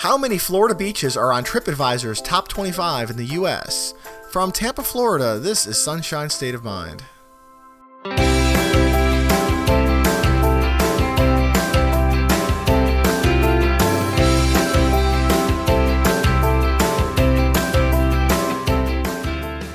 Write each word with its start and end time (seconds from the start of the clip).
How 0.00 0.16
many 0.16 0.38
Florida 0.38 0.74
beaches 0.74 1.14
are 1.14 1.30
on 1.30 1.44
TripAdvisor's 1.44 2.22
top 2.22 2.48
25 2.48 3.10
in 3.10 3.18
the 3.18 3.26
U.S.? 3.36 3.92
From 4.30 4.50
Tampa, 4.50 4.82
Florida, 4.82 5.38
this 5.38 5.66
is 5.66 5.76
Sunshine 5.76 6.30
State 6.30 6.54
of 6.54 6.64
Mind. 6.64 7.04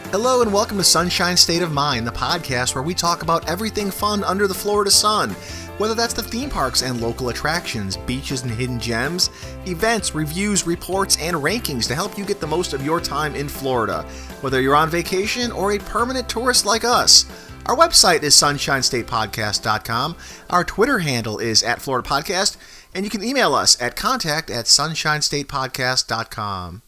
Hello 0.10 0.42
and 0.42 0.52
welcome 0.52 0.80
to 0.80 0.84
Sunshine 0.84 1.38
State 1.38 1.62
of 1.62 1.72
Mind, 1.72 2.08
the 2.08 2.12
podcast 2.12 2.74
where 2.74 2.84
we 2.84 2.96
talk 2.96 3.22
about 3.22 3.48
everything 3.48 3.92
fun 3.92 4.24
under 4.24 4.48
the 4.48 4.56
Florida 4.56 4.90
sun. 4.90 5.36
Whether 5.78 5.94
that's 5.94 6.14
the 6.14 6.24
theme 6.24 6.50
parks 6.50 6.84
and 6.84 7.02
local 7.02 7.28
attractions, 7.28 7.98
beaches 7.98 8.44
and 8.44 8.52
hidden 8.52 8.80
gems, 8.80 9.30
events, 9.66 10.16
reviews, 10.16 10.66
reports, 10.66 11.18
and 11.20 11.36
rankings 11.36 11.86
to 11.88 11.96
help 11.96 12.18
you 12.18 12.24
get 12.24 12.40
the 12.40 12.48
most 12.48 12.72
of 12.74 12.86
your 12.86 13.02
time 13.02 13.36
in 13.36 13.50
Florida. 13.50 14.04
Whether 14.40 14.62
you're 14.62 14.74
on 14.76 14.90
vacation 14.90 15.52
or 15.52 15.74
a 15.74 15.80
permanent 15.80 16.30
tourist 16.30 16.66
like 16.66 16.86
us. 16.86 17.26
Our 17.66 17.76
website 17.76 18.24
is 18.24 18.34
sunshinestatepodcast.com. 18.36 20.16
Our 20.50 20.64
Twitter 20.64 21.00
handle 21.00 21.40
is 21.40 21.62
at 21.62 21.82
Florida 21.82 22.08
Podcast, 22.08 22.56
and 22.94 23.04
you 23.04 23.10
can 23.10 23.22
email 23.22 23.54
us 23.54 23.82
at 23.82 23.98
contact 23.98 24.50
at 24.50 24.68
sunshinestatepodcast.com. 24.68 26.84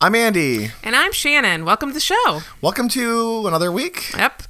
I'm 0.00 0.14
Andy. 0.16 0.70
And 0.82 0.96
I'm 0.96 1.12
Shannon. 1.12 1.64
Welcome 1.64 1.90
to 1.90 1.94
the 1.94 2.00
show. 2.00 2.40
Welcome 2.60 2.88
to 2.88 3.46
another 3.46 3.70
week. 3.70 4.12
Yep. 4.16 4.42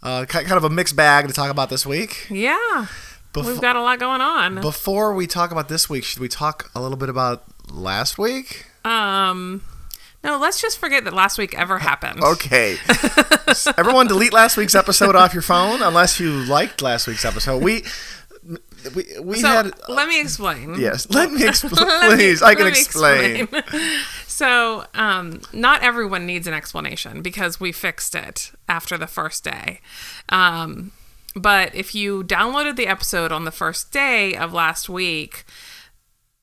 Uh, 0.00 0.26
kind 0.26 0.52
of 0.52 0.62
a 0.62 0.70
mixed 0.70 0.94
bag 0.94 1.26
to 1.26 1.34
talk 1.34 1.50
about 1.50 1.70
this 1.70 1.84
week. 1.84 2.28
Yeah. 2.30 2.86
Befo- 3.32 3.48
We've 3.48 3.60
got 3.60 3.76
a 3.76 3.82
lot 3.82 3.98
going 3.98 4.20
on. 4.20 4.60
Before 4.60 5.14
we 5.14 5.26
talk 5.26 5.50
about 5.52 5.68
this 5.68 5.88
week, 5.88 6.04
should 6.04 6.18
we 6.20 6.28
talk 6.28 6.70
a 6.74 6.80
little 6.82 6.98
bit 6.98 7.08
about 7.08 7.44
last 7.70 8.18
week? 8.18 8.66
Um 8.84 9.62
no, 10.24 10.38
let's 10.38 10.60
just 10.60 10.78
forget 10.78 11.02
that 11.04 11.12
last 11.14 11.36
week 11.38 11.58
ever 11.58 11.78
happened. 11.78 12.20
Okay. 12.24 12.76
Everyone 13.76 14.06
delete 14.06 14.32
last 14.32 14.56
week's 14.56 14.74
episode 14.74 15.16
off 15.16 15.32
your 15.34 15.42
phone 15.42 15.82
unless 15.82 16.20
you 16.20 16.30
liked 16.44 16.80
last 16.82 17.06
week's 17.06 17.24
episode. 17.24 17.62
We 17.62 17.84
we, 18.94 19.04
we 19.20 19.38
So 19.40 19.46
had 19.48 19.72
let 19.88 20.08
me 20.08 20.20
explain. 20.20 20.74
Yes, 20.78 21.08
let 21.10 21.30
me 21.32 21.44
explain. 21.48 21.86
Let 21.86 22.10
me- 22.10 22.16
Please, 22.16 22.42
I 22.42 22.54
can 22.54 22.64
me 22.64 22.70
explain. 22.70 23.48
so, 24.26 24.84
um, 24.94 25.40
not 25.52 25.82
everyone 25.82 26.26
needs 26.26 26.46
an 26.48 26.54
explanation 26.54 27.22
because 27.22 27.60
we 27.60 27.70
fixed 27.70 28.14
it 28.16 28.50
after 28.68 28.98
the 28.98 29.06
first 29.06 29.44
day. 29.44 29.80
Um, 30.30 30.90
but 31.34 31.74
if 31.74 31.94
you 31.94 32.24
downloaded 32.24 32.76
the 32.76 32.86
episode 32.86 33.32
on 33.32 33.44
the 33.44 33.50
first 33.50 33.92
day 33.92 34.34
of 34.36 34.52
last 34.52 34.88
week, 34.88 35.44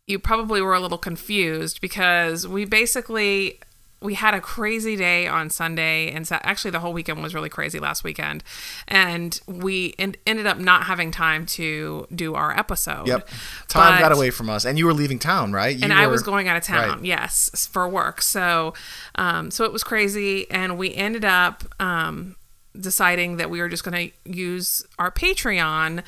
you 0.08 0.18
probably 0.20 0.62
were 0.62 0.73
a 0.73 0.80
little 0.80 0.98
confused 0.98 1.82
because 1.82 2.48
we 2.48 2.66
basically 2.66 3.60
we 4.02 4.14
had 4.14 4.34
a 4.34 4.40
crazy 4.40 4.95
day 4.95 5.28
on 5.28 5.50
Sunday 5.50 6.10
and 6.10 6.26
sa- 6.26 6.40
actually 6.44 6.72
the 6.72 6.80
whole 6.80 6.94
weekend 6.94 7.22
was 7.22 7.36
really 7.36 7.50
crazy 7.50 7.80
last 7.82 8.02
weekend 8.02 8.45
and 8.88 9.42
we 9.45 9.94
en- 10.00 10.16
ended 10.26 10.48
up 10.48 10.58
not 10.58 10.84
having 10.84 11.12
time 11.12 11.45
to 11.45 12.08
do 12.16 12.34
our 12.34 12.58
episode. 12.58 13.06
Yep. 13.10 13.28
Time 13.67 13.95
But- 13.95 14.00
got 14.00 14.12
away 14.14 14.30
from 14.30 14.50
us, 14.50 14.64
and 14.64 14.78
you 14.78 14.86
were 14.86 14.94
leaving 14.94 15.20
town, 15.20 15.52
right? 15.52 15.76
You 15.76 15.84
and 15.84 15.92
I 15.92 16.08
was 16.08 16.23
going 16.23 16.48
out 16.48 16.56
of 16.56 16.64
town, 16.64 16.90
Right. 17.00 17.04
yes, 17.06 17.67
for 17.70 17.90
work. 17.90 18.22
So, 18.22 18.73
um, 19.16 19.52
so 19.52 19.66
it 19.66 19.73
was 19.73 19.84
crazy, 19.84 20.50
and 20.50 20.78
we 20.78 20.95
ended 20.95 21.26
up 21.26 21.66
um, 21.82 22.38
deciding 22.80 23.38
that 23.38 23.49
we 23.49 23.61
were 23.61 23.69
just 23.69 23.83
going 23.83 24.11
to 24.11 24.31
use 24.31 24.85
our 24.97 25.11
Patreon 25.11 26.03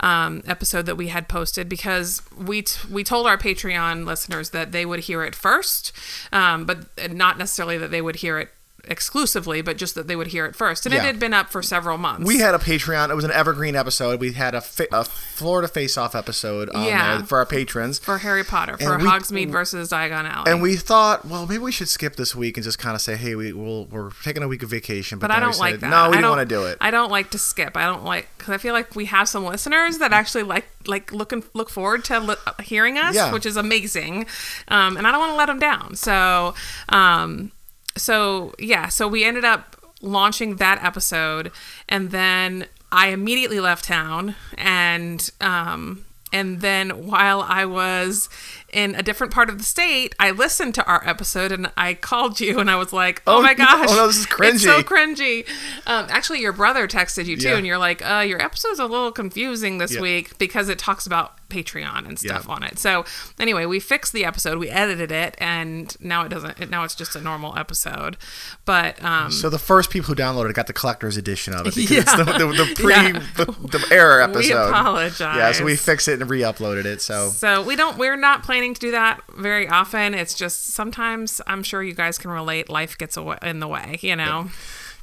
um, 0.00 0.42
episode 0.46 0.86
that 0.86 0.96
we 0.96 1.08
had 1.08 1.28
posted 1.28 1.68
because 1.68 2.22
we 2.36 2.62
t- 2.62 2.88
we 2.90 3.02
told 3.02 3.26
our 3.26 3.38
Patreon 3.38 4.04
listeners 4.04 4.50
that 4.50 4.72
they 4.72 4.84
would 4.84 5.00
hear 5.00 5.24
it 5.24 5.34
first, 5.34 5.92
um, 6.32 6.66
but 6.66 6.86
not 7.12 7.38
necessarily 7.38 7.78
that 7.78 7.90
they 7.90 8.02
would 8.02 8.16
hear 8.16 8.38
it 8.38 8.50
exclusively, 8.88 9.62
but 9.62 9.76
just 9.76 9.94
that 9.94 10.06
they 10.08 10.16
would 10.16 10.28
hear 10.28 10.46
it 10.46 10.54
first. 10.56 10.86
And 10.86 10.94
Yeah. 10.94 11.02
it 11.02 11.06
had 11.06 11.18
been 11.20 11.34
up 11.34 11.50
for 11.50 11.62
several 11.62 11.98
months. 11.98 12.26
We 12.26 12.38
had 12.38 12.54
a 12.54 12.58
Patreon. 12.58 13.10
It 13.10 13.14
was 13.14 13.24
an 13.24 13.32
evergreen 13.32 13.74
episode. 13.76 14.20
We 14.20 14.32
had 14.32 14.54
a, 14.54 14.60
fa- 14.60 14.86
a 14.92 15.04
Florida 15.04 15.68
Face 15.68 15.96
Off 15.96 16.14
episode 16.14 16.70
on 16.70 16.84
Yeah. 16.84 17.22
for 17.22 17.38
our 17.38 17.46
patrons. 17.46 17.98
for 17.98 18.18
Harry 18.18 18.44
Potter 18.44 18.76
for 18.78 18.94
And 18.94 19.02
we- 19.02 19.08
Hogsmeade 19.08 19.50
versus 19.50 19.90
Diagon 19.90 20.30
Alley. 20.30 20.50
And 20.50 20.62
we 20.62 20.76
thought, 20.76 21.24
well, 21.24 21.46
maybe 21.46 21.58
we 21.62 21.72
should 21.72 21.88
skip 21.88 22.16
this 22.16 22.34
week 22.34 22.56
and 22.56 22.64
just 22.64 22.78
kind 22.78 22.94
of 22.94 23.00
say, 23.00 23.16
hey, 23.16 23.34
we, 23.34 23.52
we'll, 23.52 23.86
we're 23.86 24.10
taking 24.22 24.42
a 24.42 24.48
week 24.48 24.62
of 24.62 24.70
vacation. 24.70 25.18
But, 25.18 25.28
But 25.28 25.36
I 25.36 25.40
don't 25.40 25.58
like 25.58 25.74
said, 25.74 25.80
that. 25.82 25.90
No, 25.90 26.10
we 26.10 26.20
don't- 26.20 26.30
want 26.36 26.48
to 26.48 26.54
do 26.54 26.64
it. 26.66 26.78
I 26.80 26.90
don't 26.90 27.10
like 27.10 27.30
to 27.30 27.38
skip. 27.38 27.76
I 27.76 27.84
don't 27.86 28.04
like 28.04 28.28
because 28.38 28.52
I 28.54 28.58
feel 28.58 28.72
like 28.74 28.94
we 28.94 29.06
have 29.06 29.28
some 29.28 29.44
listeners 29.44 29.98
that 29.98 30.12
actually 30.12 30.44
like 30.44 30.66
like 30.86 31.10
looking 31.12 31.42
look 31.52 31.68
forward 31.68 32.04
to 32.04 32.20
li- 32.20 32.36
hearing 32.62 32.96
us, 32.96 33.14
Yeah. 33.14 33.32
which 33.32 33.44
is 33.44 33.56
amazing. 33.56 34.26
Um, 34.68 34.96
and 34.96 35.04
I 35.06 35.10
don't 35.10 35.18
want 35.20 35.32
to 35.32 35.36
let 35.36 35.46
them 35.46 35.58
down. 35.58 35.96
So, 35.96 36.54
um, 36.90 37.50
so 37.96 38.54
yeah, 38.58 38.88
so 38.88 39.08
we 39.08 39.24
ended 39.24 39.44
up 39.44 39.76
launching 40.00 40.56
that 40.56 40.82
episode, 40.84 41.50
and 41.88 42.10
then 42.10 42.66
I 42.92 43.08
immediately 43.08 43.60
left 43.60 43.84
town, 43.84 44.34
and 44.56 45.28
um, 45.40 46.04
and 46.32 46.60
then 46.60 47.06
while 47.06 47.42
I 47.42 47.64
was 47.64 48.28
in 48.72 48.94
a 48.96 49.02
different 49.02 49.32
part 49.32 49.48
of 49.48 49.58
the 49.58 49.64
state, 49.64 50.14
I 50.18 50.32
listened 50.32 50.74
to 50.74 50.84
our 50.86 51.06
episode 51.08 51.52
and 51.52 51.70
I 51.76 51.94
called 51.94 52.40
you 52.40 52.58
and 52.58 52.70
I 52.70 52.76
was 52.76 52.92
like, 52.92 53.22
"Oh, 53.26 53.38
Oh, 53.38 53.42
my 53.42 53.54
gosh, 53.54 53.86
oh 53.90 53.94
no, 53.94 54.06
this 54.08 54.16
is 54.16 54.26
It's 54.40 54.62
so 54.62 54.82
cringy." 54.82 55.44
cringy." 55.44 55.48
Um, 55.86 56.06
actually, 56.10 56.40
your 56.40 56.52
brother 56.52 56.88
texted 56.88 57.26
you 57.26 57.36
too, 57.36 57.48
Yeah. 57.50 57.56
and 57.56 57.66
you're 57.66 57.78
like, 57.78 58.02
uh, 58.08 58.24
"Your 58.26 58.42
episode's 58.42 58.78
a 58.80 58.86
little 58.86 59.12
confusing 59.12 59.78
this 59.78 59.94
Yeah. 59.94 60.00
week 60.00 60.36
because 60.38 60.68
it 60.68 60.78
talks 60.78 61.06
about 61.06 61.34
Patreon 61.48 62.06
and 62.08 62.18
stuff 62.18 62.46
Yeah. 62.48 62.54
on 62.54 62.62
it." 62.64 62.78
So 62.80 63.04
anyway, 63.38 63.66
we 63.66 63.78
fixed 63.78 64.12
the 64.12 64.24
episode, 64.24 64.58
we 64.58 64.68
edited 64.68 65.12
it, 65.12 65.36
and 65.38 65.94
now 66.00 66.24
it 66.24 66.28
doesn't. 66.30 66.58
It, 66.58 66.68
now 66.68 66.82
it's 66.82 66.94
just 66.96 67.14
a 67.14 67.20
normal 67.20 67.56
episode. 67.56 68.16
But 68.64 69.02
um, 69.02 69.30
So 69.30 69.48
the 69.48 69.58
first 69.60 69.90
people 69.90 70.08
who 70.08 70.14
downloaded 70.16 70.50
it 70.50 70.56
got 70.56 70.66
the 70.66 70.72
collector's 70.72 71.16
edition 71.16 71.54
of 71.54 71.66
it 71.68 71.74
because 71.76 71.98
it's 71.98 72.12
the, 72.16 72.24
the, 72.24 72.46
the 72.64 72.72
pre 72.74 72.92
Yeah. 72.94 73.22
the, 73.36 73.44
the 73.46 73.86
error 73.92 74.20
episode. 74.22 74.42
we 74.42 74.52
apologize. 74.70 75.36
Yeah, 75.36 75.52
so 75.52 75.64
we 75.64 75.76
fixed 75.76 76.08
it 76.08 76.20
and 76.20 76.28
re-uploaded 76.28 76.84
it. 76.84 77.00
So 77.00 77.30
So 77.30 77.62
we 77.62 77.76
don't. 77.76 77.96
We're 77.96 78.16
not 78.16 78.42
planning 78.42 78.55
to 78.74 78.80
do 78.80 78.90
that 78.90 79.20
very 79.36 79.68
often. 79.68 80.14
It's 80.14 80.34
just 80.34 80.68
sometimes 80.68 81.40
I'm 81.46 81.62
sure 81.62 81.82
you 81.82 81.94
guys 81.94 82.18
can 82.18 82.30
relate. 82.30 82.68
Life 82.68 82.96
gets 82.98 83.16
in 83.42 83.60
the 83.60 83.68
way, 83.68 83.98
you 84.00 84.16
know. 84.16 84.50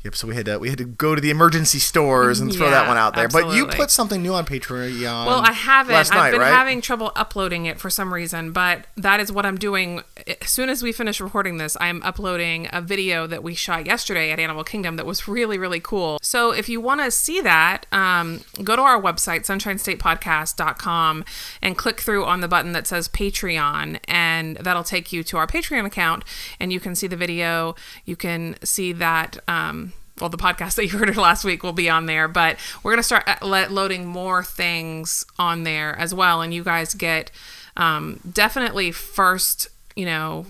Yep. 0.03 0.16
So 0.16 0.28
we 0.28 0.36
had 0.36 0.46
to 0.46 0.59
we 0.59 0.69
had 0.69 0.78
to 0.78 0.86
go 0.86 1.16
to 1.16 1.22
the 1.22 1.30
emergency 1.30 1.80
stores 1.80 2.40
and 2.40 2.53
throw 2.53 2.69
that 2.69 2.88
one 2.88 2.97
out 2.97 3.16
there. 3.16 3.28
But 3.28 3.56
you 3.56 3.68
put 3.68 3.91
something 3.91 4.22
new 4.22 4.34
on 4.34 4.46
Patreon. 4.46 5.25
Well, 5.25 5.40
I 5.40 5.52
haven't. 5.52 5.96
I've 5.96 6.09
night, 6.12 6.31
been 6.31 6.41
right? 6.41 6.53
having 6.53 6.81
trouble 6.81 7.12
uploading 7.16 7.66
it 7.66 7.80
for 7.80 7.90
some 7.90 8.13
reason, 8.13 8.52
but 8.52 8.88
that 8.97 9.19
is 9.19 9.31
what 9.31 9.46
I'm 9.46 9.58
doing. 9.58 10.02
As 10.42 10.50
soon 10.50 10.69
as 10.69 10.84
we 10.84 10.92
finish 10.92 11.22
recording 11.22 11.58
this, 11.58 11.78
I'm 11.80 12.02
uploading 12.03 12.68
a 12.72 12.81
video 12.81 13.28
that 13.28 13.44
we 13.44 13.56
shot 13.56 13.86
yesterday 13.86 14.31
at 14.31 14.40
Animal 14.40 14.63
Kingdom 14.63 14.97
that 14.97 15.06
was 15.06 15.28
really, 15.28 15.58
really 15.58 15.80
cool. 15.80 16.19
So 16.22 16.52
if 16.52 16.69
you 16.69 16.81
want 16.81 17.02
to 17.02 17.12
see 17.12 17.42
that, 17.42 17.86
um, 17.92 18.42
go 18.63 18.75
to 18.75 18.81
our 18.81 19.02
website, 19.02 19.42
sunshinestatepodcast.com, 19.42 21.25
and 21.62 21.78
click 21.78 22.02
through 22.02 22.25
on 22.25 22.42
the 22.42 22.47
button 22.47 22.74
that 22.74 22.88
says 22.88 23.08
Patreon, 23.08 24.00
and 24.06 24.58
that'll 24.58 24.84
take 24.84 25.13
you 25.13 25.24
to 25.24 25.38
our 25.38 25.47
Patreon 25.47 25.86
account, 25.86 26.24
and 26.59 26.74
you 26.74 26.80
can 26.80 26.96
see 26.96 27.08
the 27.08 27.16
video. 27.16 27.75
You 28.06 28.16
can 28.16 28.56
see 28.63 28.92
that. 28.94 29.38
Um, 29.47 29.93
well, 30.19 30.29
the 30.29 30.38
podcast 30.38 30.75
that 30.75 30.85
you 30.85 30.97
heard 30.97 31.16
last 31.18 31.44
week 31.44 31.63
will 31.63 31.74
be 31.74 31.90
on 31.90 32.06
there, 32.06 32.28
but 32.28 32.57
we're 32.84 32.91
going 32.91 33.00
to 33.00 33.03
start 33.03 33.24
uh, 33.28 33.46
let, 33.46 33.72
loading 33.72 34.06
more 34.06 34.44
things 34.44 35.25
on 35.40 35.63
there 35.63 35.97
as 35.97 36.13
well. 36.13 36.41
And 36.41 36.53
you 36.53 36.63
guys 36.63 36.94
get 36.94 37.31
um, 37.78 38.19
definitely 38.31 38.91
first, 38.91 39.68
you 39.96 40.06
know, 40.06 40.46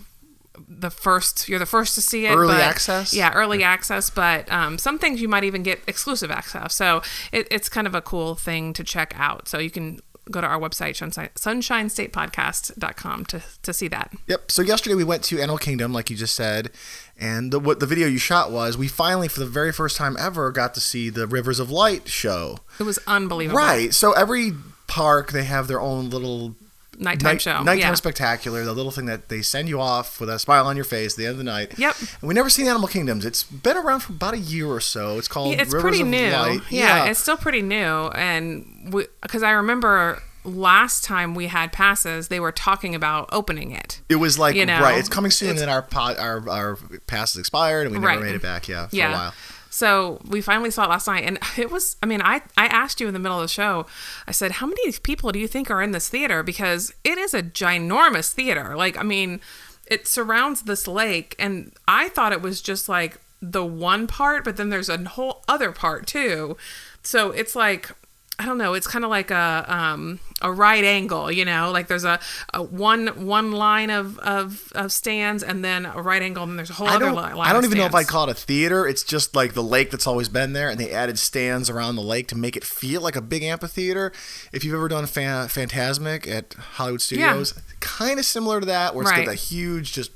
the 0.67 0.89
first, 0.89 1.49
you're 1.49 1.59
the 1.59 1.65
first 1.65 1.95
to 1.95 2.01
see 2.01 2.25
it. 2.25 2.31
Early 2.31 2.55
but- 2.55 2.61
access? 2.61 3.13
Yeah, 3.13 3.31
early 3.33 3.63
access, 3.63 4.09
but 4.09 4.51
um, 4.51 4.77
some 4.77 4.99
things 4.99 5.21
you 5.21 5.27
might 5.27 5.43
even 5.43 5.63
get 5.63 5.81
exclusive 5.87 6.29
access. 6.29 6.73
So 6.75 7.01
it, 7.31 7.47
it's 7.49 7.69
kind 7.69 7.87
of 7.87 7.95
a 7.95 8.01
cool 8.01 8.35
thing 8.35 8.73
to 8.73 8.83
check 8.83 9.13
out. 9.17 9.47
So 9.47 9.57
you 9.59 9.71
can 9.71 9.99
go 10.31 10.41
to 10.41 10.47
our 10.47 10.59
website, 10.59 10.95
sunshine, 10.95 11.29
sunshinestatepodcast.com 11.35 13.25
to, 13.25 13.43
to 13.61 13.73
see 13.73 13.87
that. 13.89 14.13
Yep. 14.27 14.51
So 14.51 14.61
yesterday 14.61 14.95
we 14.95 15.03
went 15.03 15.23
to 15.25 15.39
Animal 15.39 15.57
Kingdom, 15.57 15.91
like 15.91 16.09
you 16.09 16.15
just 16.15 16.35
said, 16.35 16.71
and 17.19 17.51
the, 17.51 17.59
what 17.59 17.79
the 17.79 17.85
video 17.85 18.07
you 18.07 18.17
shot 18.17 18.51
was 18.51 18.77
we 18.77 18.87
finally, 18.87 19.27
for 19.27 19.39
the 19.39 19.45
very 19.45 19.71
first 19.71 19.97
time 19.97 20.15
ever, 20.19 20.51
got 20.51 20.73
to 20.73 20.79
see 20.81 21.09
the 21.09 21.27
Rivers 21.27 21.59
of 21.59 21.69
Light 21.69 22.07
show. 22.07 22.57
It 22.79 22.83
was 22.83 22.99
unbelievable. 23.07 23.57
Right. 23.59 23.93
So 23.93 24.13
every 24.13 24.51
park 24.87 25.31
they 25.31 25.43
have 25.43 25.67
their 25.67 25.79
own 25.81 26.09
little 26.09 26.55
Nighttime 26.99 27.33
night- 27.33 27.41
show. 27.41 27.63
nighttime 27.63 27.79
yeah. 27.79 27.93
spectacular, 27.95 28.63
the 28.65 28.73
little 28.73 28.91
thing 28.91 29.05
that 29.07 29.27
they 29.29 29.41
send 29.41 29.67
you 29.67 29.81
off 29.81 30.19
with 30.19 30.29
a 30.29 30.37
smile 30.37 30.67
on 30.67 30.75
your 30.75 30.85
face 30.85 31.13
at 31.13 31.17
the 31.17 31.25
end 31.25 31.31
of 31.31 31.37
the 31.39 31.43
night. 31.43 31.77
Yep. 31.79 31.95
And 32.21 32.27
we 32.27 32.35
never 32.35 32.51
seen 32.51 32.67
Animal 32.67 32.87
Kingdoms. 32.87 33.25
It's 33.25 33.43
been 33.43 33.77
around 33.77 34.01
for 34.01 34.13
about 34.13 34.35
a 34.35 34.39
year 34.39 34.67
or 34.67 34.79
so. 34.79 35.17
It's 35.17 35.27
called 35.27 35.55
Yeah, 35.55 35.63
it's 35.63 35.73
Rivers 35.73 35.81
pretty 35.81 36.01
of 36.01 36.07
new. 36.07 36.31
Light. 36.31 36.59
Yeah, 36.69 37.05
it's 37.05 37.19
still 37.19 37.35
pretty 37.37 37.63
new, 37.63 38.09
and 38.09 38.93
because 39.23 39.41
I 39.41 39.51
remember 39.51 40.21
last 40.43 41.03
time 41.03 41.35
we 41.35 41.47
had 41.47 41.71
passes, 41.71 42.27
they 42.27 42.39
were 42.39 42.51
talking 42.51 42.93
about 42.95 43.29
opening 43.31 43.71
it. 43.71 44.01
It 44.09 44.15
was 44.17 44.37
like 44.37 44.55
You 44.55 44.65
know, 44.65 44.81
right. 44.81 44.97
It's 44.97 45.09
coming 45.09 45.31
soon, 45.31 45.51
and 45.51 45.59
then 45.59 45.69
our 45.69 45.81
po- 45.81 46.15
our 46.15 46.47
our 46.49 46.77
pass 47.07 47.33
is 47.35 47.39
expired, 47.39 47.87
and 47.87 47.95
we 47.95 47.99
never 47.99 48.07
Right. 48.15 48.21
made 48.21 48.35
it 48.35 48.41
back. 48.41 48.67
Yeah, 48.67 48.87
for 48.87 48.95
yeah. 48.95 49.09
a 49.09 49.13
while. 49.13 49.33
So 49.69 50.21
we 50.27 50.39
finally 50.41 50.69
saw 50.69 50.83
it 50.83 50.89
last 50.89 51.07
night, 51.07 51.23
and 51.23 51.39
it 51.57 51.71
was. 51.71 51.95
I 52.03 52.05
mean, 52.05 52.21
I 52.21 52.41
I 52.57 52.67
asked 52.67 53.01
you 53.01 53.07
in 53.07 53.13
the 53.13 53.19
middle 53.19 53.37
of 53.39 53.43
the 53.43 53.47
show. 53.47 53.85
I 54.27 54.31
said, 54.31 54.53
"How 54.53 54.67
many 54.67 54.91
people 55.03 55.31
do 55.31 55.39
you 55.39 55.47
think 55.47 55.71
are 55.71 55.81
in 55.81 55.91
this 55.91 56.09
theater?" 56.09 56.43
Because 56.43 56.93
it 57.03 57.17
is 57.17 57.33
a 57.33 57.41
ginormous 57.41 58.31
theater. 58.33 58.75
Like, 58.75 58.97
I 58.97 59.03
mean, 59.03 59.41
it 59.87 60.07
surrounds 60.07 60.63
this 60.63 60.87
lake, 60.87 61.35
and 61.39 61.71
I 61.87 62.09
thought 62.09 62.31
it 62.33 62.41
was 62.41 62.61
just 62.61 62.87
like 62.87 63.17
the 63.41 63.65
one 63.65 64.07
part, 64.07 64.43
but 64.45 64.57
then 64.57 64.69
there's 64.69 64.89
a 64.89 64.97
whole 65.09 65.43
other 65.47 65.71
part 65.71 66.05
too. 66.07 66.55
So 67.01 67.31
it's 67.31 67.55
like 67.55 67.89
I 68.39 68.45
don't 68.45 68.57
know. 68.57 68.73
It's 68.73 68.87
kind 68.87 69.05
of 69.05 69.11
like 69.11 69.29
a 69.29 69.63
um, 69.67 70.19
a 70.41 70.51
right 70.51 70.83
angle, 70.83 71.31
you 71.31 71.45
know. 71.45 71.71
Like 71.71 71.87
there's 71.87 72.03
a, 72.03 72.19
a 72.51 72.63
one 72.63 73.25
one 73.27 73.51
line 73.51 73.91
of, 73.91 74.17
of 74.19 74.71
of 74.73 74.91
stands, 74.91 75.43
and 75.43 75.63
then 75.63 75.85
a 75.85 76.01
right 76.01 76.21
angle, 76.21 76.41
and 76.43 76.51
then 76.53 76.57
there's 76.57 76.71
a 76.71 76.73
whole 76.73 76.87
I 76.87 76.95
other 76.95 77.05
don't, 77.05 77.15
line. 77.15 77.37
I 77.37 77.53
don't 77.53 77.63
even 77.63 77.77
know 77.77 77.85
if 77.85 77.93
I'd 77.93 78.07
call 78.07 78.27
it 78.27 78.31
a 78.31 78.33
theater. 78.33 78.87
It's 78.87 79.03
just 79.03 79.35
like 79.35 79.53
the 79.53 79.61
lake 79.61 79.91
that's 79.91 80.07
always 80.07 80.29
been 80.29 80.53
there, 80.53 80.67
and 80.69 80.79
they 80.79 80.91
added 80.91 81.19
stands 81.19 81.69
around 81.69 81.95
the 81.95 82.01
lake 82.01 82.27
to 82.29 82.35
make 82.35 82.57
it 82.57 82.63
feel 82.63 83.01
like 83.01 83.15
a 83.15 83.21
big 83.21 83.43
amphitheater. 83.43 84.11
If 84.51 84.63
you've 84.65 84.73
ever 84.73 84.87
done 84.87 85.05
Fan- 85.05 85.47
Phantasmic 85.47 86.27
at 86.27 86.53
Hollywood 86.55 87.01
Studios, 87.01 87.53
yeah. 87.55 87.61
kind 87.81 88.17
of 88.19 88.25
similar 88.25 88.59
to 88.59 88.65
that, 88.65 88.95
where 88.95 89.03
it's 89.03 89.11
Right. 89.11 89.25
got 89.25 89.31
a 89.31 89.35
huge 89.35 89.93
just 89.93 90.09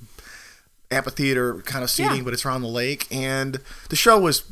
amphitheater 0.89 1.55
kind 1.61 1.83
of 1.83 1.89
seating, 1.89 2.17
Yeah. 2.17 2.23
but 2.23 2.33
it's 2.33 2.45
around 2.45 2.61
the 2.61 2.67
lake. 2.67 3.05
And 3.11 3.59
the 3.89 3.95
show 3.95 4.17
was 4.19 4.43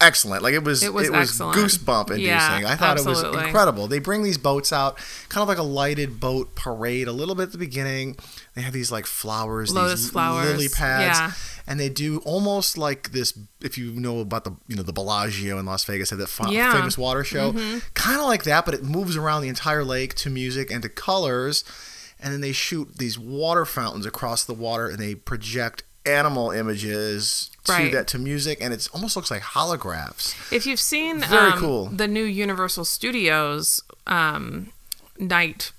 excellent. 0.00 0.42
Like 0.42 0.54
it 0.54 0.62
was, 0.64 0.82
It 0.82 0.92
was 0.92 1.10
excellent. 1.10 1.56
goosebump 1.56 2.10
inducing. 2.10 2.26
Yeah, 2.26 2.60
I 2.66 2.76
thought 2.76 2.98
it 2.98 3.04
was 3.06 3.22
incredible. 3.22 3.86
They 3.88 3.98
bring 3.98 4.22
these 4.22 4.38
boats 4.38 4.72
out, 4.72 4.96
kind 5.28 5.42
of 5.42 5.48
like 5.48 5.58
a 5.58 5.62
lighted 5.62 6.20
boat 6.20 6.54
parade, 6.54 7.08
a 7.08 7.12
little 7.12 7.34
bit 7.34 7.44
at 7.44 7.52
the 7.52 7.58
beginning. 7.58 8.16
They 8.54 8.62
have 8.62 8.72
these 8.72 8.90
like 8.92 9.06
flowers, 9.06 9.72
Lotus 9.72 10.02
these 10.02 10.10
flowers, 10.10 10.50
lily 10.50 10.68
pads, 10.68 11.18
yeah. 11.18 11.32
and 11.66 11.78
they 11.78 11.88
do 11.88 12.18
almost 12.24 12.76
like 12.76 13.12
this. 13.12 13.36
If 13.60 13.78
you 13.78 13.92
know 13.92 14.20
about 14.20 14.44
the 14.44 14.56
you 14.66 14.74
know 14.76 14.82
the 14.82 14.92
Bellagio 14.92 15.58
in 15.58 15.66
Las 15.66 15.84
Vegas, 15.84 16.10
have 16.10 16.18
that 16.18 16.28
fa- 16.28 16.48
Yeah. 16.50 16.68
Mm-hmm. 16.70 16.78
famous 16.78 16.98
water 16.98 17.22
show, 17.24 17.52
kind 17.94 18.20
of 18.20 18.26
like 18.26 18.44
that, 18.44 18.64
but 18.64 18.74
it 18.74 18.82
moves 18.84 19.16
around 19.16 19.42
the 19.42 19.48
entire 19.48 19.84
lake 19.84 20.14
to 20.16 20.30
music 20.30 20.70
and 20.72 20.82
to 20.82 20.88
colors, 20.88 21.62
and 22.20 22.32
then 22.32 22.40
they 22.40 22.52
shoot 22.52 22.98
these 22.98 23.16
water 23.18 23.64
fountains 23.64 24.06
across 24.06 24.44
the 24.44 24.54
water, 24.54 24.88
and 24.88 24.98
they 24.98 25.14
project 25.14 25.84
animal 26.08 26.50
images 26.50 27.50
to 27.64 27.72
Right. 27.72 27.92
that 27.92 28.06
to 28.08 28.18
music, 28.18 28.58
and 28.62 28.72
it 28.72 28.88
almost 28.94 29.14
looks 29.14 29.30
like 29.30 29.42
holographs. 29.42 30.34
If 30.50 30.66
you've 30.66 30.80
seen 30.80 31.20
Very 31.20 31.52
um, 31.52 31.58
cool. 31.58 31.86
the 31.86 32.08
new 32.08 32.24
Universal 32.24 32.86
Studios 32.86 33.82
um, 34.06 34.72
night 35.18 35.72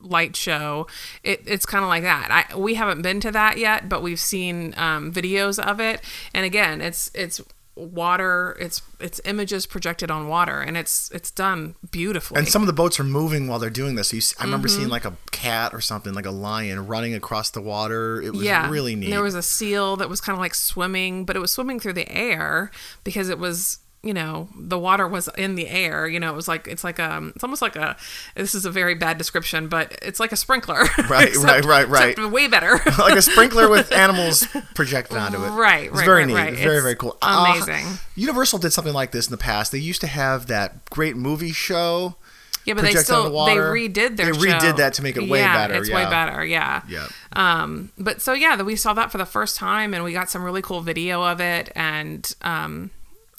light 0.00 0.36
show, 0.36 0.86
it, 1.22 1.42
it's 1.46 1.64
kind 1.64 1.82
of 1.82 1.88
like 1.88 2.02
that. 2.02 2.28
I 2.52 2.56
we 2.56 2.74
haven't 2.74 3.00
been 3.02 3.20
to 3.20 3.32
that 3.32 3.56
yet, 3.56 3.88
but 3.88 4.02
we've 4.02 4.20
seen 4.20 4.74
um, 4.76 5.12
videos 5.12 5.58
of 5.58 5.80
it, 5.80 6.00
and 6.34 6.44
again, 6.44 6.80
it's 6.82 7.10
it's 7.14 7.40
water, 7.76 8.56
it's 8.60 8.82
it's 9.00 9.20
images 9.24 9.66
projected 9.66 10.10
on 10.10 10.28
water, 10.28 10.60
and 10.60 10.76
it's 10.76 11.10
it's 11.10 11.30
done 11.30 11.74
beautifully. 11.90 12.38
And 12.38 12.48
some 12.48 12.62
of 12.62 12.66
the 12.66 12.72
boats 12.72 13.00
are 13.00 13.04
moving 13.04 13.48
while 13.48 13.58
they're 13.58 13.70
doing 13.70 13.94
this. 13.96 14.08
So 14.08 14.16
you 14.16 14.20
see, 14.20 14.36
I 14.38 14.44
remember 14.44 14.68
Mm-hmm. 14.68 14.76
seeing 14.78 14.88
like 14.88 15.04
a 15.04 15.16
cat 15.32 15.74
or 15.74 15.80
something, 15.80 16.14
like 16.14 16.26
a 16.26 16.30
lion, 16.30 16.86
running 16.86 17.14
across 17.14 17.50
the 17.50 17.60
water. 17.60 18.22
It 18.22 18.32
was 18.32 18.42
yeah, 18.42 18.70
really 18.70 18.94
neat. 18.94 19.10
There 19.10 19.22
was 19.22 19.34
a 19.34 19.42
seal 19.42 19.96
that 19.96 20.08
was 20.08 20.20
kind 20.20 20.34
of 20.34 20.40
like 20.40 20.54
swimming, 20.54 21.24
but 21.24 21.36
it 21.36 21.40
was 21.40 21.50
swimming 21.50 21.80
through 21.80 21.94
the 21.94 22.10
air 22.10 22.70
because 23.02 23.28
it 23.28 23.38
was, 23.38 23.78
you 24.04 24.12
know, 24.14 24.48
the 24.58 24.78
water 24.78 25.08
was 25.08 25.28
in 25.38 25.54
the 25.54 25.68
air. 25.68 26.06
You 26.06 26.20
know, 26.20 26.30
it 26.32 26.36
was 26.36 26.46
like 26.46 26.68
it's 26.68 26.84
like 26.84 27.00
um, 27.00 27.32
it's 27.34 27.42
almost 27.42 27.62
like 27.62 27.74
a. 27.76 27.96
This 28.36 28.54
is 28.54 28.64
a 28.64 28.70
very 28.70 28.94
bad 28.94 29.16
description, 29.18 29.68
but 29.68 29.98
it's 30.02 30.20
like 30.20 30.30
a 30.32 30.36
sprinkler. 30.36 30.84
Right, 31.08 31.28
Except- 31.28 31.64
right, 31.64 31.88
right, 31.88 32.16
right. 32.18 32.30
way 32.30 32.46
better. 32.48 32.72
like 32.98 33.16
a 33.16 33.22
sprinkler 33.22 33.68
with 33.68 33.90
animals 34.04 34.46
projected 34.74 35.16
onto 35.16 35.42
it. 35.42 35.48
Right, 35.50 35.86
It's 35.86 35.96
right, 35.96 36.04
very 36.04 36.18
right, 36.20 36.26
neat. 36.26 36.34
right. 36.34 36.54
Very, 36.54 36.76
It's 36.76 36.82
very 36.84 36.96
cool. 36.96 37.16
Uh, 37.22 37.54
amazing. 37.56 37.86
Universal 38.14 38.58
did 38.58 38.72
something 38.72 38.94
like 38.94 39.10
this 39.12 39.26
in 39.26 39.30
the 39.30 39.38
past. 39.38 39.72
They 39.72 39.78
used 39.78 40.00
to 40.02 40.06
have 40.06 40.46
that 40.48 40.84
great 40.90 41.16
movie 41.16 41.52
show. 41.52 42.16
yeah, 42.64 42.74
but 42.74 42.82
they 42.82 42.94
still 42.94 43.30
they 43.46 43.56
redid 43.56 44.16
their. 44.16 44.32
They 44.32 44.38
redid 44.38 44.60
show. 44.60 44.72
that 44.72 44.94
to 44.94 45.02
make 45.02 45.16
it 45.16 45.28
way 45.28 45.38
yeah, 45.40 45.66
better, 45.66 45.80
It's 45.80 45.90
way 45.90 46.04
better. 46.04 46.44
Yeah. 46.44 46.82
Yeah. 46.88 47.08
Um, 47.32 47.90
but 47.98 48.20
so 48.20 48.32
yeah, 48.32 48.60
we 48.62 48.76
saw 48.76 48.92
that 48.94 49.10
for 49.10 49.18
the 49.18 49.26
first 49.26 49.56
time, 49.56 49.94
and 49.94 50.04
we 50.04 50.12
got 50.12 50.30
some 50.30 50.44
really 50.44 50.62
cool 50.62 50.80
video 50.80 51.22
of 51.22 51.40
it, 51.40 51.70
and 51.74 52.32
um, 52.42 52.90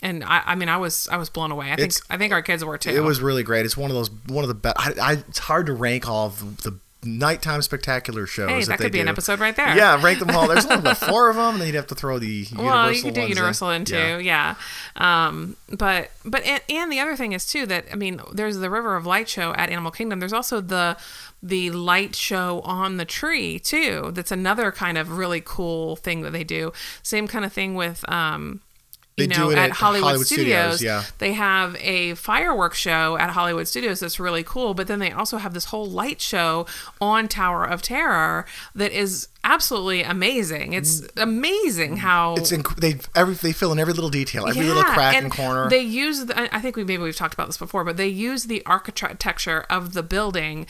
and 0.06 0.24
I, 0.24 0.42
I 0.46 0.56
mean, 0.56 0.70
I 0.70 0.78
was 0.78 1.10
I 1.12 1.18
was 1.18 1.30
blown 1.30 1.52
away. 1.52 1.68
I 1.72 1.76
think 1.76 1.90
It's- 1.90 2.02
I 2.10 2.18
think 2.18 2.32
our 2.32 2.42
kids 2.42 2.64
were 2.64 2.78
too. 2.78 2.92
It 2.92 3.04
was 3.04 3.22
really 3.22 3.44
great. 3.44 3.66
It's 3.66 3.76
one 3.78 3.90
of 3.90 3.96
those 3.96 4.10
one 4.28 4.44
of 4.44 4.48
the 4.48 4.54
best. 4.54 4.76
I, 4.80 4.94
I, 5.02 5.12
it's 5.28 5.40
hard 5.40 5.66
to 5.66 5.74
rank 5.74 6.08
all 6.08 6.28
of 6.28 6.62
the 6.64 6.78
nighttime 7.04 7.62
spectacular 7.62 8.26
shows. 8.26 8.50
Hey, 8.50 8.60
that, 8.62 8.68
that 8.68 8.80
could 8.80 8.92
be 8.92 9.00
an 9.00 9.08
episode 9.08 9.40
right 9.40 9.56
there. 9.56 9.76
Yeah, 9.76 10.02
rank 10.02 10.20
them 10.20 10.32
all. 10.32 10.48
There's 10.48 10.66
only 10.66 10.84
what, 10.84 10.98
four 11.10 11.30
of 11.30 11.36
them, 11.36 11.54
and 11.54 11.60
then 11.62 11.68
you'd 11.68 11.76
have 11.76 11.88
to 11.88 11.96
throw 11.96 12.18
the 12.20 12.28
Universal 12.28 12.66
Well, 12.66 12.92
you 12.92 13.02
could 13.04 13.14
do 13.14 13.22
ones 13.22 13.32
in. 13.32 13.38
Universal 13.38 13.70
in 13.72 13.86
too, 13.86 14.20
yeah. 14.22 14.56
Um, 14.96 15.56
but 15.70 16.12
but 16.24 16.44
and, 16.44 16.62
and 16.70 16.92
the 16.92 17.00
other 17.00 17.16
thing 17.16 17.34
is 17.34 17.46
too 17.46 17.66
that 17.68 17.86
I 17.92 17.96
mean, 17.96 18.22
there's 18.34 18.58
the 18.58 18.70
River 18.70 18.96
of 18.96 19.06
Light 19.06 19.30
show 19.30 19.54
at 19.54 19.70
Animal 19.70 19.92
Kingdom. 19.92 20.20
There's 20.20 20.34
also 20.34 20.62
the 20.62 20.98
the 21.44 21.70
light 21.72 22.16
show 22.16 22.62
on 22.62 22.98
the 22.98 23.06
tree 23.06 23.60
too. 23.60 24.12
That's 24.14 24.32
another 24.32 24.72
kind 24.72 24.98
of 24.98 25.18
really 25.18 25.42
cool 25.46 25.96
thing 25.96 26.22
that 26.22 26.32
they 26.32 26.44
do. 26.44 26.74
Same 27.04 27.28
kind 27.28 27.46
of 27.46 27.54
thing 27.54 27.76
with 27.76 28.08
um, 28.10 28.62
They 29.18 29.28
know, 29.28 29.36
do 29.36 29.52
it 29.52 29.58
at, 29.58 29.70
at 29.70 29.72
Hollywood, 29.78 30.08
Hollywood 30.08 30.28
Studios, 30.28 30.76
Studios, 30.76 30.84
yeah. 30.84 31.10
they 31.20 31.32
have 31.34 31.78
a 31.80 32.16
fireworks 32.16 32.78
show 32.78 33.18
at 33.18 33.30
Hollywood 33.30 33.66
Studios 33.66 34.02
that's 34.02 34.20
really 34.20 34.44
cool. 34.44 34.74
But 34.74 34.88
then 34.88 35.00
they 35.00 35.12
also 35.12 35.38
have 35.38 35.54
this 35.54 35.66
whole 35.66 35.86
light 35.86 36.20
show 36.20 36.66
on 37.00 37.30
Tower 37.30 37.64
of 37.64 37.82
Terror 37.82 38.46
that 38.76 38.92
is 38.92 39.30
absolutely 39.46 40.04
amazing. 40.04 40.74
It's 40.74 41.00
mm. 41.00 41.22
amazing 41.22 41.98
how 41.98 42.36
It's 42.36 42.52
inc- 42.52 42.76
they 42.76 42.98
every 43.18 43.36
they 43.36 43.54
fill 43.54 43.72
in 43.72 43.80
every 43.80 43.94
little 43.94 44.10
detail, 44.10 44.48
every 44.48 44.66
little 44.66 44.84
crack 44.84 45.16
and 45.16 45.32
corner. 45.32 45.70
They 45.70 45.82
use 45.82 46.26
the, 46.26 46.54
I 46.54 46.60
think 46.60 46.76
we 46.76 46.84
maybe 46.84 47.04
we've 47.04 47.16
talked 47.16 47.34
about 47.34 47.48
this 47.48 47.58
before, 47.58 47.86
but 47.86 47.96
they 47.96 48.08
use 48.08 48.46
the 48.46 48.66
architecture 48.66 49.66
of 49.70 49.94
the 49.94 50.04
building 50.04 50.68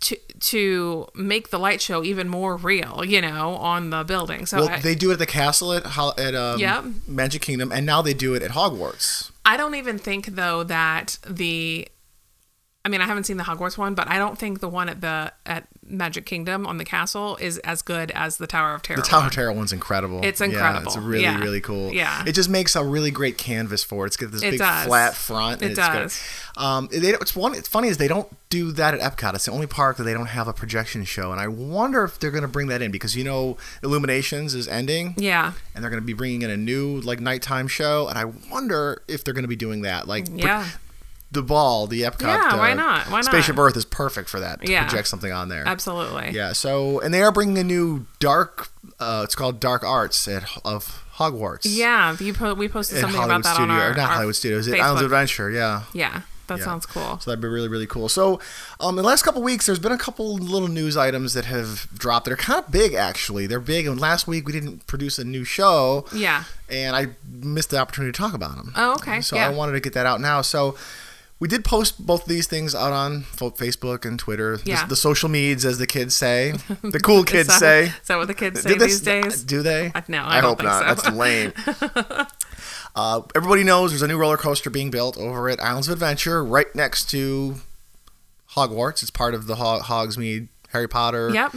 to 0.00 0.16
to 0.40 1.08
make 1.14 1.50
the 1.50 1.58
light 1.58 1.80
show 1.80 2.04
even 2.04 2.28
more 2.28 2.56
real, 2.56 3.04
you 3.04 3.20
know, 3.20 3.54
on 3.56 3.90
the 3.90 4.04
building. 4.04 4.46
So 4.46 4.58
well, 4.58 4.68
I, 4.68 4.80
they 4.80 4.94
do 4.94 5.10
it 5.10 5.14
at 5.14 5.18
the 5.18 5.26
castle 5.26 5.72
at 5.72 5.84
at 6.18 6.34
um, 6.34 6.60
Yep. 6.60 6.84
Magic 7.08 7.42
Kingdom, 7.42 7.72
and 7.72 7.86
now 7.86 8.02
they 8.02 8.14
do 8.14 8.34
it 8.34 8.42
at 8.42 8.50
Hogwarts. 8.52 9.30
I 9.44 9.56
don't 9.56 9.74
even 9.74 9.98
think 9.98 10.26
though 10.26 10.64
that 10.64 11.18
the 11.26 11.88
I 12.86 12.88
mean, 12.88 13.00
I 13.00 13.06
haven't 13.06 13.24
seen 13.24 13.36
the 13.36 13.42
Hogwarts 13.42 13.76
one, 13.76 13.94
but 13.96 14.08
I 14.08 14.16
don't 14.16 14.38
think 14.38 14.60
the 14.60 14.68
one 14.68 14.88
at 14.88 15.00
the 15.00 15.32
at 15.44 15.66
Magic 15.88 16.24
Kingdom 16.24 16.66
on 16.68 16.78
the 16.78 16.84
castle 16.84 17.36
is 17.36 17.58
as 17.58 17.82
good 17.82 18.12
as 18.12 18.36
the 18.38 18.46
Tower 18.46 18.74
of 18.74 18.82
Terror. 18.82 18.96
The 18.96 19.02
Tower 19.02 19.26
of 19.26 19.32
Terror 19.32 19.52
one's 19.52 19.72
incredible. 19.72 20.20
It's 20.24 20.40
Yeah, 20.40 20.46
incredible. 20.46 20.86
it's 20.92 20.96
really 20.96 21.24
Yeah. 21.24 21.38
really 21.40 21.60
cool. 21.60 21.92
Yeah. 21.92 22.22
it 22.26 22.32
just 22.32 22.48
makes 22.48 22.76
a 22.76 22.84
really 22.84 23.10
great 23.10 23.38
canvas 23.38 23.82
for 23.82 24.04
it. 24.04 24.08
It's 24.08 24.16
got 24.16 24.30
this 24.30 24.42
It 24.42 24.52
big 24.52 24.58
does. 24.60 24.86
flat 24.86 25.14
front. 25.16 25.62
And 25.62 25.70
It 25.72 25.78
it's 25.78 25.80
does. 25.88 26.22
Good. 26.56 26.62
Um, 26.62 26.88
they, 26.92 27.10
it's 27.10 27.34
one. 27.36 27.54
It's 27.54 27.68
funny 27.68 27.88
is 27.88 27.96
they 27.98 28.08
don't 28.08 28.28
do 28.50 28.70
that 28.72 28.94
at 28.94 29.00
Epcot. 29.00 29.34
It's 29.34 29.46
the 29.46 29.50
only 29.52 29.66
park 29.66 29.96
that 29.96 30.04
they 30.04 30.14
don't 30.14 30.26
have 30.26 30.46
a 30.48 30.52
projection 30.52 31.04
show, 31.04 31.32
and 31.32 31.40
I 31.40 31.48
wonder 31.48 32.04
if 32.04 32.18
they're 32.20 32.30
going 32.30 32.42
to 32.42 32.48
bring 32.48 32.68
that 32.68 32.80
in 32.82 32.90
because 32.92 33.16
you 33.16 33.24
know 33.24 33.56
Illuminations 33.82 34.54
is 34.54 34.68
ending. 34.68 35.14
Yeah. 35.16 35.52
and 35.74 35.82
they're 35.82 35.90
going 35.90 36.00
to 36.02 36.06
be 36.06 36.12
bringing 36.14 36.42
in 36.42 36.50
a 36.50 36.56
new 36.56 37.00
like 37.00 37.20
nighttime 37.20 37.68
show 37.68 38.08
and 38.08 38.16
i 38.18 38.24
wonder 38.50 39.02
if 39.08 39.22
they're 39.24 39.34
going 39.34 39.44
to 39.44 39.48
be 39.48 39.56
doing 39.56 39.82
that 39.82 40.06
like 40.08 40.26
Yeah. 40.32 40.66
The 41.32 41.42
ball 41.42 41.86
the 41.86 42.02
epcot 42.02 42.22
Yeah, 42.22 42.56
why 42.56 42.70
uh, 42.70 42.74
not? 42.74 43.06
Why 43.06 43.16
not? 43.18 43.24
spaceship 43.26 43.58
earth 43.58 43.76
is 43.76 43.84
perfect 43.84 44.28
for 44.28 44.40
that 44.40 44.60
to 44.62 44.70
Yeah. 44.70 44.84
project 44.86 45.08
something 45.08 45.32
on 45.32 45.48
there 45.48 45.66
Absolutely. 45.66 46.30
yeah 46.30 46.52
so 46.52 47.00
and 47.00 47.12
they 47.12 47.20
are 47.22 47.32
bringing 47.32 47.58
a 47.58 47.64
new 47.64 48.06
dark 48.20 48.68
uh, 49.00 49.22
it's 49.24 49.34
called 49.34 49.58
dark 49.60 49.82
arts 49.84 50.26
at 50.28 50.44
of 50.64 51.04
hogwarts 51.16 51.62
Yeah, 51.64 52.16
you 52.20 52.32
po- 52.32 52.54
we 52.54 52.68
posted 52.68 52.98
something 53.00 53.16
hollywood 53.18 53.40
about 53.40 53.42
that 53.48 53.54
studio 53.56 53.74
on 53.74 53.80
our 53.80 53.90
or 53.90 53.94
not 53.94 53.98
our 54.08 54.14
hollywood 54.14 54.36
studios 54.36 54.68
Facebook. 54.68 54.80
islands 54.80 55.00
of 55.02 55.06
adventure 55.06 55.50
yeah 55.50 55.82
Yeah, 55.92 56.20
that 56.46 56.58
Yeah. 56.58 56.64
sounds 56.64 56.86
cool. 56.86 57.18
so 57.20 57.30
that'd 57.30 57.40
be 57.42 57.48
really, 57.48 57.66
really 57.68 57.88
cool. 57.88 58.08
So, 58.08 58.38
um, 58.78 58.90
in 58.90 59.02
the 59.02 59.08
last 59.08 59.22
couple 59.24 59.42
weeks, 59.42 59.66
there's 59.66 59.80
been 59.80 59.90
a 59.90 59.98
couple 59.98 60.36
little 60.36 60.68
news 60.68 60.96
items 60.96 61.34
that 61.34 61.46
have 61.46 61.88
dropped 61.98 62.26
that 62.26 62.32
are 62.32 62.36
kind 62.36 62.60
of 62.64 62.70
big, 62.70 62.94
actually. 62.94 63.48
They're 63.48 63.58
big, 63.58 63.84
and 63.84 64.00
last 64.00 64.28
week 64.28 64.46
we 64.46 64.52
didn't 64.52 64.86
produce 64.86 65.18
a 65.18 65.24
new 65.24 65.42
show, 65.42 66.06
Yeah. 66.12 66.44
and 66.68 66.94
I 66.94 67.08
missed 67.28 67.70
the 67.70 67.78
opportunity 67.78 68.12
to 68.12 68.16
talk 68.16 68.32
about 68.32 68.54
them. 68.58 68.72
Oh, 68.76 68.92
okay. 68.94 69.20
So 69.22 69.34
yeah. 69.34 69.46
I 69.46 69.48
wanted 69.50 69.72
to 69.72 69.80
get 69.80 69.92
that 69.94 70.06
out 70.06 70.20
now. 70.20 70.40
So 70.40 70.76
we 71.38 71.48
did 71.48 71.64
post 71.64 72.04
both 72.06 72.22
of 72.22 72.28
these 72.28 72.46
things 72.46 72.74
out 72.74 72.92
on 72.92 73.22
Facebook 73.22 74.04
and 74.04 74.18
Twitter. 74.18 74.56
The- 74.56 74.70
Yeah. 74.70 74.86
The, 74.86 74.96
social 74.96 75.28
meds, 75.28 75.64
as 75.64 75.78
the 75.78 75.86
kids 75.86 76.16
say, 76.16 76.52
the 76.82 77.00
cool 77.00 77.24
kids 77.24 77.48
that- 77.48 77.60
say. 77.60 77.84
Is 77.86 78.08
that 78.08 78.16
what 78.18 78.28
the 78.28 78.34
kids 78.34 78.62
say 78.62 78.76
these 78.78 79.00
days? 79.00 79.42
Do 79.44 79.62
they? 79.62 79.92
No, 80.08 80.22
I 80.24 80.40
don't 80.40 80.60
hope 80.60 80.62
not. 80.62 80.98
so. 80.98 81.02
That's 81.08 81.16
lame. 81.16 81.52
uh, 82.96 83.20
everybody 83.34 83.64
knows 83.64 83.90
there's 83.90 84.02
a 84.02 84.08
new 84.08 84.16
roller 84.18 84.36
coaster 84.36 84.70
being 84.70 84.90
built 84.90 85.18
over 85.18 85.48
at 85.48 85.60
Islands 85.62 85.88
of 85.88 85.92
Adventure, 85.92 86.42
right 86.44 86.74
next 86.74 87.10
to 87.10 87.56
Hogwarts. 88.52 89.02
It's 89.02 89.10
part 89.10 89.34
of 89.34 89.46
the 89.46 89.56
Ho- 89.56 89.80
Hogsmeade 89.80 90.48
Harry 90.70 90.88
Potter 90.88 91.30
Yep. 91.32 91.52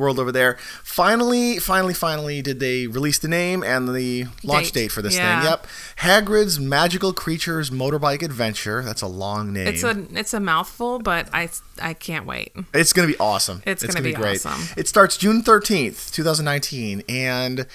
World 0.00 0.18
over 0.18 0.32
there. 0.32 0.56
Finally, 0.82 1.58
finally, 1.58 1.94
finally, 1.94 2.42
did 2.42 2.58
they 2.58 2.86
release 2.88 3.18
the 3.18 3.28
name 3.28 3.62
and 3.62 3.94
the 3.94 4.26
launch 4.42 4.72
Date. 4.72 4.82
date 4.84 4.88
for 4.92 5.02
this 5.02 5.14
Yeah. 5.16 5.40
thing? 5.42 5.50
Yep, 5.50 5.66
Hagrid's 5.98 6.58
Magical 6.58 7.12
Creatures 7.12 7.70
Motorbike 7.70 8.22
Adventure. 8.22 8.82
That's 8.84 9.02
a 9.02 9.06
long 9.06 9.52
name. 9.52 9.68
It's 9.68 9.84
a 9.84 10.04
it's 10.12 10.34
a 10.34 10.40
mouthful, 10.40 10.98
but 10.98 11.28
I 11.32 11.48
I 11.80 11.94
can't 11.94 12.26
wait. 12.26 12.52
It's 12.74 12.92
gonna 12.92 13.06
be 13.08 13.18
awesome. 13.18 13.62
It's 13.66 13.82
gonna 13.82 13.92
gonna 13.94 14.04
be 14.04 14.12
great. 14.12 14.44
awesome. 14.44 14.68
It 14.76 14.88
starts 14.88 15.16
June 15.16 15.42
thirteenth, 15.42 16.10
two 16.12 16.24
thousand 16.24 16.44
nineteen, 16.46 17.02
and 17.08 17.66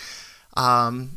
um, 0.58 1.12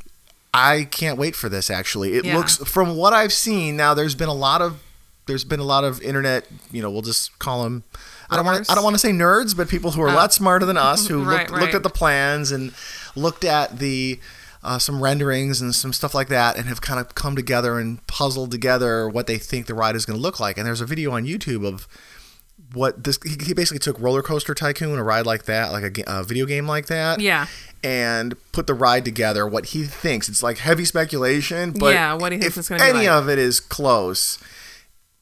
I 0.54 0.84
can't 0.90 1.18
wait 1.18 1.34
for 1.36 1.48
this. 1.48 1.70
Actually, 1.70 2.14
it 2.14 2.24
Yeah. 2.24 2.36
looks 2.36 2.56
from 2.58 2.96
what 2.96 3.12
I've 3.12 3.32
seen. 3.32 3.76
Now, 3.76 3.94
there's 3.94 4.14
been 4.14 4.28
a 4.28 4.34
lot 4.34 4.60
of 4.62 4.80
there's 5.26 5.44
been 5.44 5.60
a 5.60 5.64
lot 5.64 5.84
of 5.84 6.00
internet. 6.02 6.46
You 6.72 6.80
know, 6.82 6.90
we'll 6.90 7.02
just 7.02 7.38
call 7.38 7.62
them. 7.64 7.84
I 8.30 8.37
don't 8.37 8.44
want 8.44 8.64
to. 8.64 8.70
I 8.70 8.75
don't 8.75 8.85
want 8.85 8.94
to 8.94 8.99
say 8.99 9.11
nerds, 9.11 9.56
but 9.56 9.68
people 9.68 9.92
who 9.92 10.02
are 10.02 10.08
a 10.08 10.12
lot 10.12 10.32
smarter 10.32 10.66
than 10.66 10.76
us 10.76 11.06
who 11.08 11.25
Right, 11.25 11.49
looked, 11.50 11.61
looked 11.62 11.75
at 11.75 11.82
the 11.82 11.90
plans 11.90 12.50
and 12.52 12.73
looked 13.16 13.44
at 13.44 13.78
the 13.78 14.20
uh, 14.62 14.78
some 14.78 15.02
renderings 15.02 15.61
and 15.61 15.75
some 15.75 15.92
stuff 15.92 16.14
like 16.14 16.28
that, 16.28 16.56
and 16.58 16.66
have 16.66 16.80
kind 16.80 16.99
of 17.00 17.14
come 17.14 17.37
together 17.37 17.78
and 17.78 18.04
puzzled 18.06 18.50
together 18.50 19.08
what 19.08 19.26
they 19.26 19.38
think 19.38 19.66
the 19.66 19.75
ride 19.75 19.94
is 19.97 20.04
going 20.04 20.16
to 20.18 20.23
look 20.23 20.40
like. 20.40 20.58
And 20.58 20.66
there's 20.66 20.80
a 20.80 20.87
video 20.87 21.12
on 21.12 21.25
YouTube 21.25 21.66
of 21.66 21.87
what 22.75 23.04
this. 23.04 23.18
He, 23.25 23.37
he 23.47 23.54
basically 23.54 23.78
took 23.78 23.99
Roller 24.00 24.20
Coaster 24.23 24.54
Tycoon, 24.54 24.99
a 24.99 25.02
ride 25.02 25.25
like 25.26 25.44
that, 25.44 25.73
like 25.73 25.99
a, 25.99 26.04
a 26.06 26.25
video 26.25 26.44
game 26.44 26.66
like 26.66 26.87
that, 26.87 27.20
Yeah. 27.20 27.47
and 27.82 28.35
put 28.52 28.66
the 28.66 28.75
ride 28.75 29.04
together. 29.06 29.47
What 29.47 29.66
he 29.66 29.85
thinks 29.85 30.28
it's 30.28 30.42
like 30.42 30.58
heavy 30.58 30.85
speculation, 30.85 31.70
but 31.70 31.94
Yeah, 31.94 32.14
what 32.14 32.32
he 32.32 32.38
thinks 32.38 32.56
if 32.56 32.58
it's 32.58 32.68
gonna 32.68 32.82
be 32.82 32.88
any 32.90 32.99
like. 33.06 33.16
of 33.16 33.28
it 33.30 33.38
is 33.38 33.61
close, 33.61 34.38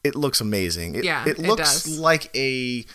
it 0.03 0.15
looks 0.15 0.39
amazing. 0.41 0.95
It, 0.95 1.03
Yeah, 1.03 1.23
it 1.25 1.39
it 1.39 1.39
looks 1.39 1.83
does. 1.83 1.99
like 1.99 2.29
a. 2.35 2.85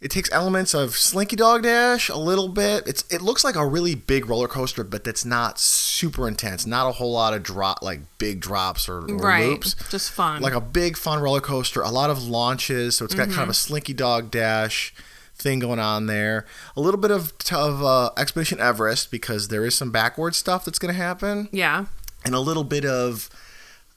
It 0.00 0.10
takes 0.10 0.32
elements 0.32 0.72
of 0.72 0.96
Slinky 0.96 1.36
Dog 1.36 1.62
Dash 1.62 2.08
a 2.08 2.16
little 2.16 2.48
bit. 2.48 2.86
It's 2.86 3.04
it 3.10 3.20
looks 3.20 3.44
like 3.44 3.54
a 3.54 3.66
really 3.66 3.94
big 3.94 4.30
roller 4.30 4.48
coaster, 4.48 4.82
but 4.82 5.04
that's 5.04 5.26
not 5.26 5.58
super 5.60 6.26
intense. 6.26 6.64
Not 6.66 6.88
a 6.88 6.92
whole 6.92 7.12
lot 7.12 7.34
of 7.34 7.42
drop 7.42 7.82
like 7.82 8.00
big 8.16 8.40
drops 8.40 8.88
or, 8.88 9.00
or 9.00 9.16
Right. 9.18 9.46
loops 9.50 9.76
Just 9.90 10.10
fun. 10.10 10.40
like 10.40 10.54
a 10.54 10.60
big 10.60 10.96
fun 10.96 11.20
roller 11.20 11.42
coaster 11.42 11.82
a 11.82 11.90
lot 11.90 12.08
of 12.08 12.22
launches 12.22 12.96
so 12.96 13.04
it's 13.04 13.14
got 13.14 13.24
Mm-hmm. 13.28 13.32
kind 13.34 13.42
of 13.42 13.48
a 13.50 13.54
slinky 13.54 13.92
dog 13.92 14.30
dash 14.30 14.94
thing 15.34 15.58
going 15.58 15.78
on 15.78 16.06
there 16.06 16.46
a 16.76 16.80
little 16.80 17.00
bit 17.00 17.10
of, 17.10 17.32
of 17.52 17.82
uh, 17.84 18.10
expedition 18.16 18.58
everest 18.58 19.10
because 19.10 19.48
there 19.48 19.66
is 19.66 19.74
some 19.74 19.90
backward 19.90 20.34
stuff 20.34 20.64
that's 20.64 20.78
going 20.78 20.94
to 20.94 20.98
happen 21.00 21.48
yeah. 21.52 21.84
and 22.24 22.34
a 22.34 22.40
little 22.40 22.64
bit 22.64 22.86
of 22.86 23.28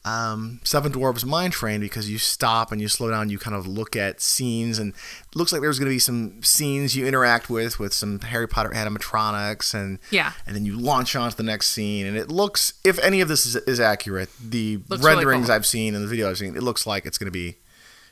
um, 0.06 0.60
seven 0.64 0.92
dwarves 0.92 1.24
mine 1.24 1.50
train 1.50 1.80
because 1.80 2.10
you 2.10 2.18
stop 2.18 2.70
and 2.72 2.80
you 2.80 2.88
slow 2.88 3.10
down 3.10 3.30
you 3.30 3.38
kind 3.38 3.56
of 3.56 3.66
look 3.66 3.96
at 3.96 4.20
scenes 4.20 4.78
and 4.78 4.92
it 4.92 5.34
looks 5.36 5.50
like 5.50 5.62
there's 5.62 5.78
going 5.78 5.88
to 5.88 5.94
be 5.94 5.98
some 5.98 6.42
scenes 6.42 6.94
you 6.94 7.06
interact 7.06 7.48
with 7.48 7.78
with 7.78 7.94
some 7.94 8.20
harry 8.20 8.46
potter 8.46 8.68
animatronics 8.70 9.72
and 9.72 9.98
Yeah. 10.10 10.32
and 10.46 10.54
then 10.54 10.66
you 10.66 10.78
launch 10.78 11.16
on 11.16 11.30
to 11.30 11.36
the 11.36 11.42
next 11.42 11.68
scene 11.70 12.04
and 12.06 12.16
it 12.18 12.28
looks 12.30 12.74
if 12.84 12.98
any 12.98 13.20
of 13.22 13.28
this 13.28 13.46
is, 13.46 13.56
is 13.56 13.80
accurate 13.80 14.28
the 14.42 14.76
Looks 14.88 15.02
really 15.02 15.16
renderings 15.16 15.46
cool. 15.46 15.54
i've 15.54 15.66
seen 15.66 15.94
and 15.94 16.04
the 16.04 16.08
video 16.08 16.28
i've 16.28 16.38
seen 16.38 16.54
it 16.56 16.62
looks 16.62 16.86
like 16.86 17.06
it's 17.06 17.16
going 17.16 17.28
to 17.28 17.30
be 17.32 17.56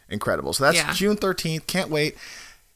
incredible 0.08 0.52
so 0.54 0.64
that's 0.64 0.76
Yeah. 0.78 0.92
june 0.92 1.16
13th 1.16 1.66
can't 1.66 1.90
wait 1.90 2.16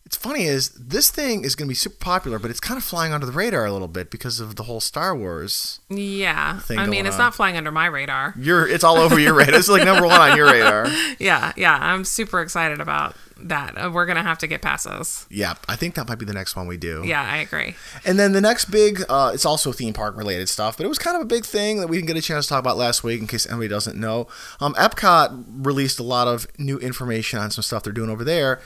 it's 0.06 0.16
funny 0.16 0.44
is 0.44 0.70
this 0.70 1.10
thing 1.10 1.44
is 1.44 1.54
going 1.56 1.66
to 1.66 1.70
be 1.70 1.74
super 1.74 1.96
popular 1.98 2.38
but 2.38 2.50
it's 2.50 2.60
kind 2.60 2.78
of 2.78 2.84
flying 2.84 3.12
under 3.12 3.26
the 3.26 3.32
radar 3.32 3.66
a 3.66 3.72
little 3.72 3.88
bit 3.88 4.08
because 4.10 4.38
of 4.40 4.54
the 4.56 4.62
whole 4.62 4.80
star 4.80 5.14
wars 5.16 5.80
Yeah. 5.90 6.60
I 6.70 6.86
mean, 6.86 7.04
it's 7.06 7.16
on. 7.16 7.20
not 7.20 7.34
flying 7.34 7.56
under 7.56 7.72
my 7.72 7.86
radar. 7.86 8.32
you're 8.38 8.66
it's 8.68 8.84
all 8.84 8.96
over 8.98 9.18
your 9.18 9.34
radar 9.34 9.58
it's 9.58 9.68
like 9.68 9.84
number 9.84 10.06
one 10.06 10.20
on 10.20 10.36
your 10.36 10.46
radar 10.46 10.86
Yeah. 11.18 11.52
Yeah. 11.56 11.76
I'm 11.78 12.04
super 12.04 12.40
excited 12.40 12.80
about 12.80 13.16
that. 13.38 13.76
Uh, 13.76 13.90
We're 13.92 14.06
going 14.06 14.16
to 14.16 14.22
have 14.22 14.38
to 14.38 14.46
get 14.46 14.62
past 14.62 14.86
passes. 14.86 15.26
yeah 15.28 15.54
i 15.68 15.76
think 15.76 15.94
that 15.94 16.08
might 16.08 16.18
be 16.18 16.24
the 16.24 16.32
next 16.32 16.54
one 16.56 16.66
we 16.66 16.76
do 16.76 17.02
Yeah, 17.04 17.22
I 17.22 17.38
agree. 17.38 17.74
And 18.04 18.18
then 18.18 18.32
the 18.32 18.40
next 18.40 18.66
big, 18.66 19.02
uh, 19.08 19.32
it's 19.34 19.44
also 19.44 19.72
theme 19.72 19.92
park 19.92 20.16
related 20.16 20.48
stuff, 20.48 20.76
but 20.76 20.86
it 20.86 20.88
was 20.88 20.98
kind 20.98 21.16
of 21.16 21.22
a 21.22 21.26
big 21.26 21.44
thing 21.44 21.80
that 21.80 21.88
we 21.88 21.96
didn't 21.96 22.06
get 22.06 22.16
a 22.16 22.22
chance 22.22 22.46
to 22.46 22.50
talk 22.50 22.60
about 22.60 22.76
last 22.76 23.02
week 23.04 23.20
in 23.20 23.26
case 23.26 23.46
anybody 23.46 23.68
doesn't 23.68 23.98
know. 23.98 24.28
Um, 24.60 24.74
Epcot 24.74 25.44
released 25.66 25.98
a 25.98 26.02
lot 26.02 26.28
of 26.28 26.46
new 26.58 26.78
information 26.78 27.38
on 27.38 27.50
some 27.50 27.62
stuff 27.62 27.82
they're 27.82 27.92
doing 27.92 28.10
over 28.10 28.22
there. 28.24 28.60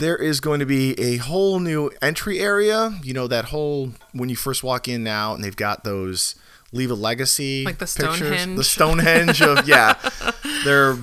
There 0.00 0.16
is 0.16 0.40
going 0.40 0.60
to 0.60 0.66
be 0.66 0.98
a 0.98 1.18
whole 1.18 1.60
new 1.60 1.90
entry 2.02 2.40
area. 2.40 2.98
You 3.02 3.14
know, 3.14 3.28
that 3.28 3.46
whole, 3.46 3.92
when 4.12 4.28
you 4.28 4.36
first 4.36 4.64
walk 4.64 4.88
in 4.88 5.04
now, 5.04 5.34
and 5.34 5.44
they've 5.44 5.54
got 5.56 5.84
those 5.84 6.34
leave 6.72 6.90
a 6.90 6.94
legacy 6.94 7.64
Like 7.64 7.78
the 7.78 7.86
pictures. 7.86 8.16
Stonehenge. 8.16 8.56
The 8.56 8.64
Stonehenge 8.64 9.42
of, 9.42 9.68
yeah. 9.68 9.94
They're 10.64 10.96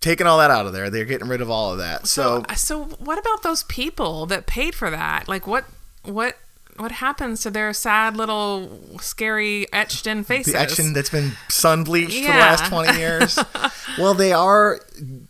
taking 0.00 0.26
all 0.26 0.38
that 0.38 0.50
out 0.50 0.66
of 0.66 0.72
there. 0.72 0.90
They're 0.90 1.04
getting 1.04 1.28
rid 1.28 1.40
of 1.40 1.50
all 1.50 1.72
of 1.72 1.78
that. 1.78 2.06
So, 2.06 2.44
uh, 2.48 2.54
So 2.54 2.84
what 2.84 3.18
about 3.18 3.42
those 3.42 3.62
people 3.64 4.26
that 4.26 4.46
paid 4.46 4.74
for 4.74 4.90
that? 4.90 5.28
Like 5.28 5.46
what 5.46 5.64
what 6.04 6.36
what 6.76 6.92
happens 6.92 7.42
to 7.42 7.50
their 7.50 7.72
sad 7.74 8.16
little 8.16 8.98
scary 9.00 9.66
etched 9.72 10.06
in 10.06 10.24
faces? 10.24 10.54
the 10.54 10.58
action 10.58 10.94
that's 10.94 11.10
been 11.10 11.32
sun 11.48 11.84
bleached 11.84 12.16
for 12.16 12.32
the 12.32 12.38
last 12.38 12.70
20 12.70 12.98
years. 12.98 13.38
well, 13.98 14.14
they 14.14 14.32
are 14.32 14.80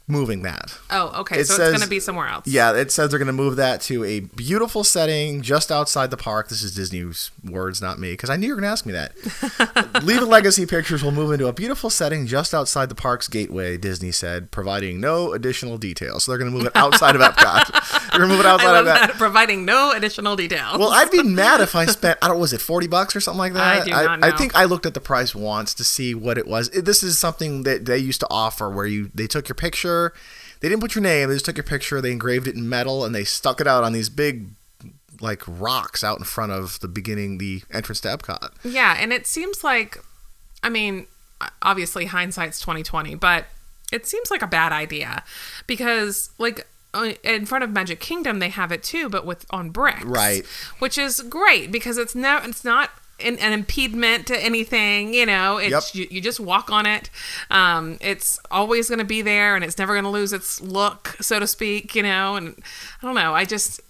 moving 0.06 0.42
that. 0.42 0.76
Oh, 0.90 1.20
okay. 1.20 1.40
It 1.40 1.46
so 1.46 1.54
says- 1.54 1.68
it's 1.68 1.78
going 1.78 1.84
to 1.84 1.88
be 1.90 2.00
somewhere 2.00 2.28
else. 2.28 2.46
Yeah, 2.46 2.72
it 2.74 2.90
says 2.92 3.10
they're 3.10 3.18
going 3.18 3.26
to 3.26 3.32
move 3.32 3.56
that 3.56 3.80
to 3.82 4.04
a 4.04 4.20
beautiful 4.20 4.84
setting 4.84 5.42
just 5.42 5.70
outside 5.72 6.10
the 6.10 6.16
park. 6.16 6.48
This 6.48 6.62
is 6.62 6.74
Disney's 6.74 7.30
words, 7.44 7.80
not 7.80 7.98
me, 7.98 8.12
because 8.12 8.30
I 8.30 8.36
knew 8.36 8.48
you 8.48 8.54
were 8.54 8.60
going 8.60 8.68
to 8.68 8.72
ask 8.72 8.86
me 8.86 8.92
that. 8.92 10.02
Leave 10.04 10.22
a 10.22 10.24
Legacy 10.26 10.66
Pictures 10.66 11.02
will 11.02 11.12
move 11.12 11.32
into 11.32 11.46
a 11.46 11.52
beautiful 11.52 11.90
setting 11.90 12.26
just 12.26 12.54
outside 12.54 12.88
the 12.88 12.94
park's 12.94 13.28
gateway, 13.28 13.76
Disney 13.76 14.12
said, 14.12 14.50
providing 14.50 15.00
no 15.00 15.32
additional 15.32 15.78
details. 15.78 16.24
So 16.24 16.32
they're 16.32 16.38
going 16.38 16.50
to 16.50 16.56
move 16.56 16.66
it 16.66 16.76
outside 16.76 17.14
of 17.16 17.22
Epcot. 17.22 17.86
They're 18.10 18.18
going 18.18 18.30
to 18.30 18.36
move 18.36 18.44
it 18.44 18.48
I 18.48 18.52
outside 18.54 18.78
of 18.78 18.84
that. 18.86 19.08
that. 19.10 19.16
Providing 19.16 19.64
no 19.64 19.92
additional 19.92 20.34
details. 20.34 20.78
Well, 20.78 20.90
I'd 20.90 21.10
be 21.12 21.22
mad 21.22 21.60
if 21.60 21.76
I 21.76 21.86
spent 21.86 22.18
I 22.20 22.26
don't 22.26 22.36
know, 22.36 22.40
was 22.40 22.52
it 22.52 22.60
forty 22.60 22.88
bucks 22.88 23.14
or 23.14 23.20
something 23.20 23.38
like 23.38 23.52
that. 23.52 23.82
I 23.82 23.84
do 23.84 23.90
not 23.92 24.24
I, 24.24 24.30
know. 24.30 24.36
think 24.36 24.54
I 24.56 24.64
looked 24.64 24.84
at 24.84 24.94
the 24.94 25.00
price 25.00 25.32
once 25.34 25.74
to 25.74 25.84
see 25.84 26.14
what 26.14 26.36
it 26.36 26.46
was. 26.48 26.70
This 26.70 27.02
is 27.04 27.18
something 27.18 27.62
that 27.62 27.86
they 27.86 27.98
used 27.98 28.18
to 28.20 28.26
offer 28.28 28.68
where 28.68 28.86
you 28.86 29.10
they 29.14 29.28
took 29.28 29.48
your 29.48 29.54
picture, 29.60 30.12
they 30.60 30.68
didn't 30.68 30.80
put 30.80 30.94
your 30.94 31.02
name, 31.02 31.28
they 31.28 31.34
just 31.34 31.44
took 31.44 31.56
your 31.56 31.64
picture, 31.64 32.00
they 32.00 32.12
engraved 32.12 32.46
it 32.48 32.54
in 32.56 32.68
metal, 32.68 33.04
and 33.04 33.14
they 33.14 33.24
stuck 33.24 33.60
it 33.60 33.66
out 33.66 33.84
on 33.84 33.92
these 33.92 34.08
big 34.08 34.48
like 35.20 35.42
rocks 35.46 36.02
out 36.02 36.18
in 36.18 36.24
front 36.24 36.50
of 36.50 36.80
the 36.80 36.88
beginning 36.88 37.38
the 37.38 37.62
entrance 37.70 38.00
to 38.00 38.08
Epcot. 38.08 38.50
Yeah, 38.64 38.96
and 38.98 39.12
it 39.12 39.26
seems 39.26 39.62
like, 39.62 40.02
I 40.62 40.70
mean, 40.70 41.06
obviously 41.62 42.06
hindsight's 42.06 42.58
twenty 42.60 42.82
twenty, 42.82 43.14
but 43.14 43.46
it 43.92 44.06
seems 44.06 44.30
like 44.30 44.42
a 44.42 44.46
bad 44.46 44.72
idea 44.72 45.22
because 45.66 46.30
like 46.38 46.66
uh, 46.94 47.12
in 47.22 47.46
front 47.46 47.64
of 47.64 47.70
Magic 47.70 48.00
Kingdom 48.00 48.38
they 48.38 48.48
have 48.48 48.72
it 48.72 48.82
too, 48.82 49.08
but 49.08 49.24
with 49.26 49.44
on 49.50 49.70
bricks, 49.70 50.04
Right. 50.04 50.44
Which 50.78 50.96
is 50.98 51.20
great 51.22 51.70
because 51.70 51.98
it's 51.98 52.14
no, 52.14 52.40
it's 52.42 52.64
not. 52.64 52.90
An, 53.22 53.38
an 53.38 53.52
impediment 53.52 54.26
to 54.28 54.36
anything, 54.44 55.14
you 55.14 55.26
know. 55.26 55.58
It's 55.58 55.94
Yep. 55.94 56.10
you, 56.10 56.16
you 56.16 56.20
just 56.20 56.40
walk 56.40 56.70
on 56.70 56.86
it. 56.86 57.10
Um, 57.50 57.98
it's 58.00 58.38
always 58.50 58.88
going 58.88 58.98
to 59.00 59.04
be 59.04 59.22
there, 59.22 59.54
and 59.54 59.64
it's 59.64 59.78
never 59.78 59.94
going 59.94 60.04
to 60.04 60.10
lose 60.10 60.32
its 60.32 60.60
look, 60.60 61.16
so 61.20 61.38
to 61.38 61.46
speak. 61.46 61.94
You 61.94 62.02
know, 62.02 62.36
and 62.36 62.54
I 63.02 63.06
don't 63.06 63.14
know. 63.14 63.34
I 63.34 63.44
just 63.44 63.80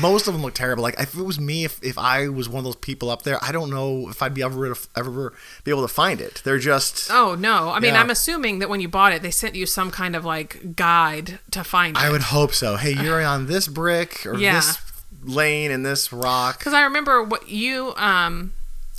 Most 0.00 0.28
of 0.28 0.34
them 0.34 0.42
look 0.42 0.54
terrible. 0.54 0.82
Like 0.82 1.00
if 1.00 1.14
it 1.16 1.22
was 1.22 1.40
me, 1.40 1.64
if, 1.64 1.82
if 1.82 1.96
I 1.96 2.28
was 2.28 2.48
one 2.48 2.58
of 2.58 2.64
those 2.64 2.76
people 2.76 3.08
up 3.10 3.22
there, 3.22 3.38
I 3.42 3.50
don't 3.50 3.70
know 3.70 4.08
if 4.10 4.22
I'd 4.22 4.34
be 4.34 4.42
ever 4.42 4.74
ever 4.94 5.32
be 5.64 5.70
able 5.70 5.82
to 5.82 5.88
find 5.92 6.20
it. 6.20 6.42
They're 6.44 6.58
just 6.58 7.10
Oh 7.10 7.34
no! 7.34 7.70
I 7.70 7.80
mean, 7.80 7.94
Yeah. 7.94 8.00
I'm 8.00 8.10
assuming 8.10 8.58
that 8.58 8.68
when 8.68 8.80
you 8.80 8.88
bought 8.88 9.12
it, 9.14 9.22
they 9.22 9.30
sent 9.30 9.54
you 9.54 9.64
some 9.66 9.90
kind 9.90 10.14
of 10.14 10.24
like 10.24 10.76
guide 10.76 11.38
to 11.52 11.64
find 11.64 11.96
it. 11.96 12.02
I 12.02 12.10
would 12.10 12.22
hope 12.24 12.52
so. 12.52 12.76
Hey, 12.76 12.92
you're 12.92 13.22
on 13.34 13.46
this 13.46 13.68
brick 13.68 14.26
or 14.26 14.36
Yeah. 14.36 14.56
this 14.56 14.78
lane 15.22 15.70
and 15.70 15.84
this 15.84 16.12
rock. 16.12 16.58
because 16.58 16.72
I 16.74 16.82
remember 16.82 17.22
what 17.22 17.48
you, 17.48 17.92
um, 17.96 18.52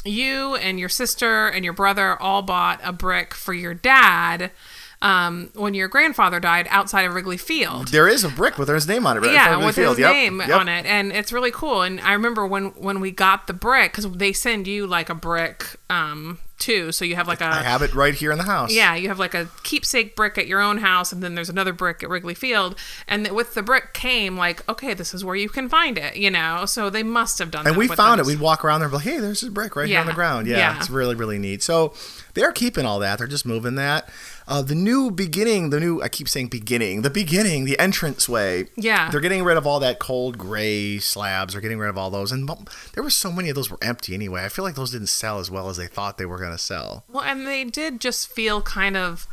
you 0.04 0.56
and 0.56 0.80
your 0.80 0.90
sister 0.90 1.48
and 1.48 1.64
your 1.64 1.74
brother 1.74 2.20
all 2.22 2.42
bought 2.42 2.80
a 2.84 2.92
brick 2.92 3.34
for 3.34 3.54
your 3.54 3.74
dad, 3.74 4.52
um, 5.02 5.50
when 5.56 5.74
your 5.74 5.88
grandfather 5.88 6.40
died 6.40 6.68
outside 6.70 7.02
of 7.04 7.14
Wrigley 7.14 7.38
Field. 7.38 7.90
There 7.90 8.08
is 8.08 8.24
a 8.24 8.30
brick 8.30 8.58
with 8.58 8.70
his 8.70 8.88
name 8.88 9.08
on 9.08 9.18
it. 9.18 9.22
Right 9.22 9.34
yeah, 9.34 9.58
with 9.58 9.76
field. 9.76 9.98
his 9.98 10.00
Yep, 10.00 10.14
name 10.14 10.40
yep. 10.40 10.60
on 10.60 10.70
it, 10.70 10.86
and 10.86 11.12
it's 11.12 11.32
really 11.34 11.52
cool. 11.52 11.82
And 11.82 12.00
I 12.02 12.14
remember 12.14 12.46
when 12.46 12.66
when 12.72 13.00
we 13.00 13.12
got 13.12 13.48
the 13.48 13.54
brick 13.54 13.92
because 13.92 14.10
they 14.12 14.34
send 14.34 14.68
you 14.68 14.86
like 14.86 15.10
a 15.10 15.16
brick, 15.16 15.78
um, 15.90 16.40
too. 16.62 16.92
So 16.92 17.04
you 17.04 17.16
have 17.16 17.28
like 17.28 17.42
a 17.42 17.46
I 17.46 17.64
have 17.64 17.82
it 17.82 17.94
right 17.94 18.14
here 18.14 18.32
in 18.32 18.38
the 18.38 18.46
house. 18.46 18.72
Yeah, 18.72 18.96
you 18.96 19.10
have 19.10 19.20
like 19.20 19.34
a 19.34 19.50
keepsake 19.64 20.16
brick 20.16 20.38
at 20.38 20.48
your 20.48 20.62
own 20.62 20.78
house, 20.78 21.12
and 21.12 21.22
then 21.22 21.36
there's 21.36 21.50
another 21.50 21.74
brick 21.74 22.04
at 22.04 22.10
Wrigley 22.10 22.36
Field. 22.36 22.76
And 23.08 23.28
with 23.32 23.56
the 23.56 23.64
brick 23.64 23.94
came 23.94 24.38
like, 24.38 24.68
okay, 24.70 24.94
this 24.94 25.14
is 25.14 25.26
where 25.26 25.36
you 25.36 25.50
can 25.50 25.68
find 25.68 25.98
it, 25.98 26.16
you 26.16 26.32
know. 26.32 26.66
So 26.66 26.90
they 26.90 27.04
must 27.04 27.40
have 27.40 27.52
done. 27.52 27.66
That. 27.66 27.72
And 27.72 27.78
we 27.78 27.88
found 27.88 28.20
those. 28.20 28.28
it. 28.28 28.32
We'd 28.32 28.40
walk 28.40 28.64
around 28.64 28.80
there 28.80 28.88
and 28.88 28.92
be 28.92 28.98
like, 28.98 29.06
hey, 29.06 29.20
there's 29.20 29.42
this 29.42 29.50
brick 29.50 29.76
right 29.76 29.90
here 29.90 30.00
on 30.00 30.06
the 30.06 30.14
ground. 30.14 30.48
Yeah, 30.48 30.58
yeah. 30.58 30.78
it's 30.78 30.90
really, 30.90 31.16
really 31.16 31.40
neat. 31.40 31.64
So 31.64 31.94
they're 32.34 32.54
keeping 32.54 32.86
all 32.86 33.00
that. 33.00 33.18
They're 33.18 33.28
just 33.28 33.46
moving 33.46 33.76
that. 33.76 34.08
Uh, 34.52 34.62
the 34.62 34.76
new 34.76 35.10
beginning, 35.10 35.70
the 35.70 35.80
new, 35.80 36.02
I 36.02 36.10
keep 36.10 36.28
saying 36.28 36.48
beginning, 36.48 37.04
the 37.04 37.10
beginning, 37.10 37.64
the 37.64 37.80
entrance 37.80 38.28
way. 38.28 38.68
Yeah. 38.76 39.10
They're 39.10 39.22
getting 39.22 39.46
rid 39.46 39.56
of 39.56 39.66
all 39.66 39.80
that 39.80 39.98
cold 39.98 40.38
gray 40.38 41.00
slabs. 41.00 41.54
They're 41.54 41.62
getting 41.62 41.80
rid 41.80 41.88
of 41.88 41.98
all 41.98 42.10
those. 42.10 42.34
And 42.34 42.50
there 42.92 43.02
were 43.02 43.10
so 43.10 43.32
many 43.32 43.48
of 43.48 43.56
those 43.56 43.72
were 43.72 43.78
empty 43.82 44.14
anyway. 44.14 44.44
I 44.44 44.50
feel 44.50 44.66
like 44.66 44.76
those 44.76 44.92
didn't 44.92 45.08
sell 45.08 45.40
as 45.40 45.50
well 45.50 45.70
as 45.70 45.78
they 45.78 45.88
thought 45.88 46.18
they 46.18 46.26
were 46.26 46.38
going 46.38 46.52
to 46.52 46.58
sell. 46.58 47.06
Well, 47.08 47.24
and 47.24 47.48
they 47.48 47.64
did 47.64 48.02
just 48.02 48.28
feel 48.28 48.62
kind 48.62 48.98
of, 48.98 49.26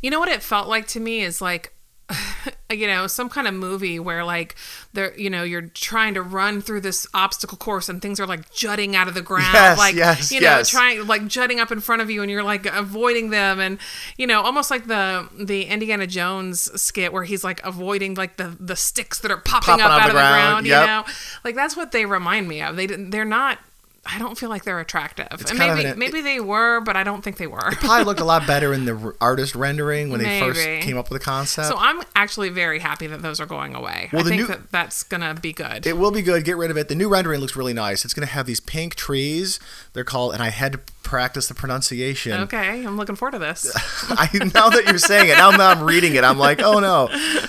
you 0.00 0.08
know 0.08 0.18
what 0.18 0.30
it 0.30 0.42
felt 0.42 0.66
like 0.66 0.86
to 0.88 0.98
me 0.98 1.20
is 1.20 1.42
like, 1.42 1.73
you 2.70 2.86
know, 2.86 3.06
some 3.06 3.28
kind 3.28 3.46
of 3.46 3.54
movie 3.54 3.98
where 3.98 4.24
like 4.24 4.56
they're, 4.92 5.16
you 5.18 5.30
know, 5.30 5.42
you're 5.42 5.62
trying 5.62 6.14
to 6.14 6.22
run 6.22 6.60
through 6.60 6.80
this 6.80 7.06
obstacle 7.14 7.56
course 7.56 7.88
and 7.88 8.02
things 8.02 8.20
are 8.20 8.26
like 8.26 8.52
jutting 8.52 8.94
out 8.94 9.08
of 9.08 9.14
the 9.14 9.22
ground, 9.22 9.54
Yes, 9.54 9.78
like 9.78 9.94
yes, 9.94 10.32
you 10.32 10.40
know, 10.40 10.58
yes. 10.58 10.68
trying 10.68 11.06
like 11.06 11.26
jutting 11.26 11.60
up 11.60 11.70
in 11.70 11.80
front 11.80 12.02
of 12.02 12.10
you, 12.10 12.22
and 12.22 12.30
you're 12.30 12.42
like 12.42 12.66
avoiding 12.66 13.30
them, 13.30 13.60
and 13.60 13.78
you 14.16 14.26
know, 14.26 14.42
almost 14.42 14.70
like 14.70 14.86
the 14.86 15.28
the 15.38 15.64
Indiana 15.64 16.06
Jones 16.06 16.62
skit 16.80 17.12
where 17.12 17.24
he's 17.24 17.44
like 17.44 17.64
avoiding 17.64 18.14
like 18.14 18.36
the 18.36 18.56
the 18.60 18.76
sticks 18.76 19.20
that 19.20 19.30
are 19.30 19.38
popping, 19.38 19.78
Popping 19.78 19.84
up 19.84 19.90
out 19.90 20.00
of 20.00 20.06
the 20.08 20.12
ground, 20.12 20.66
ground, 20.66 20.66
yep. 20.66 20.80
you 20.82 20.86
know, 20.86 21.04
like 21.44 21.54
that's 21.54 21.76
what 21.76 21.92
they 21.92 22.06
remind 22.06 22.48
me 22.48 22.62
of. 22.62 22.76
They 22.76 22.86
they're 22.86 23.24
not 23.24 23.58
I 24.06 24.18
don't 24.18 24.36
feel 24.36 24.48
like 24.50 24.64
they're 24.64 24.80
attractive. 24.80 25.26
and 25.48 25.58
maybe 25.58 25.84
an- 25.84 25.98
maybe 25.98 26.20
they 26.20 26.38
were, 26.40 26.80
but 26.80 26.96
I 26.96 27.04
don't 27.04 27.22
think 27.22 27.38
they 27.38 27.46
were. 27.46 27.68
it 27.68 27.78
Probably 27.78 28.04
looked 28.04 28.20
a 28.20 28.24
lot 28.24 28.46
better 28.46 28.72
in 28.72 28.84
the 28.84 29.14
artist 29.20 29.54
rendering 29.54 30.10
when 30.10 30.20
they 30.22 30.40
first 30.40 30.60
came 30.82 30.98
up 30.98 31.10
with 31.10 31.20
the 31.20 31.24
concept. 31.24 31.68
So 31.68 31.76
I'm 31.78 32.02
actually 32.14 32.50
very 32.50 32.78
happy 32.80 33.06
that 33.06 33.22
those 33.22 33.40
are 33.40 33.46
going 33.46 33.74
away. 33.74 34.10
Well, 34.12 34.20
I 34.26 34.28
think 34.28 34.40
new- 34.42 34.46
that 34.48 34.70
that's 34.70 35.02
gonna 35.04 35.34
be 35.34 35.52
good. 35.52 35.86
It 35.86 35.96
will 35.96 36.10
be 36.10 36.22
good. 36.22 36.44
Get 36.44 36.56
rid 36.56 36.70
of 36.70 36.76
it. 36.76 36.88
The 36.88 36.94
new 36.94 37.08
rendering 37.08 37.40
looks 37.40 37.56
really 37.56 37.72
nice. 37.74 38.04
It's 38.04 38.14
going 38.14 38.26
to 38.26 38.32
have 38.32 38.46
these 38.46 38.60
pink 38.60 38.94
trees. 38.94 39.58
They're 39.92 40.04
called, 40.04 40.34
and 40.34 40.42
I 40.42 40.50
had 40.50 40.72
to 40.72 40.80
practice 41.04 41.46
the 41.46 41.54
pronunciation. 41.54 42.32
okay, 42.42 42.84
I'm 42.84 42.96
looking 42.96 43.14
forward 43.14 43.32
to 43.32 43.38
this. 43.38 43.70
I, 44.10 44.28
now 44.54 44.70
that 44.70 44.84
you're 44.86 44.98
saying 44.98 45.28
it, 45.30 45.34
now 45.36 45.50
that 45.52 45.60
I'm 45.60 45.84
reading 45.84 46.14
it, 46.14 46.24
I'm 46.24 46.38
like, 46.38 46.60
oh 46.60 46.80
no. 46.80 47.08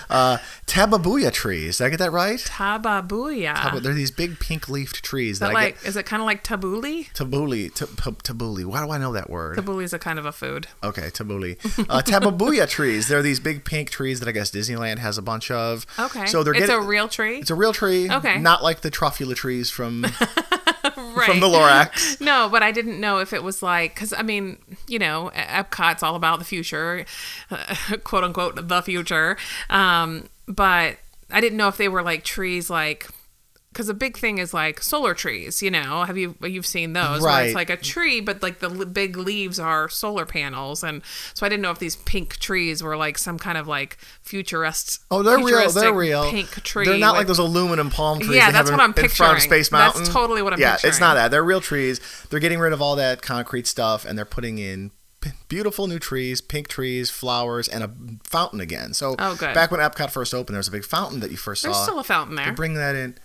Uh, 0.09 0.37
Tabebuia 0.67 1.31
trees. 1.31 1.77
Did 1.77 1.85
I 1.85 1.89
get 1.89 1.99
that 1.99 2.11
right? 2.11 2.39
Tabebuia. 2.39 3.81
They're 3.81 3.93
these 3.93 4.11
big 4.11 4.39
pink 4.39 4.67
leafed 4.67 5.03
trees 5.03 5.39
that 5.39 5.51
I 5.51 5.53
like, 5.53 5.85
is 5.85 5.95
it 5.95 6.05
kind 6.05 6.21
of 6.21 6.25
like 6.25 6.43
tabuli? 6.43 7.05
get. 7.13 7.13
Tabuli. 7.13 7.71
Tabuli. 7.71 8.65
Why 8.65 8.83
do 8.83 8.91
I 8.91 8.97
know 8.97 9.13
that 9.13 9.29
word? 9.29 9.57
Tabuli 9.57 9.83
is 9.83 9.93
a 9.93 9.99
kind 9.99 10.17
of 10.17 10.25
a 10.25 10.31
food. 10.31 10.67
Okay, 10.83 11.09
tabuli. 11.09 11.57
Uh, 11.89 12.01
tabebuia 12.01 12.67
trees. 12.69 13.07
They're 13.07 13.21
these 13.21 13.39
big 13.39 13.63
pink 13.63 13.89
trees 13.89 14.19
that 14.19 14.27
I 14.27 14.31
guess 14.31 14.51
Disneyland 14.51 14.97
has 14.97 15.17
a 15.17 15.21
bunch 15.21 15.51
of. 15.51 15.85
Okay. 15.99 16.25
So 16.25 16.43
they're 16.43 16.53
it's 16.53 16.67
getting. 16.67 16.83
a 16.83 16.87
real 16.87 17.07
tree. 17.07 17.37
it's 17.37 17.51
a 17.51 17.55
real 17.55 17.73
tree. 17.73 18.09
Okay. 18.09 18.39
Not 18.39 18.63
like 18.63 18.81
the 18.81 18.91
truffula 18.91 19.35
trees 19.35 19.69
from 19.69 20.05
right. 20.97 21.25
from 21.25 21.39
the 21.39 21.47
Lorax. 21.47 22.19
No, 22.25 22.49
but 22.49 22.63
I 22.63 22.71
didn't 22.71 22.99
know 22.99 23.19
if 23.19 23.33
it 23.33 23.43
was 23.43 23.61
like 23.61 23.93
because 23.93 24.13
I 24.13 24.21
mean, 24.21 24.57
you 24.87 24.99
know, 24.99 25.31
Epcot's 25.35 26.03
all 26.03 26.15
about 26.15 26.39
the 26.39 26.45
future, 26.45 27.05
quote 28.03 28.23
unquote, 28.23 28.67
the 28.67 28.81
future. 28.81 29.37
Um, 29.69 30.29
but 30.47 30.97
I 31.31 31.41
didn't 31.41 31.57
know 31.57 31.67
if 31.67 31.77
they 31.77 31.89
were 31.89 32.03
like 32.03 32.23
trees, 32.23 32.69
like 32.69 33.07
because 33.75 33.89
a 33.89 33.93
big 33.93 34.17
thing 34.17 34.37
is 34.37 34.53
like 34.53 34.81
solar 34.81 35.13
trees. 35.13 35.61
You 35.61 35.69
know, 35.69 36.05
have 36.05 36.17
you 36.17 36.35
you've 36.41 36.65
seen 36.65 36.93
those? 36.93 37.21
Right. 37.21 37.47
it's 37.47 37.55
like 37.55 37.69
a 37.69 37.75
tree, 37.75 38.21
but 38.21 38.41
like 38.41 38.59
the 38.59 38.69
l- 38.69 38.85
big 38.85 39.17
leaves 39.17 39.59
are 39.59 39.89
solar 39.89 40.25
panels, 40.25 40.81
and 40.81 41.01
so 41.33 41.45
I 41.45 41.49
didn't 41.49 41.61
know 41.61 41.71
if 41.71 41.79
these 41.79 41.97
pink 41.97 42.37
trees 42.37 42.81
were 42.81 42.95
like 42.95 43.17
some 43.17 43.37
kind 43.37 43.57
of 43.57 43.67
like 43.67 43.97
futurist. 44.21 45.03
Oh, 45.11 45.23
they're 45.23 45.39
real. 45.39 45.69
They're 45.69 45.93
real. 45.93 46.31
Pink 46.31 46.49
tree. 46.63 46.85
They're 46.85 46.97
not 46.97 47.15
like 47.15 47.27
those 47.27 47.37
aluminum 47.39 47.89
palm 47.89 48.19
trees. 48.19 48.29
Yeah, 48.31 48.33
they 48.33 48.39
have 48.45 48.53
that's 48.53 48.69
in- 48.69 48.75
what 48.77 48.83
I'm 48.83 48.89
in 48.91 48.93
front 48.93 49.05
of 49.05 49.11
picturing. 49.11 49.41
Space 49.41 49.69
That's 49.69 50.07
totally 50.09 50.41
what 50.41 50.53
I'm 50.53 50.59
yeah, 50.59 50.77
it's 50.81 51.01
not 51.01 51.15
that. 51.15 51.31
They're 51.31 51.43
real 51.43 51.61
trees. 51.61 51.99
They're 52.29 52.39
getting 52.39 52.59
rid 52.59 52.71
of 52.71 52.81
all 52.81 52.95
that 52.95 53.21
concrete 53.21 53.67
stuff, 53.67 54.05
and 54.05 54.17
they're 54.17 54.23
putting 54.25 54.57
in 54.57 54.91
beautiful 55.47 55.87
new 55.87 55.99
trees, 55.99 56.41
pink 56.41 56.67
trees, 56.67 57.09
flowers, 57.09 57.67
and 57.67 57.83
a 57.83 57.91
fountain 58.23 58.59
again. 58.59 58.93
So 58.93 59.15
Oh, 59.19 59.35
good. 59.35 59.53
back 59.53 59.71
when 59.71 59.79
Epcot 59.79 60.11
first 60.11 60.33
opened, 60.33 60.53
there 60.55 60.59
was 60.59 60.67
a 60.67 60.71
big 60.71 60.85
fountain 60.85 61.19
that 61.21 61.31
you 61.31 61.37
first 61.37 61.63
There's 61.63 61.75
saw. 61.75 61.79
There's 61.81 61.85
still 61.91 61.99
a 61.99 62.03
fountain 62.03 62.35
there. 62.35 62.45
They're 62.45 62.53
bringing 62.53 62.77
that 62.77 62.95
in. 62.95 63.17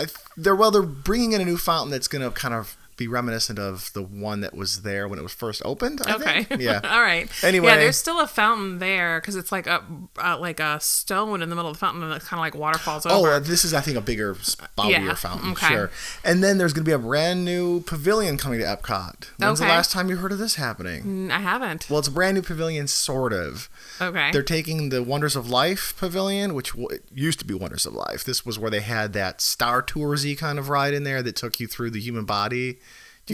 I, 0.00 0.06
they're 0.36 0.56
well, 0.56 0.70
they're 0.70 0.82
bringing 0.82 1.32
in 1.32 1.40
a 1.40 1.44
new 1.44 1.56
fountain 1.56 1.90
that's 1.90 2.08
going 2.08 2.22
to 2.22 2.30
kind 2.30 2.54
of 2.54 2.76
be 3.00 3.08
reminiscent 3.08 3.58
of 3.58 3.92
the 3.94 4.02
one 4.02 4.40
that 4.42 4.54
was 4.54 4.82
there 4.82 5.08
when 5.08 5.18
it 5.18 5.22
was 5.22 5.32
first 5.32 5.60
opened. 5.64 6.00
I 6.06 6.14
Okay. 6.14 6.44
think. 6.44 6.60
Yeah. 6.60 6.80
All 6.84 7.00
right. 7.02 7.28
Anyway. 7.42 7.66
Yeah, 7.66 7.76
there's 7.76 7.96
still 7.96 8.20
a 8.20 8.26
fountain 8.28 8.78
there 8.78 9.20
because 9.20 9.34
it's 9.34 9.50
like 9.50 9.66
a 9.66 9.82
uh, 10.22 10.38
like 10.38 10.60
a 10.60 10.78
stone 10.80 11.42
in 11.42 11.48
the 11.50 11.56
middle 11.56 11.70
of 11.70 11.76
the 11.76 11.80
fountain 11.80 12.02
and 12.04 12.12
it 12.12 12.22
kind 12.22 12.38
of 12.38 12.44
like 12.44 12.54
waterfalls 12.54 13.06
Oh, 13.06 13.20
over. 13.20 13.32
uh, 13.32 13.38
this 13.40 13.64
is 13.64 13.74
I 13.74 13.80
think 13.80 13.96
a 13.96 14.00
bigger, 14.00 14.34
spoutier 14.36 14.90
Yeah, 15.06 15.14
fountain. 15.14 15.50
okay. 15.52 15.66
Sure. 15.68 15.90
And 16.24 16.44
then 16.44 16.58
there's 16.58 16.72
going 16.72 16.84
to 16.84 16.88
be 16.88 16.92
a 16.92 16.98
brand 16.98 17.44
new 17.44 17.80
pavilion 17.80 18.36
coming 18.36 18.60
to 18.60 18.64
Epcot. 18.66 19.24
When's 19.38 19.58
the 19.58 19.66
last 19.66 19.90
time 19.90 20.08
you 20.08 20.16
heard 20.18 20.30
of 20.32 20.38
this 20.38 20.54
happening? 20.54 21.02
Mm, 21.04 21.30
I 21.32 21.38
haven't. 21.40 21.88
Well, 21.90 21.98
it's 21.98 22.08
a 22.08 22.12
brand 22.12 22.36
new 22.36 22.42
pavilion, 22.42 22.86
sort 22.86 23.32
of. 23.32 23.68
Okay. 24.00 24.30
They're 24.32 24.42
taking 24.42 24.90
the 24.90 25.02
Wonders 25.02 25.34
of 25.36 25.48
Life 25.50 25.94
pavilion, 25.98 26.54
which 26.54 26.70
w- 26.70 26.88
it 26.88 27.04
used 27.12 27.38
to 27.40 27.44
be 27.44 27.54
Wonders 27.54 27.86
of 27.86 27.94
Life. 27.94 28.24
This 28.24 28.44
was 28.44 28.58
where 28.58 28.70
they 28.70 28.80
had 28.80 29.12
that 29.14 29.40
Star 29.40 29.82
Toursy 29.82 30.36
kind 30.36 30.58
of 30.58 30.68
ride 30.68 30.92
in 30.94 31.04
there 31.04 31.22
that 31.22 31.36
took 31.36 31.58
you 31.60 31.66
through 31.66 31.90
the 31.90 32.00
human 32.00 32.24
body. 32.24 32.78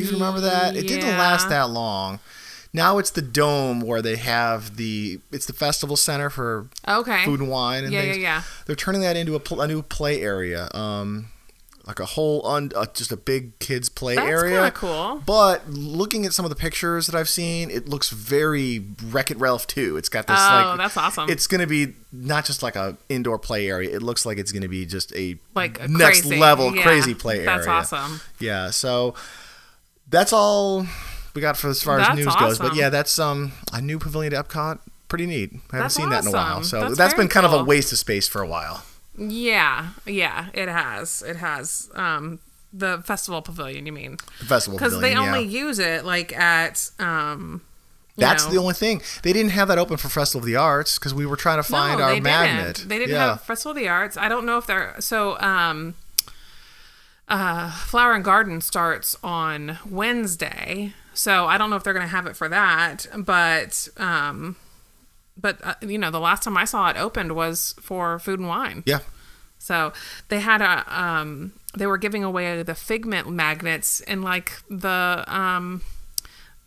Do 0.03 0.07
you 0.07 0.13
remember 0.13 0.41
that? 0.41 0.77
It 0.77 0.87
didn't 0.89 1.09
last 1.19 1.49
that 1.49 1.71
long. 1.71 2.19
Now 2.73 2.99
it's 2.99 3.11
the 3.11 3.23
dome 3.23 3.81
where 3.81 4.03
they 4.03 4.17
have 4.17 4.77
the 4.77 5.19
it's 5.33 5.47
the 5.47 5.55
festival 5.55 5.97
center 5.97 6.29
for 6.29 6.69
okay. 6.87 7.25
food 7.25 7.41
and 7.41 7.49
wine 7.49 7.85
and 7.85 7.93
Yeah, 7.93 8.03
things. 8.03 8.17
yeah, 8.19 8.23
yeah. 8.23 8.43
They're 8.67 8.77
turning 8.77 9.01
that 9.01 9.17
into 9.17 9.35
a, 9.35 9.41
pl- 9.41 9.63
a 9.63 9.69
new 9.69 9.81
play 9.81 10.21
area, 10.21 10.69
um, 10.75 11.29
like 11.87 12.01
a 12.01 12.05
whole 12.05 12.45
un- 12.47 12.73
uh, 12.77 12.85
just 12.93 13.11
a 13.13 13.17
big 13.17 13.59
kids 13.61 13.89
play 13.89 14.17
That's 14.17 14.27
area. 14.29 14.57
kind 14.57 14.67
of 14.69 14.75
cool. 14.75 15.23
But 15.25 15.67
looking 15.71 16.27
at 16.27 16.35
some 16.35 16.45
of 16.45 16.51
the 16.51 16.57
pictures 16.57 17.07
that 17.07 17.15
I've 17.17 17.31
seen, 17.31 17.71
it 17.71 17.89
looks 17.89 18.11
very 18.11 18.85
Wreck 19.07 19.31
It 19.31 19.39
Ralph 19.39 19.67
too. 19.67 19.97
It's 19.97 20.11
got 20.11 20.27
this 20.27 20.37
Oh, 20.39 20.43
like 20.71 20.79
that's 20.79 20.97
awesome. 20.99 21.31
It's 21.31 21.47
going 21.47 21.63
to 21.63 21.67
be 21.67 21.95
not 22.13 22.45
just 22.45 22.63
like 22.63 22.77
a 22.77 22.99
indoor 23.09 23.39
play 23.39 23.71
area. 23.71 23.95
It 23.97 24.03
looks 24.03 24.27
like 24.27 24.37
it's 24.37 24.53
going 24.53 24.63
to 24.63 24.69
be 24.69 24.85
just 24.85 25.15
a 25.17 25.39
Like 25.55 25.81
a 25.81 25.89
next 25.89 26.23
crazy. 26.23 26.37
level 26.39 26.77
Yeah, 26.77 26.83
crazy 26.83 27.15
play 27.15 27.37
area. 27.37 27.47
That's 27.47 27.67
awesome. 27.69 28.21
Yeah, 28.39 28.69
so 28.71 29.15
that's 30.09 30.33
all 30.33 30.87
we 31.35 31.41
got 31.43 31.57
for 31.57 31.69
as 31.69 31.83
far 31.83 32.01
as 32.01 32.07
That's 32.07 32.19
news 32.19 32.37
goes. 32.37 32.59
But 32.59 32.75
yeah, 32.75 32.89
that's 32.89 33.19
um 33.19 33.53
a 33.73 33.81
new 33.81 33.99
pavilion 33.99 34.33
at 34.35 34.49
Epcot. 34.49 34.79
Pretty 35.09 35.27
neat. 35.27 35.51
I 35.53 35.55
haven't 35.55 35.71
That's 35.73 35.95
seen 35.95 36.11
that 36.11 36.23
in 36.25 36.29
a 36.29 36.33
while. 36.33 36.65
So 36.65 36.81
That's 36.81 36.97
that's 36.97 37.15
been 37.15 37.29
kind 37.29 37.47
of 37.47 37.53
a 37.53 37.63
waste 37.63 37.93
of 37.93 37.99
space 37.99 38.27
for 38.27 38.43
a 38.43 38.47
while. 38.47 38.85
Yeah, 39.17 39.91
yeah, 40.05 40.49
it 40.53 40.69
has. 40.69 41.23
It 41.23 41.37
has. 41.37 41.91
Um, 41.95 42.41
the 42.73 43.03
festival 43.05 43.41
pavilion, 43.41 43.87
you 43.87 43.93
mean? 43.93 44.19
The 44.41 44.47
festival 44.47 44.79
Because 44.79 45.01
they 45.01 45.15
only 45.15 45.45
yeah. 45.45 45.65
use 45.65 45.79
it 45.79 46.05
like 46.05 46.37
at 46.37 46.91
um. 46.99 47.63
That's 48.19 48.47
know- 48.47 48.53
the 48.53 48.59
only 48.59 48.75
thing. 48.75 49.03
They 49.23 49.33
didn't 49.33 49.53
have 49.53 49.69
that 49.69 49.79
open 49.79 49.99
for 49.99 50.09
Festival 50.09 50.41
of 50.41 50.47
the 50.47 50.57
Arts 50.57 50.99
because 50.99 51.13
we 51.13 51.27
were 51.27 51.37
trying 51.37 51.59
to 51.59 51.63
find 51.63 51.99
no, 51.99 52.05
our 52.05 52.15
they 52.15 52.21
magnet. 52.21 52.77
Didn't. 52.77 52.89
They 52.89 52.99
didn't 52.99 53.15
yeah. 53.15 53.29
have 53.29 53.43
Festival 53.43 53.73
of 53.73 53.77
the 53.77 53.89
Arts. 53.89 54.17
I 54.17 54.29
don't 54.29 54.47
know 54.47 54.57
if 54.57 54.67
they're 54.67 54.97
so. 55.01 55.39
Um, 55.39 55.95
uh, 57.29 57.71
Flower 57.73 58.15
and 58.15 58.25
Garden 58.25 58.61
starts 58.61 59.17
on 59.23 59.79
Wednesday, 59.89 60.93
so 61.15 61.47
I 61.47 61.59
don't 61.59 61.71
know 61.71 61.77
if 61.77 61.85
they're 61.85 61.93
going 61.93 62.07
to 62.07 62.11
have 62.11 62.27
it 62.27 62.37
for 62.37 62.49
that. 62.49 63.07
But 63.17 63.89
um, 63.97 64.57
but 65.37 65.59
uh, 65.65 65.75
you 65.81 65.99
know, 65.99 66.11
the 66.11 66.21
last 66.21 66.43
time 66.43 66.57
I 66.57 66.65
saw 66.65 66.89
it 66.89 66.97
opened 66.97 67.33
was 67.33 67.75
for 67.81 68.19
Food 68.19 68.39
and 68.39 68.49
Wine. 68.49 68.83
Yeah. 68.87 69.01
So 69.59 69.93
they 70.29 70.41
had 70.41 70.61
a 70.63 70.85
um 70.89 71.53
they 71.77 71.87
were 71.87 71.99
giving 71.99 72.23
away 72.23 72.63
the 72.63 72.75
figment 72.75 73.29
magnets 73.29 74.01
in 74.01 74.23
like 74.23 74.53
the 74.71 75.25
um 75.27 75.83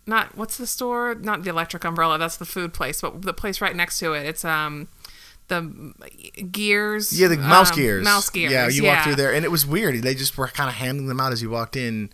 not 0.06 0.36
what's 0.36 0.58
the 0.58 0.68
store? 0.68 1.16
Not 1.16 1.44
the 1.44 1.50
electric 1.50 1.86
umbrella, 1.86 2.18
that's 2.18 2.38
the 2.38 2.46
food 2.46 2.74
place, 2.74 3.02
but 3.02 3.22
the 3.22 3.34
place 3.34 3.62
right 3.62 3.76
next 3.76 4.00
to 4.00 4.14
it. 4.14 4.26
It's 4.26 4.44
um 4.44 4.90
the 5.50 5.94
gears. 6.52 7.20
Yeah, 7.20 7.28
the 7.28 7.38
mouse 7.38 7.72
um, 7.72 7.78
gears. 7.78 8.04
Mouse 8.06 8.30
gears. 8.30 8.52
Yeah, 8.52 8.70
you 8.70 8.86
walk 8.86 9.04
through 9.04 9.16
there, 9.16 9.34
and 9.34 9.44
it 9.44 9.52
was 9.52 9.66
weird. 9.66 9.96
They 10.02 10.16
just 10.16 10.38
were 10.38 10.48
kind 10.48 10.70
of 10.70 10.76
handing 10.76 11.08
them 11.08 11.20
out 11.20 11.32
as 11.34 11.42
you 11.42 11.50
walked 11.50 11.76
in, 11.76 12.10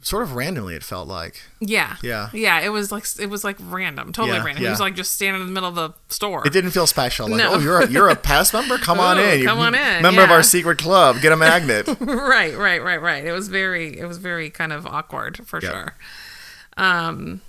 sort 0.00 0.22
of 0.22 0.34
randomly. 0.34 0.74
It 0.74 0.82
felt 0.82 1.08
like. 1.08 1.42
Yeah. 1.60 1.96
Yeah. 2.02 2.30
Yeah. 2.32 2.60
It 2.60 2.68
was 2.70 2.90
like 2.92 3.04
it 3.20 3.28
was 3.28 3.44
like 3.44 3.56
random, 3.60 4.12
totally 4.12 4.36
Yeah, 4.38 4.44
random. 4.44 4.64
He 4.64 4.70
was 4.70 4.80
like 4.80 4.94
just 4.94 5.12
standing 5.12 5.42
in 5.42 5.48
the 5.48 5.52
middle 5.52 5.68
of 5.68 5.74
the 5.74 5.92
store. 6.08 6.46
It 6.46 6.52
didn't 6.52 6.70
feel 6.70 6.86
special. 6.86 7.28
Like, 7.28 7.38
No. 7.38 7.54
oh, 7.54 7.58
you're 7.58 7.80
a, 7.82 7.90
you're 7.90 8.08
a 8.08 8.16
pass 8.16 8.52
member. 8.54 8.78
Come 8.78 9.00
on 9.00 9.18
in. 9.18 9.40
You're 9.40 9.48
come 9.48 9.58
on 9.60 9.74
in, 9.74 10.02
Member 10.02 10.22
of 10.22 10.30
our 10.30 10.42
secret 10.42 10.78
club. 10.78 11.20
Get 11.20 11.32
a 11.32 11.36
magnet. 11.36 11.86
right, 12.00 12.56
right, 12.56 12.82
right, 12.82 13.00
right. 13.00 13.24
It 13.24 13.32
was 13.32 13.48
very, 13.48 13.98
it 13.98 14.06
was 14.06 14.18
very 14.18 14.50
kind 14.50 14.72
of 14.72 14.86
awkward 14.86 15.46
for 15.46 15.60
Yeah. 15.62 15.70
sure. 15.70 15.94
Um, 16.76 17.40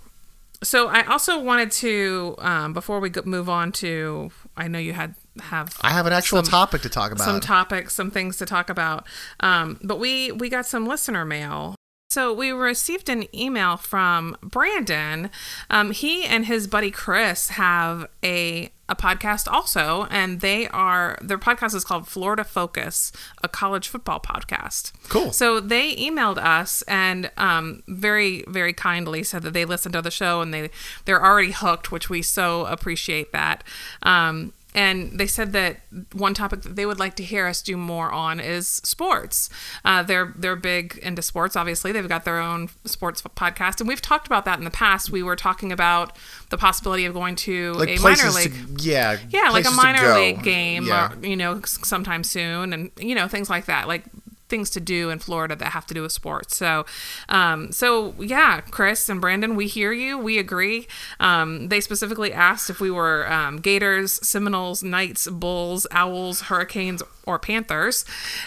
so 0.63 0.87
I 0.87 1.03
also 1.05 1.39
wanted 1.41 1.71
to, 1.73 2.35
um, 2.39 2.73
before 2.73 2.99
we 2.99 3.11
move 3.25 3.49
on 3.49 3.71
to, 3.73 4.31
I 4.57 4.67
know 4.67 4.79
you 4.79 4.93
had 4.93 5.15
have 5.41 5.77
I 5.81 5.89
have 5.91 6.05
an 6.05 6.13
actual 6.13 6.37
Some- 6.43 6.51
topic 6.51 6.81
to 6.83 6.89
talk 6.89 7.11
about. 7.11 7.25
some 7.25 7.39
topics, 7.41 7.93
some 7.93 8.09
things 8.11 8.37
to 8.37 8.45
talk 8.45 8.69
about. 8.69 9.05
Um, 9.41 9.79
but 9.83 9.99
we 9.99 10.31
we 10.31 10.49
got 10.49 10.65
some 10.65 10.87
listener 10.87 11.25
mail. 11.25 11.75
So 12.11 12.31
we 12.31 12.51
received 12.51 13.09
an 13.09 13.25
email 13.35 13.75
from 13.75 14.37
Brandon. 14.41 15.29
Um, 15.69 15.91
he 15.91 16.23
and 16.23 16.45
his 16.45 16.67
buddy 16.67 16.89
Chris 16.91 17.49
have 17.49 18.07
a 18.23 18.71
a 18.88 18.95
podcast 18.95 19.52
also, 19.52 20.08
and 20.12 20.41
they 20.41 20.67
are 20.67 21.17
their 21.21 21.38
podcast 21.38 21.74
is 21.74 21.84
called 21.84 22.08
Florida 22.08 22.43
Focus, 22.43 23.12
a 23.43 23.48
college 23.48 23.88
football 23.88 24.19
podcast. 24.19 24.91
Cool. 25.10 25.32
So 25.32 25.60
they 25.60 25.95
emailed 25.95 26.38
us 26.38 26.84
and 26.84 27.32
um, 27.38 27.84
very 27.88 28.43
very 28.48 28.74
kindly 28.74 29.24
said 29.24 29.41
that 29.43 29.54
they 29.54 29.65
listened 29.65 29.93
to 29.93 30.02
the 30.02 30.12
show 30.12 30.41
and 30.41 30.54
they 30.54 30.69
they're 31.06 31.24
already 31.24 31.52
hooked, 31.52 31.91
which 31.91 32.10
we 32.10 32.21
so 32.21 32.65
appreciate 32.65 33.32
that. 33.32 33.63
Um, 34.04 34.54
and 34.75 35.17
they 35.17 35.25
said 35.25 35.53
that 35.53 35.77
one 36.13 36.33
topic 36.35 36.61
that 36.63 36.75
they 36.75 36.85
would 36.85 36.99
like 36.99 37.15
to 37.15 37.23
hear 37.23 37.47
us 37.47 37.61
do 37.63 37.77
more 37.77 38.11
on 38.11 38.39
is 38.39 38.67
sports. 38.67 39.49
Uh, 39.83 40.03
they're 40.03 40.33
they're 40.38 40.55
big 40.55 40.97
into 41.01 41.21
sports. 41.21 41.55
Obviously, 41.55 41.91
they've 41.91 42.07
got 42.07 42.25
their 42.25 42.39
own 42.39 42.69
sports 42.83 43.21
podcast, 43.23 43.79
and 43.79 43.88
we've 43.88 44.01
talked 44.01 44.27
about 44.27 44.45
that 44.45 44.59
in 44.59 44.65
the 44.65 44.71
past. 44.71 45.09
We 45.09 45.23
were 45.23 45.35
talking 45.35 45.71
about 45.71 46.15
the 46.49 46.57
possibility 46.57 47.05
of 47.05 47.13
going 47.13 47.35
to 47.38 47.73
like 47.73 47.97
a 47.97 48.01
minor 48.01 48.29
league. 48.29 48.77
to 48.77 48.83
yeah 48.83 49.17
yeah, 49.29 49.49
like 49.51 49.65
a 49.67 49.71
minor 49.71 50.13
league 50.13 50.43
game, 50.43 50.85
Yeah. 50.85 51.13
or, 51.13 51.25
you 51.25 51.35
know, 51.38 51.61
sometime 51.63 52.23
soon, 52.23 52.73
and 52.73 52.91
you 52.99 53.15
know 53.15 53.27
things 53.27 53.49
like 53.49 53.65
that, 53.65 53.88
like 53.88 54.03
things 54.47 54.69
to 54.71 54.79
do 54.79 55.10
in 55.10 55.19
Florida 55.19 55.55
that 55.55 55.71
have 55.71 55.86
to 55.88 55.93
do 55.93 56.01
with 56.03 56.12
sports. 56.12 56.55
So, 56.55 56.86
um, 57.29 57.71
so 57.71 58.13
yeah, 58.19 58.62
Chris 58.62 59.10
and 59.10 59.19
Brandon, 59.19 59.55
we 59.55 59.67
hear 59.67 59.91
you, 59.91 60.17
we 60.17 60.38
agree. 60.38 60.88
Um, 61.19 61.69
they 61.69 61.81
specifically 61.81 62.31
asked 62.31 62.69
if 62.69 62.79
we 62.79 62.91
were 62.91 63.31
um, 63.31 63.58
Gators, 63.58 64.13
Seminoles, 64.27 64.84
Knights, 64.84 65.27
Bulls, 65.27 65.88
Owls, 65.91 66.41
Hurricanes, 66.41 67.01
or 67.25 67.39
Panthers. 67.39 68.05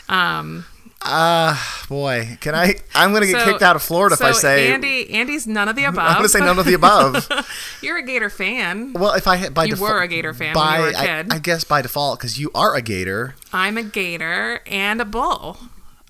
Um, 0.08 0.64
Ah, 1.00 1.84
boy, 1.88 2.37
can 2.40 2.56
I? 2.56 2.74
I'm 2.92 3.12
gonna 3.12 3.26
get 3.26 3.40
So- 3.40 3.44
kicked 3.52 3.62
out 3.62 3.76
of 3.76 3.82
Florida 3.82 4.16
so 4.16 4.26
if 4.26 4.34
I 4.34 4.38
say. 4.38 4.72
Andy. 4.72 5.08
Andy's 5.11 5.46
none 5.46 5.68
of 5.68 5.76
the 5.76 5.84
above. 5.84 6.04
I'm 6.08 6.16
gonna 6.16 6.28
say 6.28 6.40
none 6.40 6.58
of 6.58 6.66
the 6.66 6.74
above. 6.74 7.28
You're 7.82 7.98
a 7.98 8.02
Gator 8.02 8.28
fan. 8.28 8.94
Well, 8.94 9.12
if 9.12 9.28
I 9.28 9.48
by 9.48 9.64
You 9.64 9.70
default, 9.74 9.90
were 9.92 10.02
a 10.02 10.08
Gator 10.08 10.34
fan 10.34 10.54
by, 10.54 10.76
you 10.78 10.82
were 10.82 10.88
a 10.90 10.96
I-. 10.96 11.24
I, 11.30 11.38
guess 11.38 11.62
by 11.62 11.82
default 11.82 12.18
because 12.18 12.40
you 12.40 12.50
are 12.52 12.74
a 12.74 12.82
Gator. 12.82 13.37
I'm 13.52 13.78
a 13.78 13.84
Gator 13.84 14.61
and 14.66 15.00
a 15.00 15.04
Bull. 15.04 15.58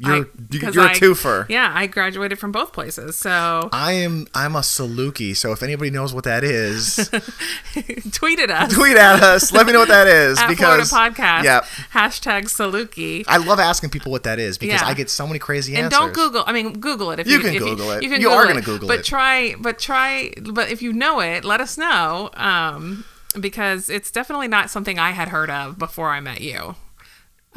You're 0.00 0.14
I- 0.14 0.18
you- 0.50 0.70
you're 0.72 0.84
a 0.84 0.90
I- 0.90 0.94
twofer. 0.94 1.46
Yeah, 1.48 1.72
I 1.74 1.86
graduated 1.88 2.38
from 2.38 2.52
both 2.52 2.72
places. 2.72 3.16
So 3.16 3.68
I 3.72 3.92
am 3.92 4.26
I'm 4.34 4.54
a 4.54 4.60
Saluki, 4.60 5.36
so 5.36 5.50
if 5.52 5.62
anybody 5.62 5.90
knows 5.90 6.14
what 6.14 6.24
that 6.24 6.44
is, 6.44 7.10
tweet 8.12 8.38
at 8.38 8.50
us. 8.50 8.72
tweet 8.74 8.96
at 8.96 9.22
us. 9.22 9.52
Let 9.52 9.66
me 9.66 9.72
know 9.72 9.80
what 9.80 9.88
that 9.88 10.06
is 10.06 10.38
at 10.38 10.48
because 10.48 10.90
Florida 10.90 11.14
Podcast. 11.14 11.44
Yep. 11.44 11.64
Hashtag 11.92 12.42
Saluki. 12.44 13.24
I 13.26 13.38
love 13.38 13.58
asking 13.58 13.90
people 13.90 14.12
what 14.12 14.22
that 14.24 14.38
is 14.38 14.56
because 14.58 14.80
Yeah. 14.80 14.86
I 14.86 14.94
get 14.94 15.10
so 15.10 15.26
many 15.26 15.38
crazy 15.38 15.74
And 15.74 15.86
answers. 15.86 15.98
don't 15.98 16.12
Google. 16.14 16.44
I 16.46 16.52
mean, 16.52 16.74
Google 16.78 17.10
it 17.10 17.18
if 17.20 17.26
You 17.26 17.34
you, 17.34 17.40
can 17.40 17.54
if 17.54 17.62
Google 17.62 17.90
it. 17.92 18.02
You 18.02 18.08
can 18.10 18.20
You 18.20 18.28
Google 18.28 18.38
are 18.44 18.46
gonna 18.46 18.60
Google 18.62 18.88
but 18.88 19.00
it. 19.00 19.04
try, 19.04 19.54
but 19.58 19.78
try, 19.78 20.32
but 20.42 20.70
if 20.70 20.80
you 20.82 20.92
know 20.92 21.20
it, 21.20 21.44
let 21.44 21.60
us 21.60 21.76
know. 21.76 22.30
Um, 22.34 23.04
because 23.38 23.90
it's 23.90 24.10
definitely 24.10 24.48
not 24.48 24.70
something 24.70 24.98
I 24.98 25.10
had 25.10 25.28
heard 25.28 25.50
of 25.50 25.78
before 25.78 26.10
I 26.10 26.20
met 26.20 26.40
you. 26.40 26.76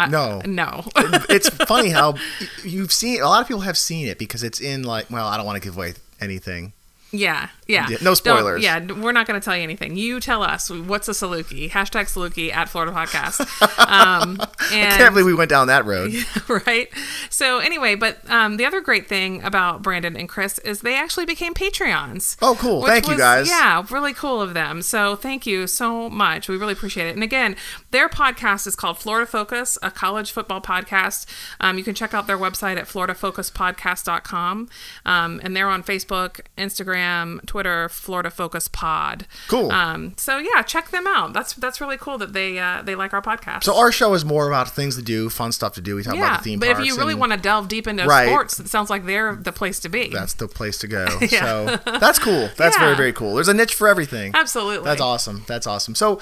I- 0.01 0.07
No. 0.07 0.41
no. 0.45 0.83
it's 1.29 1.49
funny 1.67 1.89
how 1.89 2.15
you've 2.63 2.91
seen 2.91 3.21
a 3.21 3.25
lot 3.27 3.41
of 3.41 3.47
people 3.47 3.61
have 3.61 3.77
seen 3.77 4.07
it 4.07 4.17
because 4.19 4.43
it's 4.43 4.59
in 4.61 4.83
like 4.83 5.09
well 5.09 5.27
I 5.27 5.37
don't 5.37 5.45
want 5.45 5.61
to 5.61 5.67
give 5.67 5.75
away 5.77 5.93
anything. 6.19 6.73
Yeah, 7.13 7.49
yeah. 7.71 7.87
Yeah, 7.89 7.97
no 8.01 8.05
Don't- 8.11 8.15
spoilers. 8.17 8.63
yeah, 8.63 8.79
we're 8.91 9.11
not 9.11 9.25
going 9.27 9.39
to 9.39 9.43
tell 9.43 9.55
you 9.55 9.63
anything. 9.63 9.95
You 9.95 10.19
tell 10.19 10.43
us 10.43 10.69
what's 10.69 11.07
a 11.07 11.11
Saluki. 11.11 11.69
Hashtag 11.71 12.05
Saluki 12.13 12.53
at 12.53 12.69
Florida 12.69 12.91
Podcast. 12.91 13.47
Um, 13.91 14.39
and 14.71 14.93
I 14.93 14.97
can't 14.97 15.13
believe 15.13 15.25
we 15.25 15.33
went 15.33 15.49
down 15.49 15.67
that 15.67 15.85
road. 15.85 16.13
right? 16.65 16.87
So 17.29 17.59
anyway, 17.59 17.95
but 17.95 18.17
um, 18.29 18.57
the 18.57 18.65
other 18.65 18.79
great 18.79 19.07
thing 19.07 19.41
about 19.43 19.81
Brandon 19.81 20.15
and 20.15 20.29
Chris 20.29 20.59
is 20.59 20.81
they 20.81 20.95
actually 20.95 21.25
became 21.25 21.53
Patreons. 21.53 22.37
Oh, 22.41 22.55
cool. 22.55 22.85
Thank 22.85 23.07
you, 23.07 23.17
guys. 23.17 23.49
Yeah, 23.49 23.83
really 23.89 24.13
cool 24.13 24.41
of 24.41 24.53
them. 24.53 24.81
So 24.81 25.15
thank 25.15 25.45
you 25.45 25.67
so 25.67 26.09
much. 26.09 26.47
We 26.47 26.57
really 26.57 26.73
appreciate 26.73 27.07
it. 27.07 27.15
And 27.15 27.23
again, 27.23 27.55
their 27.91 28.07
podcast 28.07 28.65
is 28.67 28.75
called 28.75 28.97
Florida 28.97 29.25
Focus, 29.25 29.77
a 29.81 29.91
college 29.91 30.31
football 30.31 30.61
podcast. 30.61 31.25
Um, 31.59 31.77
you 31.77 31.83
can 31.83 31.95
check 31.95 32.13
out 32.13 32.27
their 32.27 32.37
website 32.37 32.77
at 32.77 32.85
floridafocuspodcast.com. 32.87 34.69
Um, 35.05 35.41
and 35.43 35.55
they're 35.55 35.69
on 35.69 35.83
Facebook, 35.83 36.41
Instagram, 36.57 37.45
Twitter, 37.45 37.60
Florida 37.89 38.29
Focus 38.29 38.67
Pod. 38.67 39.25
Cool. 39.47 39.71
Um, 39.71 40.13
so 40.17 40.37
yeah, 40.37 40.61
check 40.61 40.89
them 40.91 41.05
out. 41.07 41.33
That's 41.33 41.53
that's 41.53 41.79
really 41.81 41.97
cool 41.97 42.17
that 42.17 42.33
they 42.33 42.59
uh, 42.59 42.81
they 42.81 42.95
like 42.95 43.13
our 43.13 43.21
podcast. 43.21 43.63
So 43.63 43.77
our 43.77 43.91
show 43.91 44.13
is 44.13 44.23
more 44.25 44.47
about 44.47 44.69
things 44.69 44.95
to 44.95 45.01
do, 45.01 45.29
fun 45.29 45.51
stuff 45.51 45.73
to 45.75 45.81
do. 45.81 45.95
We 45.95 46.03
talk 46.03 46.15
Yeah, 46.15 46.25
about 46.27 46.37
the 46.39 46.43
theme 46.43 46.59
but 46.59 46.69
if 46.69 46.79
you 46.85 46.97
really 46.97 47.11
and 47.13 47.19
want 47.19 47.31
to 47.33 47.37
delve 47.37 47.67
deep 47.67 47.87
into 47.87 48.05
Right. 48.05 48.27
sports, 48.27 48.59
it 48.59 48.67
sounds 48.69 48.89
like 48.89 49.05
they're 49.05 49.35
the 49.35 49.51
place 49.51 49.79
to 49.81 49.89
be. 49.89 50.09
that's 50.09 50.33
the 50.33 50.47
place 50.47 50.77
to 50.79 50.87
go. 50.87 51.05
Yeah. 51.21 51.77
So 51.77 51.79
that's 51.99 52.19
cool. 52.19 52.49
That's 52.57 52.75
Yeah. 52.75 52.83
very 52.85 52.95
very 52.95 53.13
cool. 53.13 53.35
There's 53.35 53.47
a 53.47 53.53
niche 53.53 53.75
for 53.75 53.87
everything. 53.87 54.31
Absolutely. 54.35 54.85
That's 54.85 55.01
awesome. 55.01 55.43
That's 55.47 55.67
awesome. 55.67 55.95
So, 55.95 56.19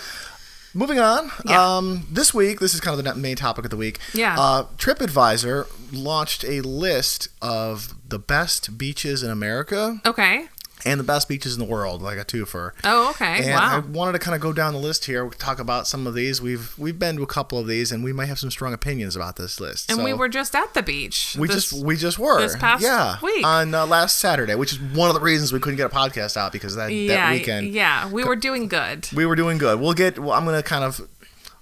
moving 0.73 0.99
on. 0.99 1.31
Yeah. 1.45 1.77
Um, 1.77 2.07
this 2.11 2.33
week, 2.33 2.59
this 2.59 2.73
is 2.73 2.79
kind 2.81 2.97
of 2.99 3.03
the 3.03 3.15
main 3.15 3.35
topic 3.35 3.65
of 3.65 3.71
the 3.71 3.77
week. 3.77 3.99
Yeah. 4.13 4.35
Uh, 4.39 4.63
TripAdvisor 4.77 5.67
launched 5.91 6.43
a 6.43 6.61
list 6.61 7.29
of 7.41 7.95
the 8.07 8.19
best 8.19 8.77
beaches 8.77 9.23
in 9.23 9.31
America 9.31 9.99
Okay. 10.05 10.47
And 10.85 10.99
the 10.99 11.03
best 11.03 11.27
beaches 11.27 11.53
in 11.53 11.59
the 11.59 11.65
world, 11.69 12.01
like 12.01 12.17
a 12.17 12.23
twofer. 12.25 12.71
Oh, 12.83 13.09
okay. 13.11 13.49
And 13.49 13.53
I 13.59 13.79
wanted 13.79 14.13
to 14.13 14.19
kind 14.19 14.33
of 14.35 14.41
go 14.41 14.53
down 14.53 14.73
the 14.73 14.79
list 14.79 15.05
here, 15.05 15.27
talk 15.29 15.59
about 15.59 15.87
some 15.87 16.07
of 16.07 16.13
these. 16.13 16.41
We've 16.41 16.73
we've 16.77 16.97
been 16.97 17.17
to 17.17 17.23
a 17.23 17.27
couple 17.27 17.57
of 17.59 17.67
these, 17.67 17.91
and 17.91 18.03
we 18.03 18.13
might 18.13 18.27
have 18.27 18.39
some 18.39 18.51
strong 18.51 18.73
opinions 18.73 19.15
about 19.15 19.35
this 19.35 19.59
list. 19.59 19.89
and 19.89 19.97
So 19.99 20.03
we 20.05 20.13
were 20.13 20.29
just 20.29 20.55
at 20.55 20.73
the 20.73 20.81
beach. 20.83 21.35
we 21.37 21.47
this- 21.47 21.69
just 21.71 21.83
we 21.85 21.95
just 21.95 22.17
were 22.19 22.39
this 22.41 22.55
past 22.55 22.83
yeah 22.83 23.17
week. 23.21 23.45
on 23.45 23.73
uh, 23.75 23.85
last 23.85 24.19
Saturday, 24.19 24.55
which 24.55 24.71
is 24.73 24.79
one 24.79 25.09
of 25.09 25.15
the 25.15 25.21
reasons 25.21 25.51
we 25.51 25.59
couldn't 25.59 25.77
get 25.77 25.85
a 25.85 25.95
podcast 25.95 26.37
out 26.37 26.51
because 26.51 26.75
that 26.75 26.91
yeah, 26.91 27.15
that 27.15 27.31
weekend 27.33 27.67
yeah, 27.67 28.09
we 28.09 28.23
were 28.23 28.35
doing 28.35 28.67
good. 28.67 29.07
we 29.13 29.25
were 29.25 29.35
doing 29.35 29.57
good. 29.57 29.79
We'll 29.79 29.93
get. 29.93 30.17
Well, 30.19 30.31
I'm 30.33 30.45
gonna 30.45 30.63
kind 30.63 30.83
of. 30.83 31.01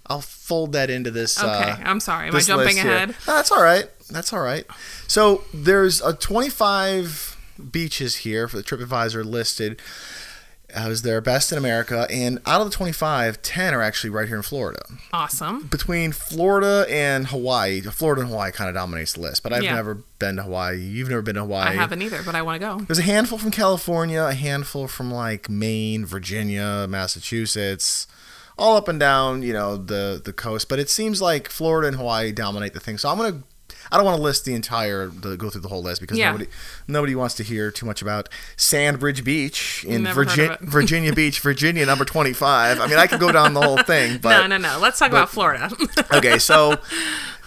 I'll 0.10 0.22
fold 0.22 0.72
that 0.72 0.90
into 0.90 1.12
this. 1.12 1.38
Okay, 1.38 1.48
uh, 1.50 1.76
I'm 1.84 2.00
sorry. 2.00 2.30
Am 2.30 2.36
I 2.36 2.40
jumping 2.40 2.80
ahead? 2.80 3.10
No, 3.28 3.36
that's 3.36 3.52
all 3.52 3.62
right. 3.62 3.90
That's 4.10 4.32
all 4.32 4.40
right. 4.40 4.66
So 5.08 5.44
there's 5.54 6.02
a 6.02 6.14
25 6.14 7.37
beaches 7.72 8.18
here 8.18 8.48
for 8.48 8.58
the 8.58 8.64
TripAdvisor 8.64 9.26
listed 9.26 9.82
as 10.70 11.02
their 11.02 11.22
best 11.22 11.50
in 11.54 11.58
America, 11.58 12.06
and 12.12 12.40
out 12.46 12.60
of 12.60 12.70
the 12.70 12.76
25, 12.76 13.42
10 13.42 13.74
are 13.74 13.82
actually 13.82 14.10
right 14.10 14.28
here 14.28 14.36
in 14.36 14.42
Florida. 14.44 14.82
Awesome. 15.14 15.68
Between 15.68 16.12
Florida 16.12 16.86
and 16.90 17.28
Hawaii, 17.28 17.80
Florida 17.80 18.22
and 18.24 18.30
Hawaii 18.30 18.52
kind 18.52 18.68
of 18.68 18.76
dominates 18.76 19.14
the 19.14 19.22
list. 19.22 19.44
But 19.44 19.54
I've 19.54 19.64
Yeah. 19.64 19.76
never 19.76 19.96
been 20.20 20.36
to 20.36 20.44
Hawaii. 20.44 20.78
You've 20.78 21.08
never 21.08 21.22
been 21.22 21.36
to 21.36 21.42
Hawaii. 21.42 21.70
I 21.70 21.74
haven't 21.74 22.02
either, 22.02 22.22
but 22.22 22.36
I 22.36 22.42
want 22.42 22.60
to 22.62 22.68
go. 22.68 22.82
There's 22.86 23.00
a 23.00 23.04
handful 23.04 23.38
from 23.38 23.52
California, 23.52 24.22
a 24.26 24.34
handful 24.34 24.90
from 24.90 25.10
like 25.10 25.50
Maine, 25.50 26.06
Virginia, 26.06 26.86
Massachusetts, 26.90 28.06
all 28.58 28.76
up 28.76 28.90
and 28.90 29.00
down, 29.00 29.44
you 29.44 29.54
know, 29.54 29.78
the 29.78 30.22
the 30.24 30.34
coast. 30.34 30.68
But 30.68 30.80
it 30.80 30.90
seems 30.90 31.22
like 31.22 31.48
Florida 31.50 31.88
and 31.88 31.96
Hawaii 31.96 32.34
dominate 32.34 32.74
the 32.74 32.82
thing. 32.82 32.98
So 32.98 33.08
I'm 33.10 33.18
gonna. 33.18 33.44
I 33.92 33.98
don't 33.98 34.06
want 34.06 34.18
to 34.18 34.22
list 34.24 34.46
the 34.46 34.54
entire, 34.54 35.08
the, 35.08 35.38
go 35.38 35.50
through 35.50 35.62
the 35.62 35.68
whole 35.68 35.82
list 35.82 36.02
because 36.02 36.18
Yeah. 36.18 36.32
nobody, 36.32 36.48
nobody 36.88 37.16
wants 37.16 37.36
to 37.36 37.44
hear 37.44 37.72
too 37.72 37.86
much 37.86 38.02
about 38.02 38.30
Sandbridge 38.56 39.24
Beach 39.24 39.86
in 39.88 40.06
Virginia. 40.06 40.58
Virginia 40.62 41.14
Beach, 41.14 41.40
Virginia, 41.40 41.86
number 41.86 42.06
25. 42.06 42.80
I 42.80 42.88
mean, 42.88 42.98
I 42.98 43.08
could 43.08 43.20
go 43.20 43.32
down 43.32 43.54
the 43.54 43.62
whole 43.62 43.78
thing, 43.78 44.18
but 44.22 44.42
no, 44.42 44.48
no, 44.48 44.58
no. 44.58 44.80
Let's 44.80 45.00
talk 45.00 45.10
about 45.10 45.30
Florida. 45.30 45.70
okay, 46.14 46.40
so 46.40 46.76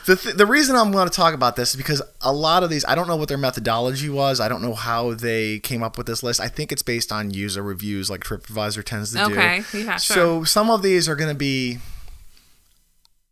the 0.06 0.16
th- 0.16 0.34
the 0.36 0.46
reason 0.46 0.76
I'm 0.76 0.92
going 0.92 1.08
to 1.08 1.14
talk 1.14 1.34
about 1.34 1.56
this 1.56 1.70
is 1.70 1.76
because 1.76 2.00
a 2.22 2.32
lot 2.32 2.62
of 2.62 2.70
these 2.70 2.84
I 2.86 2.94
don't 2.94 3.06
know 3.06 3.16
what 3.16 3.28
their 3.28 3.38
methodology 3.38 4.08
was. 4.08 4.40
I 4.40 4.48
don't 4.48 4.62
know 4.62 4.74
how 4.74 5.12
they 5.14 5.58
came 5.58 5.82
up 5.82 5.98
with 5.98 6.06
this 6.06 6.22
list. 6.22 6.40
I 6.40 6.48
think 6.48 6.72
it's 6.72 6.82
based 6.82 7.12
on 7.12 7.30
user 7.30 7.62
reviews, 7.62 8.08
like 8.10 8.22
TripAdvisor 8.22 8.82
tends 8.84 9.12
to 9.12 9.18
do. 9.18 9.32
Okay, 9.32 9.62
yeah, 9.74 9.96
sure. 9.98 10.14
So 10.16 10.44
some 10.44 10.70
of 10.70 10.82
these 10.82 11.08
are 11.08 11.16
going 11.16 11.30
to 11.30 11.38
be. 11.38 11.78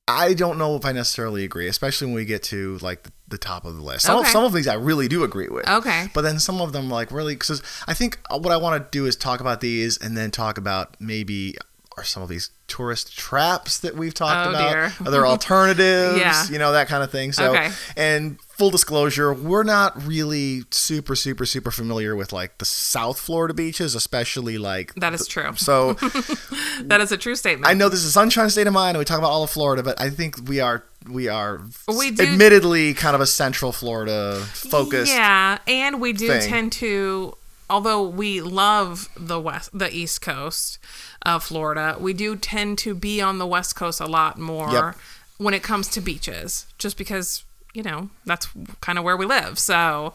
I 0.08 0.34
don't 0.34 0.58
know 0.58 0.74
if 0.74 0.84
I 0.84 0.92
necessarily 0.92 1.44
agree, 1.44 1.68
especially 1.68 2.06
when 2.06 2.14
we 2.14 2.24
get 2.24 2.42
to 2.44 2.78
like 2.78 3.02
the, 3.02 3.12
the 3.28 3.38
top 3.38 3.64
of 3.64 3.76
the 3.76 3.82
list. 3.82 4.06
Some, 4.06 4.20
of, 4.20 4.26
some 4.26 4.44
of 4.44 4.52
these 4.52 4.66
I 4.66 4.74
really 4.74 5.06
do 5.06 5.22
agree 5.22 5.48
with. 5.48 5.68
Okay. 5.68 6.08
But 6.14 6.22
then 6.22 6.38
some 6.38 6.60
of 6.60 6.72
them 6.72 6.88
like 6.88 7.12
really 7.12 7.34
because 7.34 7.62
I 7.86 7.94
think 7.94 8.18
uh, 8.30 8.38
what 8.38 8.52
I 8.52 8.56
want 8.56 8.82
to 8.82 8.98
do 8.98 9.06
is 9.06 9.16
talk 9.16 9.40
about 9.40 9.60
these 9.60 9.98
and 9.98 10.16
then 10.16 10.30
talk 10.30 10.56
about 10.56 10.96
maybe 10.98 11.56
are 11.98 12.04
some 12.04 12.22
of 12.22 12.28
these 12.28 12.50
tourist 12.68 13.16
traps 13.16 13.78
that 13.80 13.96
we've 13.96 14.12
talked 14.14 14.46
Oh, 14.46 14.50
about 14.50 14.70
dear. 14.72 14.92
are 15.06 15.10
there 15.10 15.26
alternatives 15.34 16.18
Yeah. 16.18 16.46
you 16.50 16.58
know 16.58 16.72
that 16.72 16.86
kind 16.88 17.02
of 17.02 17.10
thing 17.10 17.32
so 17.32 17.50
Okay. 17.50 17.70
and 17.96 18.38
full 18.42 18.70
disclosure 18.70 19.32
we're 19.32 19.62
not 19.62 20.00
really 20.06 20.64
super 20.70 21.16
super 21.16 21.46
super 21.46 21.70
familiar 21.70 22.14
with 22.14 22.32
like 22.32 22.58
the 22.58 22.64
south 22.64 23.18
florida 23.18 23.54
beaches 23.54 23.94
especially 23.94 24.58
like 24.58 24.94
that 24.96 25.14
is 25.14 25.26
true. 25.26 25.50
so 25.56 25.94
That 26.82 27.00
is 27.00 27.10
a 27.12 27.16
true 27.16 27.36
statement. 27.36 27.68
i 27.70 27.74
know 27.74 27.88
this 27.88 28.04
is 28.04 28.12
sunshine 28.12 28.50
state 28.50 28.66
of 28.66 28.72
mind 28.72 28.96
and 28.96 28.98
we 28.98 29.04
talk 29.04 29.18
about 29.18 29.30
all 29.30 29.42
of 29.42 29.50
florida 29.50 29.82
but 29.82 30.00
i 30.00 30.10
think 30.10 30.36
we 30.48 30.60
are 30.60 30.84
we 31.08 31.28
are 31.28 31.62
We 31.96 32.10
do- 32.10 32.22
admittedly 32.24 32.92
kind 32.94 33.14
of 33.14 33.20
a 33.22 33.26
central 33.26 33.72
florida 33.72 34.40
focused 34.44 35.12
Yeah, 35.12 35.58
and 35.66 36.00
we 36.00 36.12
do 36.12 36.28
thing. 36.28 36.48
tend 36.48 36.72
to, 36.72 37.34
although 37.70 38.02
we 38.06 38.40
love 38.40 39.08
the 39.16 39.38
west, 39.40 39.70
the 39.72 39.94
East 39.94 40.20
Coast 40.20 40.78
of 41.22 41.44
Florida, 41.44 41.96
we 41.98 42.12
do 42.12 42.36
tend 42.36 42.78
to 42.78 42.94
be 42.94 43.20
on 43.20 43.38
the 43.38 43.46
West 43.46 43.76
Coast 43.76 44.00
a 44.00 44.06
lot 44.06 44.38
more 44.38 44.72
Yep. 44.72 44.96
when 45.38 45.54
it 45.54 45.62
comes 45.62 45.88
to 45.88 46.00
beaches, 46.00 46.66
just 46.78 46.96
because 46.96 47.44
you 47.74 47.82
know 47.82 48.10
that's 48.24 48.48
kind 48.80 48.98
of 48.98 49.04
where 49.04 49.16
we 49.16 49.26
live. 49.26 49.58
So 49.58 50.14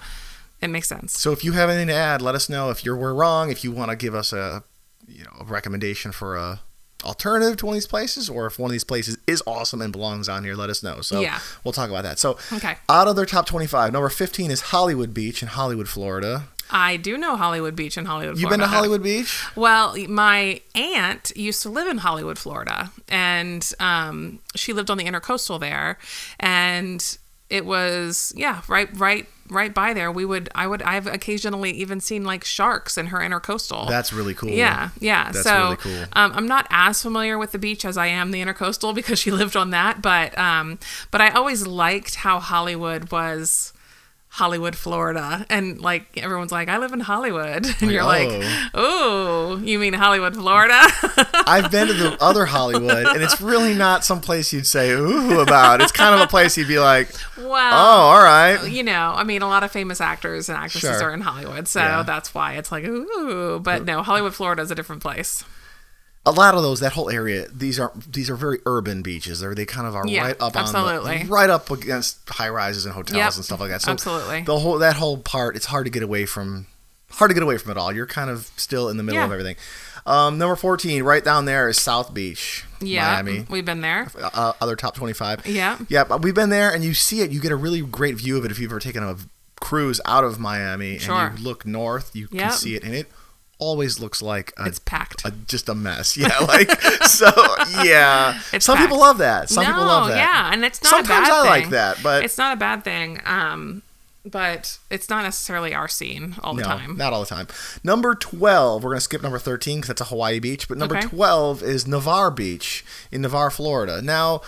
it 0.62 0.70
makes 0.70 0.88
sense. 0.88 1.18
So 1.20 1.32
if 1.32 1.44
you 1.44 1.52
have 1.54 1.70
anything 1.70 1.88
to 1.88 1.94
add, 1.94 2.22
let 2.22 2.36
us 2.36 2.50
know. 2.50 2.70
If 2.70 2.84
you're 2.86 2.96
we're 2.98 3.14
wrong, 3.14 3.50
if 3.52 3.64
you 3.64 3.72
want 3.72 3.92
to 3.92 3.96
give 3.96 4.16
us 4.16 4.34
a 4.34 4.64
you 5.08 5.24
know 5.24 5.32
a 5.42 5.44
recommendation 5.44 6.12
for 6.12 6.36
a 6.38 6.62
alternative 7.04 7.58
to 7.58 7.66
one 7.66 7.74
of 7.74 7.76
these 7.76 7.86
places, 7.88 8.30
or 8.30 8.46
if 8.46 8.58
one 8.58 8.70
of 8.70 8.72
these 8.72 8.86
places 8.86 9.18
is 9.28 9.44
awesome 9.46 9.82
and 9.82 9.92
belongs 9.92 10.30
on 10.30 10.46
here, 10.46 10.56
let 10.56 10.70
us 10.70 10.82
know. 10.82 11.02
So 11.02 11.20
Yeah. 11.20 11.40
we'll 11.66 11.74
talk 11.74 11.90
about 11.90 12.04
that. 12.04 12.18
So 12.18 12.38
Okay. 12.54 12.78
out 12.88 13.10
of 13.10 13.18
their 13.18 13.26
top 13.26 13.46
25, 13.46 13.92
number 13.92 14.08
15 14.08 14.50
is 14.50 14.62
Hollywood 14.62 15.14
Beach 15.14 15.42
in 15.42 15.50
Hollywood, 15.50 15.90
Florida. 15.90 16.48
I 16.70 16.98
do 16.98 17.18
know 17.18 17.36
Hollywood 17.36 17.76
Beach 17.76 17.98
in 17.98 18.06
Hollywood. 18.06 18.38
You've 18.38 18.50
been 18.50 18.60
to 18.60 18.68
Hollywood 18.68 19.04
Beach? 19.04 19.44
Well, 19.56 19.96
my 20.08 20.62
aunt 20.76 21.32
used 21.36 21.62
to 21.64 21.70
live 21.70 21.88
in 21.88 22.00
Hollywood, 22.00 22.38
Florida, 22.38 22.92
and 23.10 23.72
um, 23.80 24.40
she 24.56 24.74
lived 24.74 24.90
on 24.90 24.98
the 24.98 25.06
intercoastal 25.06 25.60
there, 25.60 25.98
and 26.40 27.18
it 27.50 27.66
was 27.66 28.34
yeah, 28.36 28.62
right, 28.68 28.90
right, 28.98 29.28
right 29.50 29.74
by 29.74 29.94
there. 29.94 30.12
We 30.12 30.26
would, 30.26 30.50
I 30.56 30.66
would, 30.66 30.82
I've 30.82 31.06
occasionally 31.06 31.72
even 31.72 32.00
seen 32.00 32.24
like 32.24 32.44
sharks 32.44 32.98
in 32.98 33.08
her 33.08 33.20
intercoastal. 33.20 33.88
That's 33.88 34.12
really 34.12 34.34
cool. 34.34 34.50
Yeah, 34.50 34.90
yeah. 35.00 35.32
That's 35.32 35.44
so 35.44 35.64
really 35.64 35.76
cool. 35.78 36.04
um, 36.14 36.32
I'm 36.34 36.48
not 36.48 36.66
as 36.70 37.02
familiar 37.02 37.38
with 37.38 37.52
the 37.52 37.60
beach 37.60 37.86
as 37.86 37.98
I 37.98 38.08
am 38.08 38.32
the 38.32 38.42
intercoastal 38.42 38.96
because 38.96 39.20
she 39.20 39.32
lived 39.32 39.56
on 39.56 39.70
that, 39.72 40.02
but 40.02 40.36
um, 40.38 40.80
but 41.12 41.22
I 41.22 41.30
always 41.30 41.68
liked 41.68 42.16
how 42.16 42.40
Hollywood 42.40 43.12
was 43.12 43.73
Hollywood, 44.38 44.76
Florida. 44.76 45.46
And 45.48 45.80
like 45.80 46.18
everyone's 46.18 46.52
like, 46.52 46.68
I 46.68 46.80
live 46.80 46.92
in 46.92 47.02
Hollywood. 47.02 47.68
And 47.82 47.92
you're 47.92 48.04
like, 48.04 48.30
oh, 48.74 49.60
you 49.64 49.78
mean 49.78 49.94
Hollywood, 49.94 50.34
Florida? 50.36 50.74
I've 51.46 51.70
been 51.70 51.88
to 51.88 51.94
the 51.94 52.18
other 52.20 52.46
Hollywood, 52.46 53.06
and 53.06 53.22
it's 53.22 53.40
really 53.42 53.76
not 53.76 54.04
some 54.04 54.22
place 54.22 54.52
you'd 54.52 54.66
say 54.66 54.90
ooh 54.92 55.40
about. 55.40 55.82
It's 55.82 55.92
kind 55.92 56.16
of 56.16 56.22
a 56.22 56.28
place 56.28 56.58
you'd 56.58 56.68
be 56.68 56.80
like, 56.80 57.10
well, 57.38 57.74
oh, 57.74 58.16
all 58.16 58.24
right. 58.24 58.64
you 58.68 58.82
know, 58.84 59.14
I 59.16 59.24
mean, 59.24 59.42
a 59.44 59.48
lot 59.48 59.64
of 59.64 59.72
famous 59.72 60.02
actors 60.02 60.50
and 60.50 60.58
actresses 60.58 60.98
Sure. 60.98 61.10
are 61.10 61.14
in 61.14 61.22
Hollywood, 61.22 61.68
so 61.68 61.82
Yeah. 61.82 62.04
that's 62.04 62.34
why 62.34 62.54
it's 62.54 62.72
like, 62.72 62.86
ooh. 62.86 63.60
But 63.60 63.86
no, 63.86 64.02
Hollywood, 64.02 64.34
Florida 64.34 64.62
is 64.64 64.72
a 64.72 64.76
different 64.76 65.02
place. 65.04 65.44
A 66.26 66.32
lot 66.32 66.56
of 66.56 66.64
those, 66.64 66.80
that 66.80 66.94
whole 66.94 67.10
area, 67.10 67.48
these 67.54 67.80
are 67.80 67.92
these 68.10 68.30
are 68.30 68.36
very 68.36 68.60
urban 68.66 69.02
beaches. 69.02 69.42
They're, 69.42 69.54
they 69.54 69.66
kind 69.66 69.86
of 69.86 69.94
are 69.96 70.08
Yeah, 70.08 70.22
right 70.28 70.42
up 70.42 70.56
absolutely. 70.56 71.20
on 71.22 71.26
the, 71.28 71.32
right 71.32 71.50
up 71.50 71.70
against 71.70 72.18
high 72.30 72.48
rises 72.48 72.86
and 72.86 72.94
hotels 72.94 73.18
Yep, 73.18 73.36
and 73.36 73.44
stuff 73.46 73.60
like 73.60 73.72
that. 73.72 73.82
So 73.82 73.92
absolutely. 73.92 74.44
the 74.44 74.58
whole 74.60 74.78
that 74.80 74.96
whole 74.96 75.18
part, 75.18 75.56
it's 75.58 75.66
hard 75.66 75.86
to 75.86 75.92
get 75.92 76.02
away 76.04 76.26
from. 76.26 76.68
Hard 77.12 77.30
to 77.30 77.34
get 77.36 77.44
away 77.44 77.58
from 77.58 77.72
it 77.72 77.78
all. 77.78 77.92
You're 77.94 78.08
kind 78.08 78.30
of 78.32 78.50
still 78.58 78.90
in 78.90 78.98
the 78.98 79.04
middle 79.04 79.20
Yeah. 79.20 79.26
of 79.26 79.32
everything. 79.32 79.56
Um, 80.06 80.38
number 80.40 80.56
14, 80.56 81.04
right 81.04 81.24
down 81.24 81.46
there 81.46 81.70
is 81.70 81.80
South 81.80 82.12
Beach, 82.14 82.64
Yeah, 82.82 83.04
Miami. 83.22 83.46
we've 83.50 83.64
been 83.66 83.82
there. 83.82 84.08
uh, 84.20 84.54
other 84.60 84.76
top 84.76 84.96
25. 84.96 85.46
Yeah. 85.46 85.78
Yeah, 85.90 86.06
but 86.06 86.22
we've 86.24 86.34
been 86.34 86.50
there 86.50 86.74
and 86.74 86.84
you 86.84 86.94
see 86.96 87.22
it. 87.22 87.30
You 87.32 87.40
get 87.40 87.52
a 87.52 87.56
really 87.56 87.82
great 87.82 88.16
view 88.16 88.36
of 88.38 88.46
it 88.46 88.52
if 88.52 88.58
you've 88.60 88.72
ever 88.72 88.80
taken 88.80 89.04
a 89.04 89.16
cruise 89.60 90.02
out 90.06 90.24
of 90.24 90.40
Miami 90.40 90.98
Sure. 90.98 91.16
and 91.28 91.38
you 91.40 91.46
look 91.46 91.66
north, 91.66 92.16
you 92.16 92.28
can 92.28 92.50
see 92.52 92.76
it 92.76 92.84
and 92.84 92.94
it 92.96 93.10
always 93.64 94.00
looks 94.00 94.22
like 94.22 94.54
a, 94.58 94.66
It's 94.66 94.80
packed. 94.80 95.26
a 95.26 95.32
just 95.32 95.70
a 95.70 95.76
mess. 95.76 96.16
Yeah, 96.24 96.38
like 96.40 96.70
so 97.08 97.30
yeah. 97.84 98.40
It's 98.54 98.66
Some 98.66 98.78
packed. 98.78 98.88
people 98.90 99.00
love 99.00 99.18
that. 99.20 99.50
Some 99.50 99.64
no, 99.64 99.70
people 99.72 99.86
love 99.86 100.08
that. 100.10 100.18
yeah, 100.18 100.52
and 100.54 100.64
it's 100.66 100.82
not 100.84 100.90
Sometimes 100.90 101.28
a 101.28 101.32
bad 101.32 101.40
I 101.40 101.42
thing. 101.42 101.50
like 101.64 101.70
that, 101.72 101.98
but 102.04 102.24
it's 102.24 102.38
not 102.38 102.54
a 102.54 102.58
bad 102.60 102.84
thing. 102.84 103.20
Um, 103.26 103.82
but 104.26 104.78
it's 104.90 105.10
not 105.10 105.24
necessarily 105.24 105.74
our 105.74 105.88
scene 105.90 106.36
all 106.42 106.54
the 106.54 106.62
no, 106.62 106.68
time. 106.68 106.96
not 106.96 107.12
all 107.12 107.20
the 107.20 107.26
time. 107.26 107.48
Number 107.84 108.16
12, 108.16 108.82
we're 108.82 108.92
going 108.92 108.98
to 108.98 109.02
skip 109.02 109.22
number 109.22 109.38
13 109.38 109.80
because 109.80 109.90
that's 109.90 110.00
a 110.02 110.06
Hawaii 110.06 110.40
beach, 110.40 110.70
but 110.70 110.78
number 110.78 110.96
Okay. 110.98 111.08
12 111.10 111.62
is 111.62 111.86
Navarre 111.88 112.32
Beach 112.32 112.86
in 113.12 113.22
Navarre, 113.22 113.52
Florida. 113.52 114.02
Now, 114.02 114.40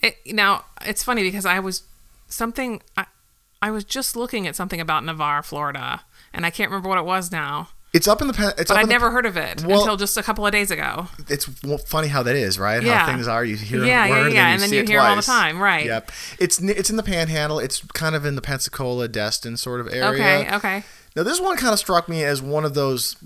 It, 0.00 0.16
now 0.26 0.64
it's 0.82 1.02
funny 1.02 1.22
because 1.22 1.44
I 1.46 1.60
was 1.60 1.82
something. 2.26 2.82
I, 2.96 3.04
I 3.62 3.70
was 3.70 3.84
just 3.84 4.16
looking 4.16 4.46
at 4.46 4.56
something 4.56 4.80
about 4.80 5.04
Navarre, 5.04 5.42
Florida, 5.42 6.02
and 6.32 6.44
I 6.46 6.50
can't 6.50 6.70
remember 6.70 6.88
what 6.88 6.98
it 6.98 7.04
was 7.04 7.30
now. 7.32 7.68
It's 7.94 8.06
up 8.08 8.20
in 8.20 8.26
the 8.28 8.54
it's 8.58 8.70
But 8.70 8.76
I'd 8.78 8.84
the 8.86 8.88
never 8.90 9.10
heard 9.10 9.24
of 9.24 9.36
it 9.38 9.64
Well- 9.64 9.80
until 9.80 9.96
just 9.96 10.16
a 10.18 10.22
couple 10.22 10.44
of 10.44 10.52
days 10.52 10.70
ago. 10.70 11.08
it's 11.28 11.46
funny 11.86 12.08
how 12.08 12.22
that 12.24 12.36
is, 12.36 12.58
right? 12.58 12.82
How 12.82 13.06
things 13.06 13.26
are. 13.26 13.44
You 13.44 13.56
hear 13.56 13.84
Yeah, 13.84 14.04
yeah, 14.06 14.26
yeah, 14.28 14.46
and 14.46 14.54
and 14.54 14.62
then 14.62 14.72
you 14.72 14.80
it 14.80 14.88
hear 14.88 15.00
all 15.00 15.16
the 15.16 15.22
time, 15.22 15.58
right. 15.58 15.86
Yep. 15.86 16.10
It's 16.38 16.58
it's 16.60 16.90
in 16.90 16.96
the 16.96 17.02
Panhandle. 17.02 17.58
It's 17.60 17.80
kind 17.94 18.14
of 18.14 18.26
in 18.26 18.34
the 18.34 18.42
Pensacola, 18.42 19.08
Destin 19.08 19.56
sort 19.56 19.80
of 19.80 19.88
area. 19.92 20.08
Okay, 20.44 20.54
okay. 20.56 20.84
Now 21.16 21.22
this 21.22 21.40
one 21.40 21.56
kind 21.56 21.72
of 21.72 21.78
struck 21.78 22.08
me 22.08 22.24
as 22.24 22.42
one 22.42 22.64
of 22.64 22.74
those 22.74 23.16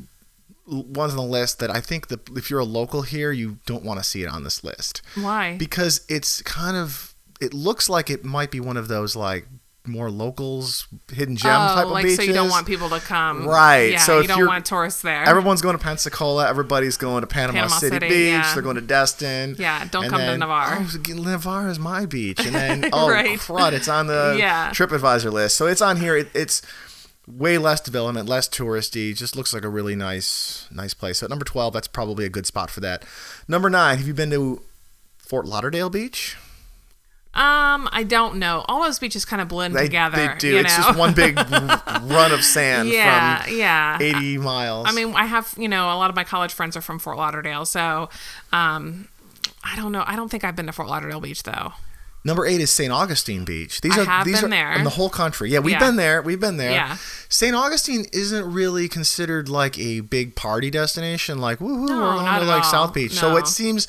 ones 0.67 1.13
on 1.13 1.17
the 1.17 1.23
list 1.23 1.59
that 1.61 1.71
I 1.75 1.81
think 1.81 2.09
that 2.09 2.29
if 2.37 2.51
you're 2.51 2.61
a 2.61 2.65
local 2.65 3.01
here, 3.03 3.33
you 3.33 3.57
don't 3.65 3.83
want 3.85 4.01
to 4.01 4.05
see 4.05 4.23
it 4.23 4.29
on 4.29 4.45
this 4.45 4.63
list 4.63 5.01
Why? 5.15 5.57
because 5.57 6.03
it's 6.11 6.43
kind 6.43 6.77
of 6.77 7.15
it 7.41 7.55
looks 7.55 7.89
like 7.89 8.11
it 8.11 8.23
might 8.25 8.51
be 8.51 8.61
one 8.61 8.77
of 8.77 8.89
those 8.89 9.17
like 9.17 9.47
more 9.89 10.11
locals 10.11 10.87
hidden 11.13 11.35
gem 11.37 11.51
oh, 11.51 11.75
type 11.75 11.87
of 11.87 11.91
like 11.93 12.05
beaches. 12.05 12.17
so 12.19 12.23
you 12.23 12.33
don't 12.33 12.51
want 12.51 12.67
people 12.67 12.89
to 12.91 13.01
come. 13.01 13.49
Right, 13.49 13.93
Yeah, 13.93 13.99
so 13.99 14.21
you 14.21 14.29
don't 14.29 14.47
want 14.47 14.67
tourists 14.67 15.03
there. 15.03 15.25
Everyone's 15.25 15.63
going 15.63 15.77
to 15.77 15.83
Pensacola. 15.83 16.49
Everybody's 16.49 16.97
going 16.97 17.23
to 17.23 17.27
Panama, 17.27 17.53
Panama 17.63 17.75
City, 17.79 17.95
City, 17.97 18.09
Beach. 18.09 18.29
yeah. 18.29 18.55
They're 18.55 18.63
going 18.63 18.77
to 18.77 18.83
Destin. 18.83 19.57
Yeah, 19.59 19.87
don't 19.91 20.05
And 20.05 20.13
come 20.13 20.21
to 20.21 20.37
Navarre. 20.39 20.79
Oh, 20.81 21.13
Navarre 21.15 21.69
is 21.69 21.79
my 21.79 22.07
beach. 22.07 22.39
And 22.45 22.55
then, 22.55 22.91
oh, 22.93 23.09
Right. 23.11 23.39
crud, 23.39 23.73
it's 23.73 23.89
on 23.89 24.07
the 24.07 24.37
Yeah. 24.39 24.71
TripAdvisor 24.71 25.33
list. 25.33 25.57
So 25.57 25.67
it's 25.67 25.81
on 25.83 25.97
here. 25.97 26.17
It, 26.17 26.29
it's 26.35 26.63
way 27.27 27.59
less 27.59 27.81
development, 27.81 28.29
less 28.29 28.49
touristy. 28.49 29.17
Just 29.17 29.37
looks 29.37 29.53
like 29.53 29.65
a 29.65 29.69
really 29.69 29.97
nice, 29.97 30.67
nice 30.71 30.95
place. 30.95 31.19
So 31.19 31.27
at 31.27 31.31
number 31.31 31.45
12, 31.45 31.73
that's 31.73 31.89
probably 31.89 32.25
a 32.25 32.29
good 32.31 32.47
spot 32.47 32.71
for 32.71 32.81
that. 32.81 33.05
Number 33.49 33.69
nine, 33.71 33.99
have 33.99 34.07
you 34.07 34.15
been 34.15 34.31
to 34.31 34.63
Fort 35.19 35.47
Lauderdale 35.47 35.91
Beach? 35.91 36.37
Um, 37.39 37.89
I 37.93 38.03
don't 38.03 38.37
know. 38.41 38.65
All 38.67 38.83
those 38.83 38.99
beaches 38.99 39.25
kind 39.25 39.41
of 39.41 39.47
blend 39.49 39.77
They, 39.77 39.85
together. 39.85 40.17
they 40.17 40.35
do. 40.39 40.49
You 40.49 40.57
it's 40.59 40.77
know? 40.77 40.85
just 40.85 40.99
one 40.99 41.15
big 41.15 41.37
run 42.03 42.33
of 42.33 42.43
sand 42.43 42.89
yeah, 42.89 43.43
from 43.45 43.57
yeah. 43.57 43.99
80 44.01 44.39
miles. 44.39 44.87
I 44.89 44.93
mean, 44.93 45.15
I 45.15 45.27
have 45.27 45.55
you 45.57 45.69
know 45.69 45.85
a 45.87 45.95
lot 45.95 46.11
of 46.11 46.17
my 46.17 46.25
college 46.25 46.53
friends 46.53 46.77
are 46.77 46.81
from 46.81 46.99
Fort 46.99 47.17
Lauderdale, 47.17 47.65
so 47.65 48.09
um, 48.53 49.07
I 49.63 49.77
don't 49.77 49.93
know. 49.93 50.03
I 50.07 50.17
don't 50.17 50.29
think 50.31 50.43
I've 50.43 50.57
been 50.57 50.67
to 50.67 50.73
Fort 50.73 50.89
Lauderdale 50.89 51.21
Beach 51.21 51.45
though. 51.45 51.75
Number 52.25 52.45
eight 52.45 52.61
is 52.61 52.71
St. 52.71 52.93
Augustine 52.93 53.45
Beach. 53.45 53.81
These 53.81 53.97
I 53.97 54.05
are 54.05 54.25
these 54.25 54.41
been 54.41 54.53
are 54.53 54.57
there. 54.57 54.73
in 54.73 54.83
the 54.83 54.91
whole 54.91 55.09
country. 55.09 55.51
Yeah, 55.51 55.61
we've 55.61 55.73
Yeah. 55.75 55.79
been 55.79 55.95
there. 55.97 56.21
We've 56.21 56.41
been 56.41 56.57
there. 56.57 56.73
Yeah. 56.73 56.97
St. 57.29 57.55
Augustine 57.55 58.07
isn't 58.13 58.53
really 58.53 58.89
considered 58.89 59.49
like 59.49 59.79
a 59.79 60.01
big 60.01 60.35
party 60.35 60.69
destination, 60.71 61.39
like 61.39 61.61
woohoo, 61.61 61.89
No, 61.89 61.97
we're 61.97 62.09
on 62.19 62.41
to 62.41 62.47
like 62.47 62.65
all. 62.65 62.71
South 62.71 62.93
Beach. 62.93 63.13
So 63.13 63.37
it 63.37 63.47
seems, 63.47 63.87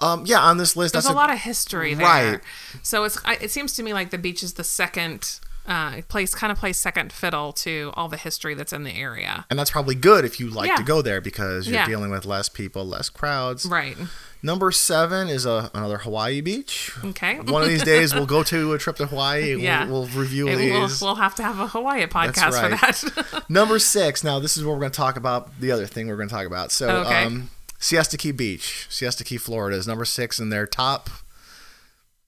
um, 0.00 0.24
yeah, 0.26 0.40
on 0.40 0.56
this 0.58 0.76
list, 0.76 0.92
There's 0.92 1.04
that's 1.04 1.12
a 1.12 1.16
lot 1.16 1.30
of 1.32 1.38
history 1.40 1.94
there, 1.94 2.06
Right. 2.06 2.40
so 2.82 3.04
it's 3.04 3.18
it 3.40 3.50
seems 3.50 3.74
to 3.74 3.82
me 3.82 3.92
like 3.92 4.10
the 4.10 4.18
beach 4.18 4.42
is 4.42 4.54
the 4.54 4.64
second 4.64 5.40
uh, 5.66 6.00
place, 6.08 6.34
kind 6.34 6.50
of 6.50 6.56
plays 6.58 6.78
second 6.78 7.12
fiddle 7.12 7.52
to 7.52 7.90
all 7.94 8.08
the 8.08 8.16
history 8.16 8.54
that's 8.54 8.72
in 8.72 8.84
the 8.84 8.92
area. 8.94 9.44
and 9.50 9.58
that's 9.58 9.70
probably 9.70 9.94
good 9.94 10.24
if 10.24 10.40
you 10.40 10.48
like 10.48 10.68
Yeah. 10.68 10.76
to 10.76 10.82
go 10.82 11.02
there 11.02 11.20
because 11.20 11.66
you're 11.66 11.74
Yeah. 11.80 11.86
dealing 11.86 12.10
with 12.10 12.24
less 12.24 12.48
people, 12.48 12.86
less 12.86 13.10
crowds. 13.10 13.66
Right. 13.66 13.94
Number 14.42 14.70
seven 14.72 15.28
is 15.28 15.44
a, 15.44 15.70
another 15.74 15.98
Hawaii 15.98 16.40
beach. 16.40 16.92
Okay. 17.04 17.40
One 17.40 17.60
of 17.62 17.68
these 17.68 17.82
days, 17.82 18.14
we'll 18.14 18.24
go 18.24 18.42
to 18.54 18.72
a 18.72 18.78
trip 18.78 18.96
to 18.96 19.06
Hawaii. 19.08 19.56
Yeah. 19.56 19.84
We'll, 19.84 20.04
we'll 20.06 20.08
review 20.20 20.48
It- 20.48 20.56
these. 20.56 21.02
we'll, 21.02 21.10
we'll 21.10 21.16
have 21.16 21.34
to 21.34 21.42
have 21.42 21.58
a 21.58 21.66
Hawaii 21.66 22.06
podcast 22.06 22.52
right. 22.52 22.94
for 22.94 23.10
that. 23.20 23.44
Number 23.50 23.78
six. 23.78 24.24
Now, 24.24 24.38
this 24.38 24.56
is 24.56 24.64
where 24.64 24.72
we're 24.72 24.80
going 24.80 24.92
to 24.92 24.96
talk 24.96 25.16
about 25.18 25.60
the 25.60 25.70
other 25.70 25.84
thing 25.86 26.06
we're 26.08 26.16
going 26.16 26.28
to 26.30 26.34
talk 26.34 26.46
about. 26.46 26.70
So, 26.72 26.88
Okay. 27.00 27.24
um, 27.24 27.50
Siesta 27.78 28.16
Key 28.16 28.32
Beach, 28.32 28.86
Siesta 28.90 29.24
Key, 29.24 29.36
Florida, 29.38 29.76
is 29.76 29.86
number 29.86 30.04
six 30.04 30.38
in 30.38 30.50
their 30.50 30.66
top 30.66 31.08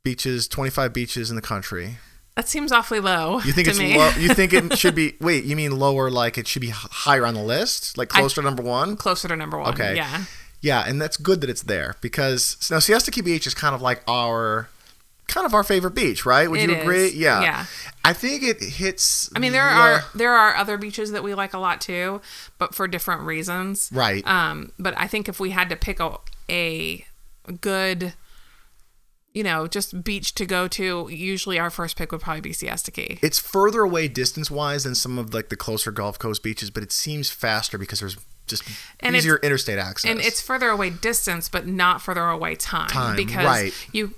beaches, 0.05 0.47
25 0.49 0.93
beaches 0.93 1.29
in 1.31 1.37
the 1.37 1.43
country. 1.43 1.99
that 2.37 2.49
seems 2.49 2.73
awfully 2.73 3.01
low. 3.01 3.41
You 3.41 3.53
think 3.53 3.69
it's 3.69 3.79
low? 3.79 4.11
You 4.19 4.33
think 4.35 4.53
it 4.53 4.79
should 4.79 4.95
be? 4.95 5.15
Wait, 5.21 5.45
you 5.45 5.57
mean 5.57 5.79
lower? 5.79 6.11
Like 6.11 6.39
it 6.39 6.47
should 6.47 6.63
be 6.63 6.71
higher 6.73 7.27
on 7.27 7.35
the 7.35 7.43
list, 7.43 7.99
like 7.99 8.09
closer 8.09 8.37
to 8.37 8.43
number 8.43 8.63
one? 8.63 8.97
closer 8.97 9.29
to 9.29 9.37
number 9.37 9.59
one? 9.59 9.73
Okay. 9.75 9.97
Yeah. 9.97 10.25
Yeah, 10.63 10.85
and 10.87 11.01
that's 11.01 11.17
good 11.17 11.41
that 11.41 11.49
it's 11.49 11.63
there 11.63 11.97
because 12.03 12.69
now 12.71 12.79
Siesta 12.81 13.11
Key 13.11 13.23
Beach 13.23 13.47
is 13.47 13.55
kind 13.55 13.75
of 13.75 13.81
like 13.81 14.03
our, 14.07 14.69
kind 15.31 15.47
of 15.47 15.55
our 15.55 15.65
favorite 15.65 15.95
beach, 15.95 16.27
right? 16.27 16.51
Would 16.51 16.61
It 16.61 16.69
you 16.69 16.77
is, 16.77 16.83
agree? 16.83 17.09
Yeah. 17.11 17.41
yeah. 17.41 17.67
I 18.05 18.13
think 18.13 18.43
it 18.43 18.61
hits. 18.63 19.31
I 19.35 19.39
mean, 19.39 19.53
there 19.53 19.65
the- 19.69 19.75
are 19.75 20.05
there 20.15 20.33
are 20.33 20.55
other 20.57 20.77
beaches 20.77 21.13
that 21.13 21.23
we 21.23 21.35
like 21.35 21.55
a 21.55 21.59
lot 21.59 21.81
too, 21.81 22.21
but 22.59 22.75
for 22.75 22.87
different 22.89 23.23
reasons. 23.23 23.91
Right. 23.93 24.27
Um, 24.27 24.73
but 24.79 24.95
I 24.99 25.07
think 25.07 25.29
if 25.29 25.41
we 25.41 25.51
had 25.51 25.69
to 25.71 25.77
pick 25.77 26.01
a 26.01 26.19
a 26.49 27.07
good, 27.61 28.15
you 29.33 29.45
know, 29.45 29.67
just 29.67 30.03
beach 30.03 30.35
to 30.35 30.47
go 30.47 30.67
to, 30.69 31.09
usually 31.11 31.59
our 31.59 31.71
first 31.71 31.97
pick 31.97 32.11
would 32.13 32.21
probably 32.21 32.41
be 32.41 32.53
Siesta 32.53 32.91
Key. 32.91 33.19
It's 33.23 33.39
further 33.39 33.81
away 33.83 34.09
distance 34.09 34.51
wise 34.51 34.85
than 34.85 34.95
some 34.95 35.19
of 35.19 35.33
like 35.33 35.49
the 35.49 35.57
closer 35.57 35.91
Gulf 35.93 36.19
Coast 36.19 36.43
beaches, 36.43 36.71
but 36.71 36.83
it 36.83 36.91
seems 36.93 37.31
faster 37.31 37.79
because 37.79 38.01
there's 38.01 38.17
just 38.47 38.65
And 38.99 39.15
easier 39.15 39.37
interstate 39.37 39.79
access. 39.79 40.11
and 40.11 40.19
it's 40.21 40.41
further 40.41 40.71
away 40.71 40.91
distance, 40.91 41.49
but 41.49 41.67
not 41.69 42.03
further 42.03 42.25
away 42.25 42.57
time. 42.57 42.89
Time, 42.89 43.15
because 43.15 43.45
right. 43.45 43.73
you, 43.93 44.15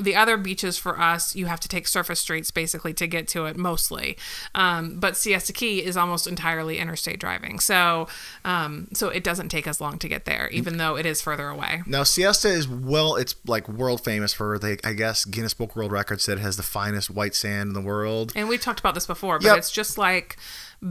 the 0.00 0.14
other 0.16 0.36
beaches 0.36 0.76
for 0.76 1.00
us, 1.00 1.36
you 1.36 1.46
have 1.46 1.60
to 1.60 1.68
take 1.68 1.86
surface 1.86 2.20
streets 2.20 2.50
basically 2.50 2.92
to 2.94 3.06
get 3.06 3.28
to 3.28 3.46
it 3.46 3.56
mostly. 3.56 4.16
Um, 4.54 4.98
but 4.98 5.16
Siesta 5.16 5.52
Key 5.52 5.84
is 5.84 5.96
almost 5.96 6.26
entirely 6.26 6.78
interstate 6.78 7.20
driving, 7.20 7.58
so 7.60 8.08
um, 8.44 8.88
so 8.92 9.08
it 9.08 9.22
doesn't 9.22 9.48
take 9.48 9.66
as 9.66 9.80
long 9.80 9.98
to 9.98 10.08
get 10.08 10.24
there, 10.24 10.48
even 10.48 10.78
though 10.78 10.96
it 10.96 11.06
is 11.06 11.22
further 11.22 11.48
away. 11.48 11.82
now 11.86 12.02
Siesta 12.02 12.48
is 12.48 12.68
well, 12.68 13.16
it's 13.16 13.36
like 13.46 13.68
world 13.68 14.02
famous 14.04 14.32
for 14.32 14.58
the 14.58 14.78
I 14.84 14.92
guess 14.94 15.24
Guinness 15.24 15.54
Book 15.54 15.76
World 15.76 15.92
Records 15.92 16.24
said 16.24 16.38
it 16.38 16.42
has 16.42 16.56
the 16.56 16.62
finest 16.62 17.10
white 17.10 17.34
sand 17.34 17.68
in 17.68 17.74
the 17.74 17.80
world. 17.80 18.32
And 18.34 18.48
we 18.48 18.58
talked 18.58 18.80
about 18.80 18.94
this 18.94 19.06
before, 19.06 19.38
but 19.38 19.46
Yep. 19.46 19.58
it's 19.58 19.70
just 19.70 19.96
like 19.98 20.36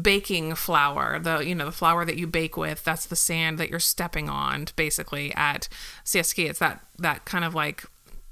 baking 0.02 0.56
flour. 0.56 1.20
The 1.20 1.40
you 1.40 1.56
know 1.56 1.66
the 1.66 1.72
flour 1.72 2.06
that 2.06 2.18
you 2.18 2.26
bake 2.28 2.58
with, 2.58 2.84
that's 2.84 3.06
the 3.06 3.16
sand 3.16 3.58
that 3.58 3.70
you're 3.70 3.80
stepping 3.80 4.30
on 4.30 4.68
basically 4.76 5.34
at 5.36 5.68
Siesta 6.04 6.36
Key. 6.36 6.46
It's 6.46 6.60
that 6.60 6.82
that 6.98 7.26
kind 7.26 7.44
of 7.44 7.54
like 7.54 7.84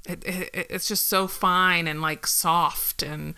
it, 0.08 0.24
it, 0.24 0.66
it's 0.70 0.86
just 0.88 1.08
so 1.08 1.26
fine 1.26 1.86
and 1.88 2.00
like 2.02 2.26
soft 2.26 3.02
and 3.02 3.34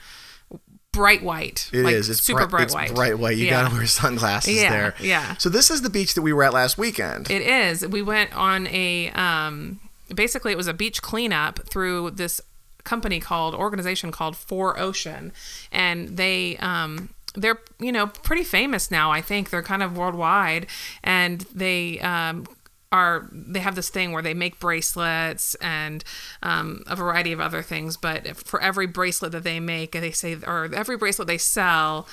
bright 0.93 1.23
white. 1.23 1.69
It 1.73 1.83
like 1.85 1.95
is. 1.95 2.09
It's 2.09 2.23
super 2.23 2.47
bright, 2.47 2.65
it's 2.65 2.75
white. 2.75 2.95
bright 2.95 3.19
white. 3.19 3.37
You 3.37 3.47
Yeah. 3.47 3.63
gotta 3.65 3.75
wear 3.75 3.87
sunglasses 3.87 4.55
Yeah, 4.57 4.71
there. 4.71 4.95
yeah. 5.01 5.37
So 5.37 5.49
this 5.49 5.71
is 5.71 5.83
the 5.83 5.91
beach 5.91 6.15
that 6.15 6.23
we 6.23 6.33
were 6.33 6.43
at 6.45 6.53
last 6.55 6.79
weekend. 6.79 7.31
It 7.31 7.43
is. 7.43 7.87
We 7.87 8.03
went 8.03 8.35
on 8.35 8.67
a 8.69 9.11
um 9.11 9.81
basically 10.15 10.53
it 10.53 10.57
was 10.57 10.69
a 10.69 10.75
beach 10.75 11.03
cleanup 11.03 11.69
through 11.69 12.13
this 12.13 12.41
company 12.85 13.19
called 13.19 13.53
organization 13.55 14.13
called 14.13 14.35
4ocean 14.37 15.33
and 15.73 16.17
they 16.17 16.57
um 16.59 17.09
they're 17.35 17.59
you 17.81 17.91
know 17.91 18.07
pretty 18.07 18.45
famous 18.45 18.91
now 18.91 19.11
I 19.11 19.21
think 19.21 19.51
they're 19.51 19.63
kind 19.65 19.83
of 19.83 19.97
worldwide 19.97 20.69
and 21.03 21.41
they 21.53 21.99
um 22.01 22.47
are 22.93 23.29
they 23.33 23.61
have 23.61 23.75
this 23.75 23.89
thing 23.89 24.13
where 24.13 24.23
they 24.23 24.35
make 24.35 24.61
bracelets 24.61 25.55
and 25.57 26.05
um, 26.43 26.83
a 26.87 26.95
variety 26.97 27.33
of 27.33 27.41
other 27.41 27.63
things 27.63 27.97
but 27.97 28.27
if, 28.27 28.39
for 28.39 28.61
every 28.61 28.87
bracelet 28.87 29.33
that 29.33 29.45
they 29.45 29.59
make 29.61 29.93
they 29.93 30.11
say 30.13 30.37
or 30.47 30.69
every 30.73 30.97
bracelet 30.97 31.27
they 31.27 31.39
sell 31.39 32.07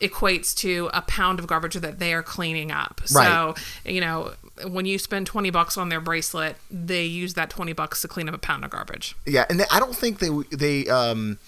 equates 0.00 0.54
to 0.54 0.88
a 0.94 1.02
pound 1.02 1.38
of 1.40 1.46
garbage 1.46 1.74
that 1.74 1.98
they 1.98 2.12
are 2.14 2.22
cleaning 2.22 2.70
up 2.70 3.00
Right. 3.12 3.26
so 3.26 3.54
you 3.84 4.00
know 4.00 4.32
when 4.66 4.86
you 4.86 4.98
spend 4.98 5.26
20 5.26 5.50
bucks 5.50 5.76
on 5.76 5.88
their 5.88 6.00
bracelet 6.00 6.56
they 6.70 7.04
use 7.04 7.34
that 7.34 7.50
20 7.50 7.72
bucks 7.72 8.00
to 8.02 8.08
clean 8.08 8.28
up 8.28 8.34
a 8.34 8.38
pound 8.38 8.64
of 8.64 8.70
garbage 8.70 9.16
Yeah, 9.26 9.44
and 9.50 9.58
they, 9.60 9.64
I 9.70 9.78
don't 9.80 9.96
think 9.96 10.18
they 10.20 10.30
they 10.56 10.86
um 10.88 11.38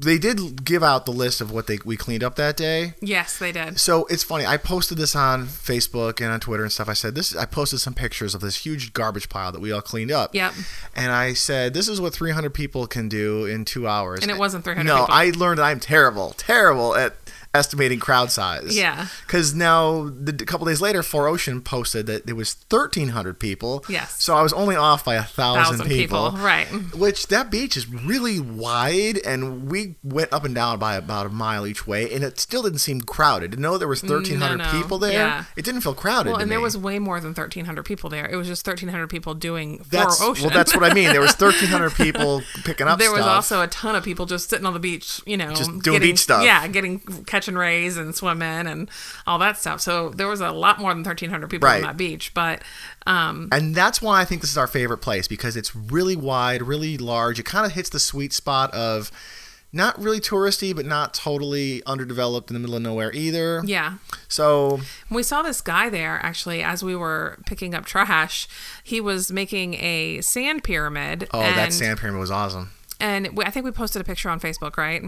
they 0.00 0.18
did 0.18 0.64
give 0.64 0.82
out 0.82 1.06
the 1.06 1.12
list 1.12 1.40
of 1.40 1.50
what 1.50 1.66
they 1.66 1.78
we 1.84 1.96
cleaned 1.96 2.22
up 2.22 2.36
that 2.36 2.56
day. 2.56 2.94
yes 3.00 3.38
they 3.38 3.52
did 3.52 3.78
So 3.78 4.06
it's 4.06 4.22
funny. 4.22 4.46
I 4.46 4.56
posted 4.56 4.98
this 4.98 5.16
on 5.16 5.46
Facebook 5.46 6.20
and 6.20 6.30
on 6.32 6.40
Twitter 6.40 6.62
and 6.62 6.72
stuff. 6.72 6.88
I 6.88 6.92
said 6.94 7.14
this. 7.14 7.34
I 7.36 7.44
posted 7.46 7.80
some 7.80 7.94
pictures 7.94 8.34
of 8.34 8.40
this 8.40 8.56
huge 8.64 8.92
garbage 8.92 9.28
pile 9.28 9.52
that 9.52 9.60
we 9.60 9.72
all 9.72 9.80
cleaned 9.82 10.10
up. 10.10 10.34
Yep. 10.34 10.52
And 10.94 11.12
I 11.12 11.32
said 11.34 11.74
this 11.74 11.88
is 11.88 12.00
what 12.00 12.14
300 12.14 12.52
people 12.54 12.86
can 12.86 13.08
do 13.08 13.44
in 13.46 13.64
two 13.64 13.86
hours. 13.88 14.20
And 14.22 14.30
it 14.30 14.38
wasn't 14.38 14.64
300 14.64 14.84
No, 14.86 15.00
people. 15.02 15.14
I 15.14 15.30
learned 15.36 15.58
that 15.58 15.64
I'm 15.64 15.80
terrible, 15.80 16.34
terrible 16.36 16.94
at 16.94 17.14
estimating 17.54 17.98
crowd 17.98 18.30
size. 18.30 18.76
Yeah. 18.76 19.06
Because 19.26 19.54
now 19.54 20.04
the, 20.10 20.32
a 20.32 20.46
couple 20.46 20.66
days 20.66 20.80
later, 20.80 21.00
4ocean 21.00 21.64
posted 21.64 22.06
that 22.06 22.26
there 22.26 22.34
was 22.34 22.54
1,300 22.70 23.38
people. 23.40 23.84
Yes. 23.88 24.22
So 24.22 24.36
I 24.36 24.42
was 24.42 24.52
only 24.52 24.76
off 24.76 25.04
by 25.04 25.14
a 25.16 25.22
thousand, 25.22 25.86
people. 25.86 26.30
people 26.32 26.42
right 26.44 26.66
Which 26.94 27.28
that 27.28 27.50
beach 27.50 27.76
is 27.76 27.88
really 27.88 28.38
wide, 28.38 29.18
and 29.24 29.70
we 29.70 29.96
went 30.02 30.32
up 30.32 30.44
and 30.44 30.54
down 30.54 30.78
by 30.78 30.94
about 30.96 31.26
a 31.26 31.30
mile 31.30 31.66
each 31.66 31.86
way, 31.86 32.12
and 32.12 32.22
it 32.22 32.38
still 32.38 32.62
didn't 32.62 32.78
seem 32.78 33.00
crowded. 33.00 33.52
To 33.52 33.58
know 33.60 33.78
there 33.78 33.88
was 33.88 34.02
mm, 34.02 34.08
thirteen 34.08 34.38
hundred 34.40 34.58
No, 34.58 34.64
no. 34.72 34.82
people 34.82 34.98
there, 34.98 35.12
Yeah. 35.12 35.44
it 35.56 35.64
didn't 35.64 35.80
feel 35.80 35.94
crowded. 35.94 36.30
well 36.32 36.40
and 36.40 36.50
there 36.50 36.58
me. 36.58 36.64
was 36.64 36.76
way 36.76 36.98
more 36.98 37.18
than 37.20 37.30
1300 37.30 37.82
people 37.84 38.10
there 38.10 38.26
it 38.28 38.36
was 38.36 38.46
just 38.46 38.66
1300 38.66 39.08
people 39.08 39.34
doing 39.34 39.84
that's 39.90 40.20
4ocean 40.20 40.42
well, 40.42 40.50
that's 40.50 40.74
what 40.74 40.84
I 40.88 40.94
mean. 40.94 41.10
There 41.12 41.20
was 41.20 41.32
thirteen 41.44 41.68
hundred 41.68 41.94
people 41.94 42.42
picking 42.64 42.86
up. 42.86 42.98
there 42.98 43.12
was 43.12 43.22
also 43.26 43.62
a 43.62 43.66
ton 43.68 43.94
of 43.96 44.04
people 44.04 44.26
just 44.26 44.50
sitting 44.50 44.66
on 44.66 44.74
the 44.74 44.80
beach, 44.80 45.20
you 45.26 45.36
know, 45.36 45.50
Just 45.50 45.70
doing 45.70 45.80
getting, 45.82 46.00
beach 46.02 46.18
stuff. 46.18 46.42
Yeah, 46.44 46.66
getting 46.68 46.98
catching 47.38 47.54
rays 47.54 47.96
and 47.96 48.14
swimming 48.14 48.66
and 48.66 48.90
all 49.26 49.38
that 49.38 49.56
stuff. 49.56 49.80
So 49.80 50.10
there 50.10 50.26
was 50.26 50.40
a 50.40 50.50
lot 50.50 50.78
more 50.80 50.92
than 50.92 51.04
thirteen 51.04 51.30
hundred 51.30 51.50
people 51.50 51.68
Right. 51.68 51.76
on 51.76 51.82
that 51.82 51.96
beach. 51.96 52.32
But 52.34 52.62
um, 53.06 53.48
And 53.52 53.74
that's 53.74 54.02
why 54.02 54.20
I 54.20 54.24
think 54.24 54.40
this 54.40 54.50
is 54.50 54.58
our 54.58 54.66
favorite 54.66 54.98
place 54.98 55.28
because 55.28 55.56
it's 55.56 55.74
really 55.76 56.16
wide, 56.16 56.62
really 56.62 56.98
large. 56.98 57.38
It 57.38 57.44
kind 57.44 57.64
of 57.64 57.72
hits 57.72 57.88
the 57.90 58.00
sweet 58.00 58.32
spot 58.32 58.72
of 58.74 59.10
not 59.70 59.98
really 60.02 60.18
touristy, 60.18 60.74
but 60.74 60.86
not 60.86 61.12
totally 61.12 61.82
underdeveloped 61.84 62.48
in 62.50 62.54
the 62.54 62.58
middle 62.60 62.74
of 62.74 62.80
nowhere 62.80 63.12
either. 63.12 63.60
yeah, 63.66 63.98
So 64.26 64.80
we 65.10 65.22
saw 65.22 65.42
this 65.42 65.60
guy 65.60 65.90
there 65.90 66.18
actually 66.22 66.62
as 66.62 66.82
we 66.82 66.96
were 66.96 67.38
picking 67.44 67.74
up 67.74 67.84
trash. 67.84 68.48
He 68.82 68.98
was 69.00 69.30
making 69.30 69.74
a 69.74 70.22
sand 70.22 70.64
pyramid. 70.64 71.28
oh, 71.34 71.40
and, 71.42 71.56
that 71.58 71.74
sand 71.74 71.98
pyramid 72.00 72.18
was 72.18 72.30
awesome. 72.30 72.70
And 72.98 73.36
we, 73.36 73.44
I 73.44 73.50
think 73.50 73.64
we 73.66 73.70
posted 73.70 74.00
a 74.00 74.04
picture 74.06 74.30
on 74.30 74.40
Facebook, 74.40 74.78
right? 74.78 75.02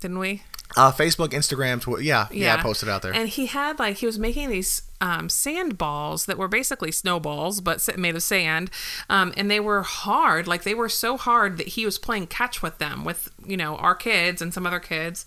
Didn't 0.00 0.18
we? 0.18 0.42
Uh, 0.76 0.92
Facebook, 0.92 1.28
Instagram, 1.28 1.80
tw- 1.80 2.02
yeah, 2.02 2.26
yeah, 2.30 2.56
I 2.56 2.62
posted 2.62 2.88
out 2.88 3.02
there. 3.02 3.14
And 3.14 3.28
he 3.28 3.46
had 3.46 3.78
like 3.78 3.98
he 3.98 4.06
was 4.06 4.18
making 4.18 4.50
these 4.50 4.82
um, 5.00 5.28
sand 5.28 5.78
balls 5.78 6.26
that 6.26 6.38
were 6.38 6.48
basically 6.48 6.90
snowballs, 6.90 7.60
but 7.60 7.96
made 7.96 8.16
of 8.16 8.22
sand, 8.22 8.70
um, 9.08 9.32
and 9.36 9.50
they 9.50 9.60
were 9.60 9.82
hard. 9.82 10.46
Like 10.46 10.64
they 10.64 10.74
were 10.74 10.88
so 10.88 11.16
hard 11.16 11.56
that 11.58 11.68
he 11.68 11.84
was 11.84 11.98
playing 11.98 12.26
catch 12.26 12.62
with 12.62 12.78
them 12.78 13.04
with 13.04 13.30
you 13.46 13.56
know 13.56 13.76
our 13.76 13.94
kids 13.94 14.42
and 14.42 14.52
some 14.52 14.66
other 14.66 14.80
kids, 14.80 15.24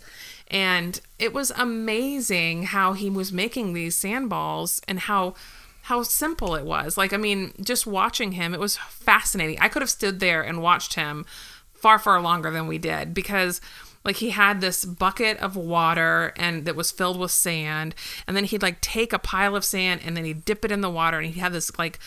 and 0.49 0.99
it 1.17 1.34
was 1.34 1.52
amazing 1.52 2.63
how 2.63 2.93
he 2.93 3.10
was 3.10 3.32
making 3.32 3.73
these 3.73 3.95
sand 3.95 4.30
balls 4.30 4.82
and 4.88 4.99
how 5.02 5.36
how 5.84 6.04
simple 6.04 6.54
it 6.56 6.65
was. 6.65 6.97
Like 6.97 7.13
I 7.13 7.17
mean, 7.17 7.54
just 7.62 7.88
watching 7.88 8.34
him, 8.34 8.54
it 8.54 8.60
was 8.60 8.78
fascinating. 8.78 9.58
I 9.60 9.69
could 9.69 9.82
have 9.82 9.89
stood 9.89 10.19
there 10.19 10.41
and 10.41 10.62
watched 10.62 10.95
him 10.95 11.25
far 11.73 11.97
far 11.97 12.21
longer 12.21 12.52
than 12.52 12.67
we 12.67 12.78
did 12.78 13.13
because 13.13 13.62
like 14.10 14.15
he 14.15 14.32
had 14.32 14.60
this 14.60 14.86
bucket 14.86 15.38
of 15.38 15.56
water 15.56 16.34
and 16.36 16.65
that 16.65 16.76
was 16.76 16.89
filled 16.89 17.19
with 17.19 17.30
sand 17.30 17.93
and 18.26 18.36
then 18.36 18.43
he'd 18.43 18.63
like 18.63 18.82
take 18.82 19.13
a 19.13 19.19
pile 19.19 19.56
of 19.56 19.63
sand 19.63 20.02
and 20.04 20.17
then 20.17 20.26
he'd 20.26 20.43
dip 20.45 20.65
it 20.65 20.72
in 20.72 20.82
the 20.82 20.89
water 20.89 21.19
and 21.19 21.28
he'd 21.28 21.39
have 21.39 21.54
this 21.54 21.78
like 21.78 22.00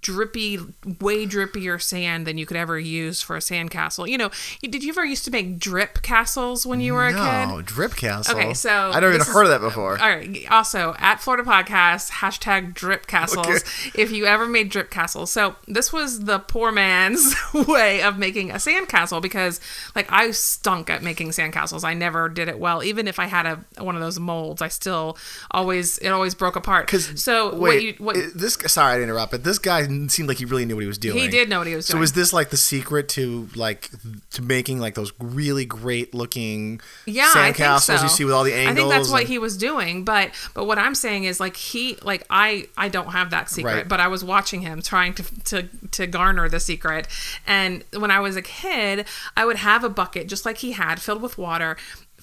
drippy 0.00 0.58
way 1.00 1.26
drippier 1.26 1.80
sand 1.80 2.26
than 2.26 2.38
you 2.38 2.46
could 2.46 2.56
ever 2.56 2.78
use 2.78 3.20
for 3.22 3.36
a 3.36 3.40
sand 3.40 3.70
castle 3.70 4.06
you 4.06 4.16
know 4.16 4.30
did 4.62 4.82
you 4.82 4.90
ever 4.90 5.04
used 5.04 5.24
to 5.24 5.30
make 5.30 5.58
drip 5.58 6.02
castles 6.02 6.64
when 6.64 6.80
you 6.80 6.94
were 6.94 7.06
a 7.06 7.12
kid 7.12 7.48
no, 7.48 7.62
Drip 7.62 7.96
Castle. 7.96 8.36
Okay, 8.36 8.54
so 8.54 8.70
I 8.70 9.00
never 9.00 9.08
even 9.10 9.20
is- 9.20 9.28
heard 9.28 9.44
of 9.44 9.50
that 9.50 9.60
before. 9.60 10.00
all 10.00 10.08
right. 10.08 10.46
Also, 10.50 10.94
at 10.98 11.20
Florida 11.20 11.48
Podcast, 11.48 12.10
hashtag 12.10 12.74
drip 12.74 13.06
castles. 13.06 13.46
Okay. 13.46 13.92
If 13.94 14.10
you 14.10 14.26
ever 14.26 14.46
made 14.46 14.68
drip 14.68 14.90
castles. 14.90 15.30
So, 15.30 15.56
this 15.66 15.92
was 15.92 16.20
the 16.24 16.38
poor 16.38 16.72
man's 16.72 17.34
way 17.54 18.02
of 18.02 18.18
making 18.18 18.50
a 18.50 18.54
sandcastle 18.54 19.22
because, 19.22 19.60
like, 19.94 20.10
I 20.10 20.30
stunk 20.32 20.90
at 20.90 21.02
making 21.02 21.30
sandcastles. 21.30 21.84
I 21.84 21.94
never 21.94 22.28
did 22.28 22.48
it 22.48 22.58
well. 22.58 22.82
Even 22.82 23.08
if 23.08 23.18
I 23.18 23.26
had 23.26 23.46
a 23.46 23.82
one 23.82 23.94
of 23.94 24.00
those 24.00 24.18
molds, 24.18 24.62
I 24.62 24.68
still 24.68 25.16
always, 25.50 25.98
it 25.98 26.08
always 26.08 26.34
broke 26.34 26.56
apart. 26.56 26.86
Because 26.86 27.22
so, 27.22 27.54
wait, 27.54 28.00
what 28.00 28.16
you, 28.16 28.22
what, 28.24 28.34
this 28.34 28.58
sorry 28.66 28.98
to 28.98 29.02
interrupt, 29.02 29.32
but 29.32 29.44
this 29.44 29.58
guy 29.58 29.71
seemed 30.08 30.28
like 30.28 30.38
he 30.38 30.44
really 30.44 30.64
knew 30.64 30.74
what 30.74 30.82
he 30.82 30.86
was 30.86 30.98
doing. 30.98 31.18
he 31.18 31.28
did 31.28 31.48
know 31.48 31.58
what 31.58 31.66
he 31.66 31.74
was 31.74 31.86
doing. 31.86 32.00
So 32.00 32.02
is 32.02 32.12
this 32.12 32.32
like 32.32 32.50
the 32.50 32.56
secret 32.56 33.08
to 33.10 33.48
like 33.54 33.90
to 34.32 34.42
making 34.42 34.78
like 34.80 34.94
those 34.94 35.12
really 35.18 35.64
great 35.64 36.14
looking 36.14 36.80
yeah, 37.06 37.30
I 37.34 37.52
think 37.52 37.56
sandcastles 37.56 37.98
so. 37.98 38.02
you 38.02 38.08
see 38.08 38.24
with 38.24 38.34
all 38.34 38.44
the 38.44 38.54
angles? 38.54 38.72
I 38.72 38.80
think 38.80 38.90
that's 38.90 39.10
what 39.10 39.24
he 39.24 39.38
was 39.38 39.56
doing, 39.56 40.04
but 40.04 40.30
but 40.54 40.66
what 40.66 40.78
I'm 40.78 40.94
saying 40.94 41.24
is 41.24 41.40
like 41.40 41.56
he 41.56 41.96
like 42.02 42.24
I 42.30 42.66
I 42.76 42.88
don't 42.88 43.10
have 43.10 43.30
that 43.30 43.48
secret, 43.48 43.72
Right. 43.72 43.88
but 43.88 44.00
I 44.00 44.08
was 44.08 44.24
watching 44.24 44.62
him 44.62 44.82
trying 44.82 45.14
to 45.14 45.22
to 45.44 45.68
to 45.92 46.06
garner 46.06 46.48
the 46.48 46.60
secret. 46.60 47.08
And 47.46 47.84
when 47.96 48.10
I 48.10 48.20
was 48.20 48.36
a 48.36 48.42
kid, 48.42 49.06
I 49.36 49.44
would 49.44 49.56
have 49.56 49.84
a 49.84 49.88
bucket 49.88 50.28
just 50.28 50.44
like 50.44 50.58
he 50.58 50.72
had 50.72 51.00
filled 51.00 51.22
with 51.22 51.38
water 51.38 51.76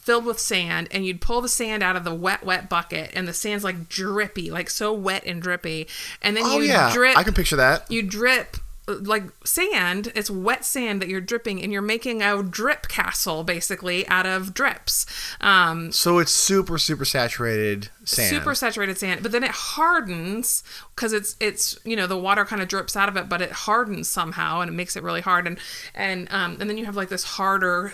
filled 0.09 0.25
with 0.25 0.39
sand 0.39 0.87
and 0.89 1.05
you'd 1.05 1.21
pull 1.21 1.39
the 1.39 1.47
sand 1.47 1.83
out 1.83 1.95
of 1.95 2.03
the 2.03 2.15
wet 2.15 2.43
wet 2.43 2.67
bucket 2.67 3.11
and 3.13 3.27
the 3.27 3.33
sand's 3.33 3.63
like 3.63 3.87
drippy 3.87 4.49
like 4.49 4.67
so 4.67 4.91
wet 4.91 5.23
and 5.23 5.39
drippy. 5.39 5.87
And 6.23 6.35
then 6.35 6.41
Oh 6.47 6.57
you 6.57 6.63
yeah, 6.63 6.91
drip 6.91 7.15
I 7.15 7.21
can 7.21 7.35
picture 7.35 7.55
that. 7.57 7.91
you 7.91 8.01
drip 8.01 8.57
like 8.87 9.25
sand. 9.45 10.11
It's 10.15 10.31
wet 10.31 10.65
sand 10.65 10.99
that 11.03 11.09
you're 11.09 11.21
dripping 11.21 11.61
and 11.61 11.71
you're 11.71 11.83
making 11.83 12.23
a 12.23 12.41
drip 12.41 12.87
castle 12.87 13.43
basically 13.43 14.07
out 14.07 14.25
of 14.25 14.51
drips. 14.55 15.05
Um 15.41 15.91
So 15.91 16.17
it's 16.17 16.31
super 16.31 16.79
super 16.79 17.05
saturated 17.05 17.89
sand. 18.03 18.29
super 18.35 18.55
saturated 18.55 18.97
sand. 18.97 19.21
But 19.21 19.31
then 19.31 19.43
it 19.43 19.51
hardens 19.51 20.63
because 20.95 21.13
it's 21.13 21.35
it's 21.39 21.77
you 21.85 21.95
know 21.95 22.07
the 22.07 22.17
water 22.17 22.45
kind 22.45 22.63
of 22.63 22.67
drips 22.67 22.95
out 22.95 23.09
of 23.09 23.15
it 23.15 23.29
but 23.29 23.43
it 23.43 23.51
hardens 23.51 24.09
somehow 24.09 24.61
and 24.61 24.69
it 24.69 24.73
makes 24.73 24.95
it 24.95 25.03
really 25.03 25.21
hard. 25.21 25.45
And 25.45 25.59
and 25.93 26.27
um 26.31 26.57
and 26.59 26.67
then 26.67 26.79
you 26.79 26.85
have 26.85 26.95
like 26.95 27.09
this 27.09 27.23
harder 27.23 27.93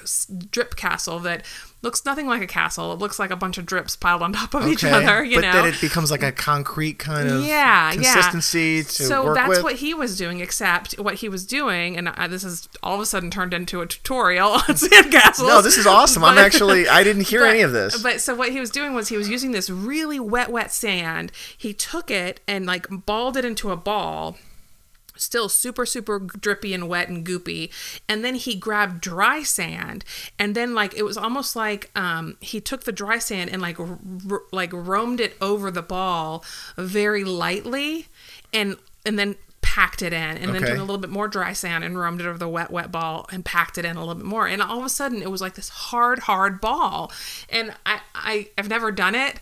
drip 0.50 0.78
castle 0.78 1.20
that 1.20 1.44
looks 1.86 2.04
nothing 2.04 2.28
like 2.28 2.42
a 2.42 2.48
castle 2.48 2.92
it 2.92 3.00
looks 3.00 3.20
like 3.20 3.32
a 3.32 3.36
bunch 3.36 3.58
of 3.58 3.66
drips 3.66 3.96
piled 3.96 4.22
on 4.22 4.34
top 4.34 4.54
of 4.54 4.68
each 4.68 4.84
other 4.84 5.24
you 5.24 5.38
but 5.38 5.42
know 5.42 5.54
then 5.54 5.66
it 5.74 5.80
becomes 5.80 6.12
like 6.12 6.24
a 6.24 6.32
concrete 6.32 7.00
kind 7.00 7.30
of 7.30 7.46
yeah, 7.46 7.92
consistency 7.92 8.78
yeah. 8.78 8.84
to 8.84 9.04
so 9.04 9.24
work 9.26 9.36
that's 9.36 9.50
with. 9.50 9.64
what 9.64 9.76
he 9.76 9.94
was 9.94 10.18
doing, 10.18 10.40
except 10.40 10.94
what 11.00 11.16
he 11.16 11.30
was 11.30 11.46
doing, 11.46 11.98
and 11.98 12.10
uh, 12.10 12.28
this 12.28 12.44
has 12.44 12.68
all 12.84 12.96
of 12.96 13.02
a 13.02 13.06
sudden 13.06 13.30
turned 13.32 13.54
into 13.54 13.82
a 13.82 13.86
tutorial 13.86 14.50
on 14.54 14.60
sandcastles. 14.60 15.48
no, 15.48 15.62
this 15.62 15.78
is 15.78 15.88
awesome. 15.88 16.24
I'm 16.24 16.38
actually 16.38 16.88
I 16.88 17.04
didn't 17.04 17.28
hear 17.28 17.42
but- 17.42 17.50
any 17.50 17.62
of 17.62 17.72
this. 17.72 18.02
But 18.02 18.22
so 18.22 18.36
what 18.36 18.52
he 18.52 18.60
was 18.60 18.70
doing 18.70 18.94
was 18.94 19.10
he 19.10 19.18
was 19.18 19.30
using 19.30 19.52
this 19.52 19.70
really 19.70 20.20
wet, 20.20 20.52
wet 20.52 20.72
sand. 20.72 21.32
He 21.58 21.74
took 21.74 22.12
it 22.12 22.40
and 22.48 22.66
like 22.66 22.88
balled 22.90 23.38
it 23.38 23.46
into 23.46 23.72
a 23.72 23.78
ball. 23.78 24.38
Still 25.18 25.50
super, 25.50 25.86
super 25.86 26.20
drippy 26.20 26.74
and 26.74 26.88
wet 26.90 27.08
and 27.10 27.26
goopy. 27.26 27.72
And 28.10 28.24
then 28.24 28.36
he 28.36 28.56
grabbed 28.56 29.02
dry 29.02 29.44
sand, 29.44 30.04
and 30.38 30.56
then 30.56 30.74
like 30.76 30.94
it 30.96 31.04
was 31.04 31.18
almost 31.18 31.56
like 31.56 31.90
um, 31.96 32.38
he 32.42 32.60
took 32.62 32.84
the 32.84 32.92
dry 32.92 33.18
sand 33.20 33.50
and 33.50 33.62
like 33.62 33.80
r- 33.80 34.00
like 34.52 34.72
roamed 34.74 35.20
it 35.20 35.36
over 35.42 35.72
the 35.72 35.82
ball 35.82 36.44
very 36.78 37.24
lightly, 37.24 38.08
and 38.54 38.76
and 39.06 39.18
then 39.20 39.36
packed 39.62 40.02
it 40.02 40.14
in, 40.14 40.38
and 40.38 40.54
then 40.54 40.64
Okay. 40.64 40.68
took 40.68 40.78
a 40.78 40.82
little 40.82 40.98
bit 40.98 41.10
more 41.10 41.28
dry 41.28 41.52
sand 41.52 41.84
and 41.84 42.00
roamed 42.00 42.22
it 42.22 42.28
over 42.28 42.38
the 42.38 42.48
wet, 42.48 42.72
wet 42.72 42.92
ball 42.94 43.26
and 43.32 43.44
packed 43.44 43.78
it 43.78 43.84
in 43.84 43.98
a 43.98 44.00
little 44.00 44.16
bit 44.16 44.24
more. 44.26 44.48
And 44.48 44.62
all 44.62 44.80
of 44.80 44.86
a 44.86 44.90
sudden, 44.90 45.22
it 45.22 45.30
was 45.30 45.42
like 45.42 45.56
this 45.56 45.68
hard, 45.68 46.20
hard 46.20 46.62
ball. 46.62 47.12
And 47.50 47.74
I, 47.86 48.00
I 48.14 48.48
I've 48.58 48.70
never 48.70 48.92
done 48.92 49.16
it. 49.16 49.42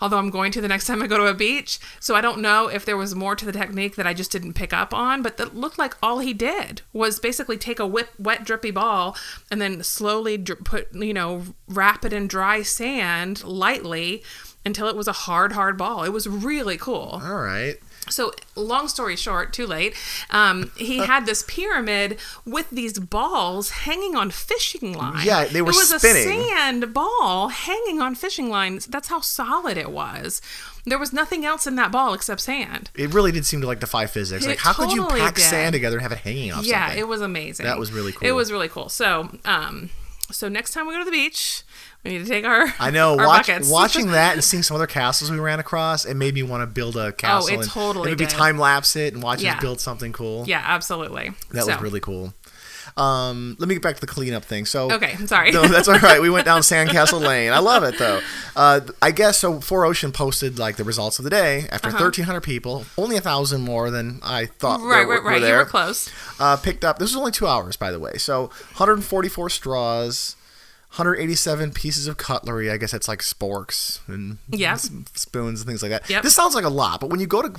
Although 0.00 0.18
I'm 0.18 0.30
going 0.30 0.52
to 0.52 0.60
the 0.60 0.68
next 0.68 0.86
time 0.88 1.02
I 1.02 1.06
go 1.06 1.18
to 1.18 1.26
a 1.26 1.34
beach, 1.34 1.78
so 1.98 2.14
I 2.14 2.20
don't 2.20 2.40
know 2.40 2.68
if 2.68 2.84
there 2.84 2.96
was 2.96 3.14
more 3.14 3.36
to 3.36 3.44
the 3.44 3.52
technique 3.52 3.96
that 3.96 4.06
I 4.06 4.14
just 4.14 4.32
didn't 4.32 4.54
pick 4.54 4.72
up 4.72 4.94
on. 4.94 5.22
But 5.22 5.36
that 5.36 5.54
looked 5.54 5.78
like 5.78 5.96
all 6.02 6.20
he 6.20 6.32
did 6.32 6.82
was 6.92 7.20
basically 7.20 7.56
take 7.56 7.78
a 7.78 7.86
whip, 7.86 8.10
wet, 8.18 8.44
drippy 8.44 8.70
ball 8.70 9.16
and 9.50 9.60
then 9.60 9.82
slowly 9.82 10.36
dr- 10.36 10.64
put, 10.64 10.94
you 10.94 11.14
know, 11.14 11.44
wrap 11.68 12.04
it 12.04 12.12
in 12.12 12.26
dry 12.26 12.62
sand 12.62 13.44
lightly 13.44 14.22
until 14.64 14.88
it 14.88 14.96
was 14.96 15.08
a 15.08 15.12
hard, 15.12 15.52
hard 15.52 15.76
ball. 15.76 16.04
It 16.04 16.12
was 16.12 16.28
really 16.28 16.76
cool. 16.76 17.20
All 17.22 17.40
right. 17.40 17.76
So, 18.10 18.32
long 18.56 18.88
story 18.88 19.16
short, 19.16 19.52
too 19.52 19.66
late. 19.66 19.94
Um, 20.30 20.70
he 20.76 20.98
had 20.98 21.26
this 21.26 21.44
pyramid 21.46 22.18
with 22.44 22.68
these 22.70 22.98
balls 22.98 23.70
hanging 23.70 24.16
on 24.16 24.30
fishing 24.30 24.92
lines. 24.92 25.24
Yeah, 25.24 25.44
they 25.44 25.62
were 25.62 25.70
It 25.70 25.76
was 25.76 25.94
spinning. 25.94 26.42
a 26.42 26.48
sand 26.48 26.92
ball 26.92 27.48
hanging 27.48 28.00
on 28.02 28.14
fishing 28.14 28.50
lines. 28.50 28.86
That's 28.86 29.08
how 29.08 29.20
solid 29.20 29.76
it 29.76 29.90
was. 29.90 30.42
There 30.86 30.98
was 30.98 31.12
nothing 31.12 31.44
else 31.44 31.66
in 31.66 31.76
that 31.76 31.92
ball 31.92 32.14
except 32.14 32.40
sand. 32.40 32.90
It 32.94 33.12
really 33.12 33.32
did 33.32 33.44
seem 33.46 33.60
to 33.60 33.66
like 33.66 33.80
defy 33.80 34.06
physics. 34.06 34.44
It 34.44 34.48
Like, 34.48 34.58
how 34.58 34.72
could 34.72 34.92
you 34.92 35.06
pack 35.06 35.34
did. 35.34 35.42
sand 35.42 35.72
together 35.74 35.96
and 35.96 36.02
have 36.02 36.12
it 36.12 36.18
hanging 36.18 36.52
off 36.52 36.64
Yeah, 36.64 36.86
something? 36.86 36.98
it 37.00 37.06
was 37.08 37.20
amazing. 37.20 37.66
That 37.66 37.78
was 37.78 37.92
really 37.92 38.12
cool. 38.12 38.26
It 38.26 38.32
was 38.32 38.50
really 38.50 38.68
cool. 38.68 38.88
So, 38.88 39.28
um, 39.44 39.90
so 40.32 40.48
next 40.48 40.72
time 40.72 40.86
we 40.86 40.94
go 40.94 40.98
to 41.00 41.04
the 41.04 41.10
beach, 41.10 41.62
we 42.04 42.12
need 42.12 42.18
to 42.24 42.24
take 42.28 42.44
our 42.44 42.66
I 42.78 42.90
know. 42.90 43.18
our 43.18 43.26
Watch, 43.26 43.50
watching 43.64 44.08
that 44.12 44.34
and 44.34 44.44
seeing 44.44 44.62
some 44.62 44.74
other 44.76 44.86
castles 44.86 45.30
we 45.30 45.38
ran 45.38 45.60
across, 45.60 46.04
it 46.04 46.14
made 46.14 46.34
me 46.34 46.42
want 46.42 46.62
to 46.62 46.66
build 46.66 46.96
a 46.96 47.12
castle. 47.12 47.48
Oh, 47.50 47.52
it 47.52 47.60
and 47.62 47.68
totally 47.70 48.10
Maybe 48.10 48.24
did. 48.26 48.30
time 48.30 48.58
lapse 48.58 48.96
it 48.96 49.12
and 49.14 49.22
watch 49.22 49.42
Yeah. 49.42 49.54
us 49.56 49.60
build 49.60 49.80
something 49.80 50.12
cool. 50.12 50.44
yeah, 50.46 50.62
absolutely. 50.64 51.32
That 51.50 51.64
So- 51.64 51.72
was 51.72 51.80
really 51.82 52.00
cool. 52.00 52.34
Um, 52.96 53.56
let 53.60 53.68
me 53.68 53.76
get 53.76 53.82
back 53.84 53.94
to 53.94 54.00
the 54.00 54.06
cleanup 54.08 54.44
thing. 54.44 54.66
So 54.66 54.90
Okay, 54.90 55.14
I'm 55.16 55.28
sorry. 55.28 55.52
no, 55.52 55.62
that's 55.68 55.86
all 55.86 55.98
right. 56.00 56.20
We 56.20 56.28
went 56.28 56.44
down 56.44 56.60
Sandcastle 56.62 57.20
Lane. 57.20 57.52
I 57.52 57.60
love 57.60 57.84
it 57.84 57.96
though. 57.98 58.20
Uh, 58.56 58.80
I 59.00 59.12
guess 59.12 59.38
so. 59.38 59.60
4ocean 59.60 60.12
posted 60.12 60.58
like 60.58 60.76
the 60.76 60.82
results 60.82 61.18
of 61.20 61.24
the 61.24 61.30
day 61.30 61.66
after 61.70 61.88
1,300 61.88 62.40
people, 62.40 62.84
only 62.98 63.16
a 63.16 63.20
thousand 63.20 63.60
more 63.60 63.90
than 63.92 64.18
I 64.24 64.46
thought. 64.46 64.80
Uh-huh. 64.80 64.88
right, 64.88 65.06
were, 65.06 65.14
right, 65.16 65.24
right. 65.24 65.40
Were 65.40 65.46
You 65.48 65.54
were 65.54 65.64
close. 65.64 66.10
Uh, 66.40 66.56
picked 66.56 66.84
up. 66.84 66.98
This 66.98 67.10
was 67.10 67.16
only 67.16 67.30
two 67.32 67.46
hours, 67.46 67.76
by 67.76 67.92
the 67.92 68.00
way. 68.00 68.14
So 68.18 68.46
144 68.76 69.50
straws. 69.50 70.34
187 70.92 71.72
pieces 71.72 72.06
of 72.06 72.16
cutlery. 72.16 72.70
I 72.70 72.76
guess 72.76 72.92
that's 72.92 73.08
like 73.08 73.20
sporks 73.20 74.00
and 74.08 74.38
Yeah. 74.48 74.74
spoons 74.74 75.60
and 75.60 75.68
things 75.68 75.82
like 75.82 75.90
that. 75.92 76.08
Yep. 76.10 76.22
This 76.24 76.34
sounds 76.34 76.54
like 76.54 76.64
a 76.64 76.68
lot, 76.70 77.00
but 77.00 77.10
when 77.10 77.20
you 77.20 77.26
go 77.26 77.42
to 77.42 77.52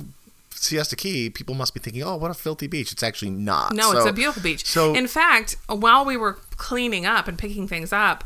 Siesta 0.54 0.94
Key, 0.96 1.30
people 1.30 1.54
must 1.54 1.74
be 1.74 1.80
thinking, 1.80 2.02
"Oh, 2.02 2.16
what 2.16 2.30
a 2.30 2.34
filthy 2.34 2.66
beach." 2.66 2.92
It's 2.92 3.02
actually 3.02 3.30
not. 3.30 3.72
No, 3.74 3.92
it's 3.92 4.06
a 4.06 4.12
beautiful 4.12 4.42
beach. 4.42 4.64
So 4.66 4.94
in 4.94 5.08
fact, 5.08 5.56
while 5.66 6.04
we 6.04 6.16
were 6.16 6.38
cleaning 6.56 7.04
up 7.06 7.26
and 7.26 7.38
picking 7.38 7.66
things 7.66 7.92
up, 7.92 8.24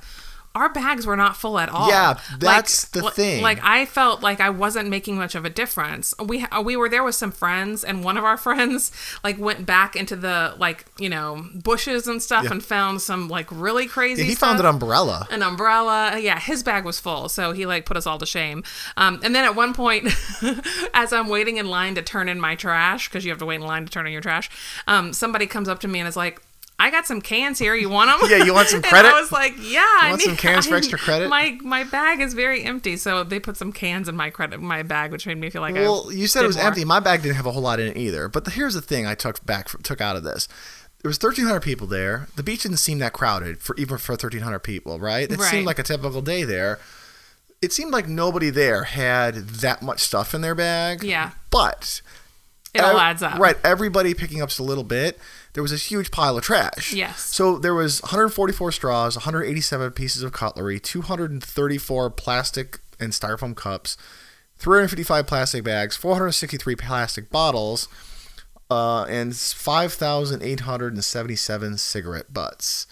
our 0.57 0.69
bags 0.69 1.07
were 1.07 1.17
not 1.17 1.37
full 1.37 1.59
at 1.59 1.69
all. 1.69 1.89
Yeah, 1.89 2.19
that's 2.39 2.87
the 2.89 3.05
li- 3.05 3.11
thing. 3.11 3.43
Like 3.43 3.61
I 3.63 3.87
felt 3.87 4.23
like 4.23 4.41
I 4.41 4.51
wasn't 4.51 4.89
making 4.89 5.17
much 5.17 5.35
of 5.35 5.45
a 5.45 5.51
difference. 5.51 6.15
We 6.25 6.45
we 6.65 6.77
were 6.77 6.89
there 6.89 7.05
with 7.05 7.15
some 7.15 7.31
friends, 7.31 7.85
and 7.85 8.03
one 8.03 8.17
of 8.17 8.25
our 8.25 8.37
friends 8.47 8.91
like 9.23 9.39
went 9.39 9.67
back 9.67 9.95
into 9.95 10.17
the 10.17 10.55
like 10.59 10.87
you 10.99 11.09
know 11.09 11.47
bushes 11.55 12.09
and 12.09 12.23
stuff 12.23 12.45
Yeah. 12.45 12.53
and 12.53 12.65
found 12.65 13.03
some 13.03 13.29
like 13.29 13.47
really 13.53 13.87
crazy. 13.87 14.23
Yeah, 14.23 14.29
he 14.29 14.35
stuff 14.35 14.49
found 14.49 14.61
an 14.61 14.67
umbrella. 14.67 15.29
an 15.31 15.43
umbrella. 15.43 16.19
Yeah, 16.19 16.41
his 16.41 16.63
bag 16.63 16.85
was 16.85 16.99
full, 16.99 17.29
so 17.29 17.53
he 17.53 17.67
like 17.67 17.85
put 17.87 17.97
us 17.97 18.07
all 18.07 18.19
to 18.19 18.27
shame. 18.27 18.65
Um, 18.97 19.21
and 19.23 19.35
then 19.35 19.45
at 19.45 19.55
one 19.55 19.75
point, 19.75 20.09
as 20.95 21.13
I'm 21.13 21.29
waiting 21.29 21.59
in 21.59 21.67
line 21.67 21.95
to 21.97 22.03
turn 22.03 22.29
in 22.29 22.41
my 22.41 22.55
trash, 22.55 23.09
because 23.09 23.25
you 23.25 23.31
have 23.31 23.39
to 23.41 23.47
wait 23.47 23.57
in 23.57 23.63
line 23.63 23.85
to 23.85 23.91
turn 23.91 24.07
in 24.07 24.13
your 24.13 24.23
trash, 24.23 24.49
um, 24.87 25.13
somebody 25.13 25.47
comes 25.47 25.69
up 25.69 25.81
to 25.81 25.89
me 25.89 25.99
and 26.01 26.09
is 26.09 26.17
like. 26.17 26.41
I 26.79 26.91
got 26.91 27.07
some 27.07 27.23
cans 27.23 27.59
here. 27.59 27.75
You 27.75 27.89
want 27.89 28.11
them? 28.21 28.31
Yeah, 28.31 28.45
you 28.45 28.53
want 28.53 28.69
some 28.69 28.79
And 28.85 28.85
credit? 28.87 29.11
I 29.11 29.19
was 29.21 29.33
like, 29.33 29.55
"Yeah, 29.59 29.81
I 29.81 30.09
want 30.11 30.19
need 30.21 30.27
some 30.27 30.37
cans 30.37 30.67
for 30.67 30.75
extra 30.77 30.99
credit? 30.99 31.29
My 31.31 31.59
my 31.63 31.85
bag 31.85 32.21
is 32.21 32.35
very 32.35 32.63
empty, 32.65 32.97
so 32.99 33.25
they 33.25 33.41
put 33.41 33.57
some 33.57 33.73
cans 33.73 34.09
in 34.09 34.17
my 34.17 34.29
credit 34.31 34.61
my 34.61 34.83
bag, 34.83 35.11
which 35.11 35.27
made 35.27 35.39
me 35.39 35.49
feel 35.49 35.63
like 35.63 35.75
I 35.75 35.81
Well, 35.83 36.13
you 36.13 36.27
said 36.27 36.45
it 36.45 36.49
was 36.49 36.57
more. 36.57 36.67
empty. 36.67 36.85
My 36.85 37.01
bag 37.01 37.23
didn't 37.23 37.37
have 37.37 37.47
a 37.47 37.53
whole 37.53 37.63
lot 37.63 37.81
in 37.81 37.89
it 37.89 37.97
either. 37.97 38.29
But 38.29 38.45
the, 38.45 38.51
here's 38.51 38.75
the 38.75 38.83
thing: 38.83 39.07
I 39.07 39.15
took 39.15 39.45
back 39.47 39.69
took 39.83 40.01
out 40.03 40.17
of 40.17 40.23
this. 40.23 40.49
There 41.03 41.09
was 41.09 41.17
1,300 41.23 41.61
people 41.61 41.87
there. 41.87 42.27
The 42.37 42.43
beach 42.43 42.63
didn't 42.65 42.79
seem 42.79 42.99
that 42.99 43.13
crowded 43.13 43.61
for 43.63 43.77
even 43.77 43.97
for 43.99 44.13
1,300 44.13 44.59
people, 44.61 44.99
right? 44.99 45.31
It 45.31 45.39
Right. 45.39 45.51
seemed 45.51 45.65
like 45.67 45.79
a 45.79 45.83
typical 45.83 46.21
day 46.21 46.43
there. 46.45 46.79
It 47.63 47.73
seemed 47.73 47.93
like 47.93 48.07
nobody 48.09 48.51
there 48.51 48.85
had 48.85 49.35
that 49.49 49.83
much 49.83 50.01
stuff 50.01 50.35
in 50.35 50.41
their 50.43 50.55
bag. 50.55 51.03
Yeah. 51.05 51.31
But 51.51 52.03
It 52.75 52.81
all 52.83 52.99
adds 52.99 53.23
up. 53.23 53.39
Right. 53.39 53.57
Everybody 53.65 54.13
picking 54.15 54.43
up 54.43 54.49
just 54.51 54.59
a 54.59 54.65
little 54.65 54.85
bit. 54.85 55.19
There 55.57 55.63
was 55.63 55.71
this 55.71 55.91
huge 55.91 56.11
pile 56.11 56.37
of 56.37 56.45
trash. 56.45 56.93
Yes. 56.93 57.19
So 57.19 57.57
there 57.57 57.73
was 57.73 58.03
144 58.03 58.73
straws, 58.73 59.17
187 59.17 59.93
pieces 59.93 60.23
of 60.23 60.31
cutlery, 60.31 60.79
234 60.79 62.11
plastic 62.11 62.81
and 63.01 63.13
styrofoam 63.13 63.57
cups, 63.57 63.97
355 64.59 65.27
plastic 65.27 65.65
bags, 65.65 65.97
463 65.97 66.77
plastic 66.77 67.31
bottles, 67.31 67.89
uh, 68.71 69.05
and 69.05 69.35
5,877 69.35 71.79
cigarette 71.79 72.35
butts. 72.35 72.87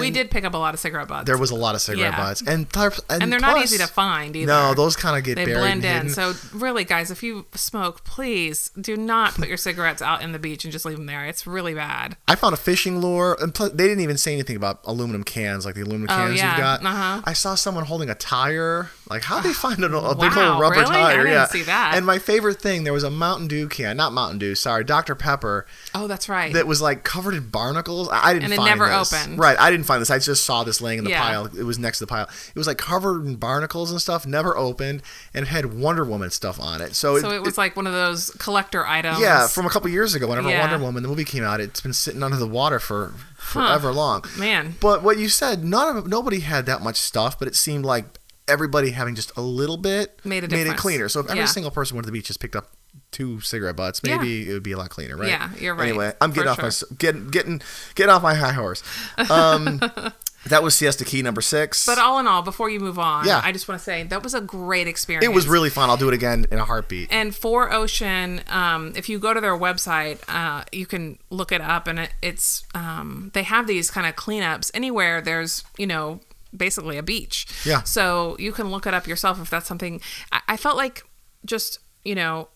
We 0.00 0.10
did 0.10 0.30
pick 0.30 0.44
up 0.44 0.54
a 0.54 0.56
lot 0.56 0.72
of 0.74 0.80
cigarette 0.80 1.08
butts. 1.08 1.26
There 1.26 1.36
was 1.36 1.50
a 1.50 1.54
lot 1.54 1.74
of 1.74 1.80
cigarette 1.82 2.12
Yeah. 2.12 2.16
butts, 2.16 2.40
and 2.40 2.66
and, 2.74 3.22
and 3.22 3.32
they're 3.32 3.38
not 3.40 3.62
easy 3.62 3.78
to 3.78 3.86
find 3.86 4.34
either. 4.34 4.46
No, 4.50 4.74
those 4.74 4.96
kind 4.96 5.16
of 5.18 5.24
get 5.24 5.34
they 5.36 5.44
buried 5.44 5.58
blend 5.58 5.84
and 5.84 6.08
in. 6.08 6.14
So 6.14 6.32
really, 6.54 6.84
guys, 6.84 7.10
if 7.10 7.22
you 7.22 7.46
smoke, 7.54 8.04
please 8.04 8.70
do 8.80 8.96
not 8.96 9.34
put 9.34 9.48
your 9.48 9.56
cigarettes 9.56 10.00
out 10.00 10.22
in 10.22 10.32
the 10.32 10.38
beach 10.38 10.64
and 10.64 10.72
just 10.72 10.84
leave 10.84 10.96
them 10.96 11.06
there. 11.06 11.26
It's 11.26 11.46
really 11.46 11.74
bad. 11.74 12.16
I 12.26 12.34
found 12.36 12.54
a 12.54 12.56
fishing 12.56 13.00
lure, 13.00 13.36
and 13.40 13.54
plus, 13.54 13.72
they 13.72 13.86
didn't 13.86 14.00
even 14.02 14.16
say 14.16 14.32
anything 14.32 14.56
about 14.56 14.80
aluminum 14.84 15.24
cans, 15.24 15.66
like 15.66 15.74
the 15.74 15.82
aluminum 15.82 16.08
Oh, 16.10 16.16
cans 16.26 16.36
yeah. 16.38 16.52
you've 16.52 16.58
got. 16.60 16.84
Uh-huh. 16.84 17.20
I 17.24 17.32
saw 17.34 17.54
someone 17.54 17.84
holding 17.84 18.08
a 18.08 18.14
tire. 18.14 18.90
Like, 19.10 19.24
how'd 19.24 19.42
they 19.44 19.52
find 19.52 19.82
a, 19.84 19.86
a 19.98 20.14
big 20.14 20.36
old 20.36 20.58
rubber 20.60 20.76
really? 20.76 20.90
I 20.96 21.02
tire? 21.02 21.16
didn't 21.18 21.32
yeah. 21.32 21.46
see 21.48 21.62
that. 21.64 21.92
And 21.96 22.06
my 22.06 22.18
favorite 22.18 22.60
thing, 22.62 22.84
there 22.84 22.94
was 22.94 23.04
a 23.04 23.10
Mountain 23.10 23.48
Dew 23.48 23.68
can, 23.68 23.96
not 23.98 24.12
Mountain 24.14 24.38
Dew, 24.38 24.54
sorry, 24.54 24.84
Dr 24.84 25.14
Pepper, 25.14 25.66
Oh, 25.94 26.06
that's 26.06 26.28
right. 26.30 26.52
that 26.54 26.66
was 26.66 26.80
like 26.80 27.04
covered 27.04 27.34
in 27.34 27.48
barnacles. 27.48 28.08
I 28.08 28.30
I 28.30 28.32
didn't 28.32 28.44
And 28.44 28.52
it 28.54 28.56
find 28.56 28.68
never 28.70 28.88
this. 28.88 29.12
opened. 29.12 29.38
Right, 29.38 29.58
I 29.58 29.70
didn't 29.70 29.81
find 29.84 30.00
this. 30.00 30.10
I 30.10 30.18
just 30.18 30.44
saw 30.44 30.64
this 30.64 30.80
laying 30.80 30.98
in 30.98 31.04
the 31.04 31.10
Yeah. 31.10 31.20
pile. 31.22 31.46
It 31.46 31.64
was 31.64 31.78
next 31.78 31.98
to 31.98 32.04
the 32.04 32.08
pile. 32.08 32.28
It 32.48 32.58
was 32.58 32.66
like 32.66 32.78
covered 32.78 33.24
in 33.24 33.36
barnacles 33.36 33.90
and 33.90 34.00
stuff, 34.00 34.26
never 34.26 34.56
opened, 34.56 35.02
and 35.34 35.44
it 35.44 35.48
had 35.48 35.74
Wonder 35.74 36.04
Woman 36.04 36.30
stuff 36.30 36.60
on 36.60 36.80
it. 36.80 36.94
So, 36.96 37.18
so 37.20 37.30
it 37.30 37.42
was 37.42 37.56
like 37.58 37.76
one 37.76 37.86
of 37.86 37.92
those 37.92 38.30
collector 38.38 38.86
items. 38.86 39.18
yeah, 39.20 39.46
from 39.46 39.66
a 39.66 39.70
couple 39.70 39.88
years 39.90 40.14
ago, 40.14 40.26
whenever 40.26 40.48
Yeah. 40.50 40.60
Wonder 40.60 40.78
Woman 40.78 41.02
the 41.02 41.08
movie 41.08 41.24
came 41.24 41.44
out, 41.44 41.60
it's 41.60 41.80
been 41.80 41.92
sitting 41.92 42.22
under 42.22 42.36
the 42.36 42.46
water 42.46 42.78
for 42.78 43.14
forever 43.38 43.92
long. 43.92 44.24
man. 44.36 44.76
But 44.80 45.02
what 45.02 45.18
you 45.18 45.28
said, 45.28 45.64
none 45.64 45.96
of 45.96 46.06
nobody 46.06 46.40
had 46.40 46.66
that 46.66 46.82
much 46.82 46.96
stuff, 46.96 47.38
but 47.38 47.48
it 47.48 47.56
seemed 47.56 47.84
like 47.84 48.04
everybody 48.48 48.90
having 48.90 49.14
just 49.14 49.30
a 49.36 49.40
little 49.40 49.76
bit 49.76 50.18
Made 50.24 50.42
a 50.44 50.46
it 50.70 50.76
cleaner. 50.76 51.08
So 51.08 51.20
if 51.20 51.26
every 51.26 51.40
Yeah. 51.40 51.46
single 51.46 51.70
person 51.70 51.96
went 51.96 52.04
to 52.04 52.10
the 52.10 52.12
beach 52.12 52.26
just 52.26 52.40
picked 52.40 52.56
up 52.56 52.68
two 53.12 53.40
cigarette 53.40 53.76
butts, 53.76 54.00
Yeah. 54.02 54.16
maybe 54.16 54.48
it 54.50 54.52
would 54.52 54.62
be 54.64 54.72
a 54.72 54.78
lot 54.78 54.90
cleaner, 54.90 55.16
right? 55.16 55.28
Yeah, 55.28 55.50
you're 55.58 55.74
right, 55.74 55.88
Anyway, 55.88 56.12
I'm 56.20 56.30
getting 56.32 56.44
for 56.44 56.50
off 56.50 56.58
my 56.58 56.62
sure. 56.64 56.68
s- 56.68 56.84
getting 56.98 57.28
getting 57.28 57.62
getting 57.94 58.10
off 58.10 58.22
my 58.22 58.34
high 58.34 58.52
horse. 58.52 58.82
Um, 59.30 59.78
that 60.46 60.62
was 60.62 60.74
Siesta 60.74 61.04
Key 61.04 61.22
number 61.22 61.40
six. 61.40 61.86
But 61.86 61.98
all 61.98 62.18
in 62.18 62.26
all, 62.26 62.42
before 62.42 62.68
you 62.70 62.80
move 62.80 62.98
on, 62.98 63.26
Yeah. 63.26 63.40
I 63.44 63.52
just 63.52 63.68
want 63.68 63.78
to 63.78 63.84
say 63.84 64.02
that 64.02 64.22
was 64.24 64.34
a 64.34 64.40
great 64.40 64.88
experience. 64.88 65.24
it 65.24 65.32
was 65.32 65.46
really 65.46 65.70
fun. 65.70 65.88
I'll 65.90 65.96
do 65.96 66.08
it 66.08 66.14
again 66.14 66.46
in 66.50 66.58
a 66.58 66.64
heartbeat. 66.64 67.12
And 67.12 67.32
4ocean, 67.32 68.48
um, 68.52 68.92
if 68.96 69.08
you 69.08 69.18
go 69.18 69.32
to 69.34 69.40
their 69.40 69.56
website, 69.56 70.18
uh, 70.28 70.64
you 70.72 70.86
can 70.86 71.18
look 71.30 71.52
it 71.52 71.60
up, 71.60 71.86
and 71.86 71.98
it, 72.00 72.14
it's 72.22 72.64
um, 72.74 73.30
they 73.34 73.42
have 73.44 73.66
these 73.66 73.90
kind 73.90 74.06
of 74.06 74.16
cleanups 74.16 74.70
anywhere. 74.74 75.20
There's 75.20 75.64
you 75.78 75.86
know 75.86 76.20
basically 76.56 76.98
a 76.98 77.02
beach. 77.02 77.46
Yeah. 77.64 77.82
So 77.82 78.36
you 78.38 78.52
can 78.52 78.70
look 78.70 78.86
it 78.86 78.94
up 78.94 79.06
yourself 79.06 79.40
if 79.40 79.48
that's 79.50 79.66
something. 79.66 80.00
I, 80.32 80.40
I 80.48 80.56
felt 80.56 80.76
like 80.76 81.04
just 81.44 81.78
you 82.04 82.14
know 82.14 82.48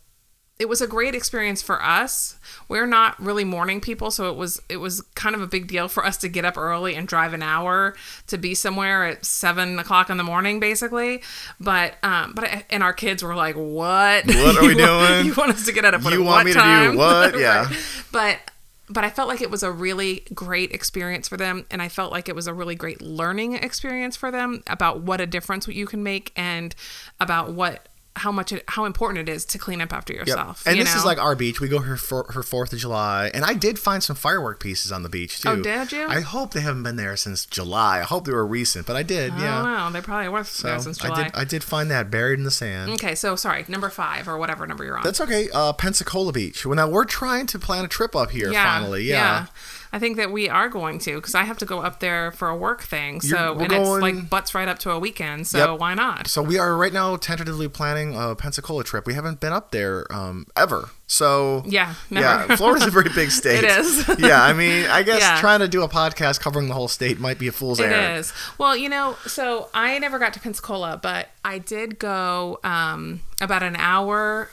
it 0.59 0.69
was 0.71 0.81
a 0.81 0.87
great 0.87 1.15
experience 1.15 1.61
for 1.61 1.83
us. 1.83 2.39
We're 2.69 2.87
not 2.87 3.21
really 3.23 3.45
morning 3.45 3.81
people, 3.81 4.11
so 4.11 4.31
it 4.31 4.37
was 4.37 4.61
it 4.69 4.79
was 4.79 5.03
kind 5.15 5.35
of 5.35 5.43
a 5.43 5.47
big 5.47 5.67
deal 5.69 5.87
for 5.89 6.05
us 6.05 6.17
to 6.19 6.29
get 6.29 6.45
up 6.45 6.57
early 6.57 6.95
and 6.95 7.07
drive 7.07 7.35
an 7.35 7.43
hour 7.43 7.95
to 8.29 8.39
be 8.39 8.55
somewhere 8.55 9.05
at 9.05 9.25
seven 9.25 9.79
o'clock 9.79 10.09
in 10.11 10.17
the 10.17 10.25
morning, 10.25 10.59
basically. 10.59 11.23
But 11.61 11.95
um, 12.03 12.33
but 12.35 12.65
and 12.71 12.83
our 12.83 12.93
kids 12.95 13.23
were 13.23 13.35
like, 13.35 13.55
"What? 13.55 14.27
What 14.27 14.57
are 14.57 14.63
we 14.67 14.75
want- 14.75 14.79
doing? 14.79 15.27
You 15.27 15.35
want 15.35 15.53
us 15.53 15.67
to 15.67 15.73
get 15.73 15.85
up? 15.85 15.95
at 15.95 16.13
You 16.13 16.21
what 16.25 16.27
want 16.27 16.47
me 16.47 16.53
to 16.53 16.59
do 16.59 16.63
time?" 16.63 16.97
what? 16.97 17.33
Right. 17.35 17.41
Yeah. 17.41 17.71
But 18.11 18.39
but 18.89 19.05
I 19.05 19.11
felt 19.11 19.29
like 19.29 19.41
it 19.43 19.51
was 19.51 19.63
a 19.63 19.71
really 19.71 20.25
great 20.35 20.73
experience 20.73 21.29
for 21.29 21.37
them, 21.37 21.67
and 21.71 21.83
I 21.83 21.89
felt 21.89 22.13
like 22.13 22.29
it 22.29 22.35
was 22.35 22.47
a 22.47 22.55
really 22.55 22.75
great 22.77 23.03
learning 23.03 23.55
experience 23.55 24.17
for 24.17 24.31
them 24.31 24.63
about 24.69 25.01
what 25.01 25.21
a 25.21 25.27
difference 25.27 25.67
you 25.69 25.87
can 25.87 26.03
make 26.03 26.33
and 26.37 26.75
about 27.21 27.53
what 27.53 27.89
how 28.17 28.33
much 28.33 28.51
it, 28.53 28.65
how 28.69 28.85
important 28.85 29.29
it 29.29 29.33
is 29.33 29.45
to 29.45 29.59
clean 29.59 29.81
up 29.81 29.93
after 29.93 30.13
Yep. 30.13 30.27
yourself. 30.27 30.67
And 30.67 30.77
you 30.79 30.85
this 30.85 30.95
is 30.95 31.05
like 31.05 31.19
our 31.19 31.35
beach. 31.37 31.61
We 31.61 31.69
go 31.69 31.81
here 31.81 31.97
for 31.97 32.25
her 32.33 32.43
Fourth 32.43 32.73
of 32.73 32.79
July, 32.79 33.31
and 33.35 33.45
I 33.45 33.55
did 33.55 33.79
find 33.79 34.03
some 34.03 34.17
firework 34.17 34.59
pieces 34.61 34.91
on 34.91 35.03
the 35.03 35.09
beach 35.09 35.41
too. 35.43 35.49
Oh, 35.51 35.63
did 35.63 35.93
you? 35.93 36.07
I 36.09 36.21
hope 36.21 36.53
they 36.53 36.61
haven't 36.61 36.83
been 36.83 36.97
there 36.97 37.17
since 37.17 37.45
July. 37.47 37.99
I 38.01 38.03
hope 38.05 38.25
they 38.25 38.33
were 38.33 38.47
recent, 38.47 38.87
but 38.87 38.97
I 38.97 39.03
did. 39.03 39.33
I 39.33 39.39
yeah. 39.41 39.63
don't 39.63 39.73
know. 39.73 39.91
They 39.91 40.01
probably 40.05 40.29
were 40.29 40.43
there 40.43 40.79
since 40.81 41.05
I 41.05 41.09
July. 41.09 41.23
did. 41.25 41.35
I 41.35 41.45
did 41.45 41.63
find 41.63 41.91
that 41.91 42.11
buried 42.11 42.39
in 42.39 42.45
the 42.45 42.51
sand. 42.51 42.91
okay, 42.93 43.15
so 43.15 43.37
sorry, 43.37 43.65
number 43.69 43.91
five 43.91 44.29
or 44.29 44.39
whatever 44.39 44.67
number 44.67 44.85
you're 44.85 44.97
on. 44.97 45.05
That's 45.05 45.21
okay. 45.21 45.49
Uh, 45.53 45.73
Pensacola 45.73 46.33
Beach. 46.33 46.65
Well, 46.65 46.77
now 46.77 46.89
we're 46.89 47.05
trying 47.05 47.47
to 47.49 47.59
plan 47.59 47.85
a 47.85 47.89
trip 47.89 48.17
up 48.17 48.31
here. 48.31 48.53
finally, 48.53 49.05
yeah. 49.05 49.47
I 49.93 49.99
think 49.99 50.17
that 50.17 50.31
we 50.33 50.49
are 50.49 50.69
going 50.69 50.99
to 51.01 51.17
because 51.17 51.35
I 51.35 51.45
have 51.45 51.59
to 51.59 51.65
go 51.65 51.81
up 51.81 52.01
there 52.01 52.33
for 52.33 52.49
a 52.49 52.57
work 52.57 52.83
thing. 52.83 53.21
So 53.21 53.59
and 53.59 53.69
going- 53.69 53.81
it's 53.81 54.03
like 54.03 54.31
butts 54.31 54.55
right 54.55 54.69
up 54.69 54.79
to 54.81 54.91
a 54.91 54.99
weekend. 54.99 55.47
So 55.47 55.73
Yep. 55.73 55.81
why 55.81 55.95
not? 55.95 56.29
So 56.29 56.43
we 56.43 56.59
are 56.59 56.77
right 56.77 56.93
now 56.93 57.17
tentatively 57.17 57.69
planning 57.69 58.17
a 58.17 58.35
Pensacola 58.35 58.85
trip. 58.85 59.07
We 59.07 59.15
haven't 59.15 59.41
been 59.41 59.53
up 59.53 59.71
there 59.71 60.07
um, 60.13 60.47
ever. 60.57 60.91
So 61.09 61.63
Yeah, 61.67 61.95
never. 62.11 62.47
yeah. 62.49 62.57
Florida's 62.57 62.89
a 62.89 62.91
very 62.91 63.11
big 63.15 63.31
state. 63.41 63.63
It 63.63 63.71
is. 63.71 64.09
yeah, 64.19 64.43
I 64.43 64.53
mean, 64.53 64.87
I 64.87 65.03
guess 65.05 65.21
Yeah. 65.21 65.39
trying 65.41 65.61
to 65.61 65.69
do 65.69 65.83
a 65.83 65.89
podcast 65.89 66.41
covering 66.41 66.67
the 66.69 66.75
whole 66.75 66.89
state 66.89 67.21
might 67.21 67.39
be 67.39 67.47
a 67.47 67.53
fool's 67.53 67.79
It 67.79 67.85
errand. 67.85 68.19
is. 68.19 68.33
Well, 68.59 68.77
you 68.77 68.89
know, 68.89 69.17
so 69.27 69.69
I 69.73 69.99
never 70.01 70.19
got 70.19 70.33
to 70.35 70.41
Pensacola, 70.41 70.99
but 71.01 71.29
I 71.45 71.59
did 71.59 71.99
go 72.01 72.59
um, 72.65 73.21
about 73.41 73.63
an 73.63 73.77
hour 73.77 74.51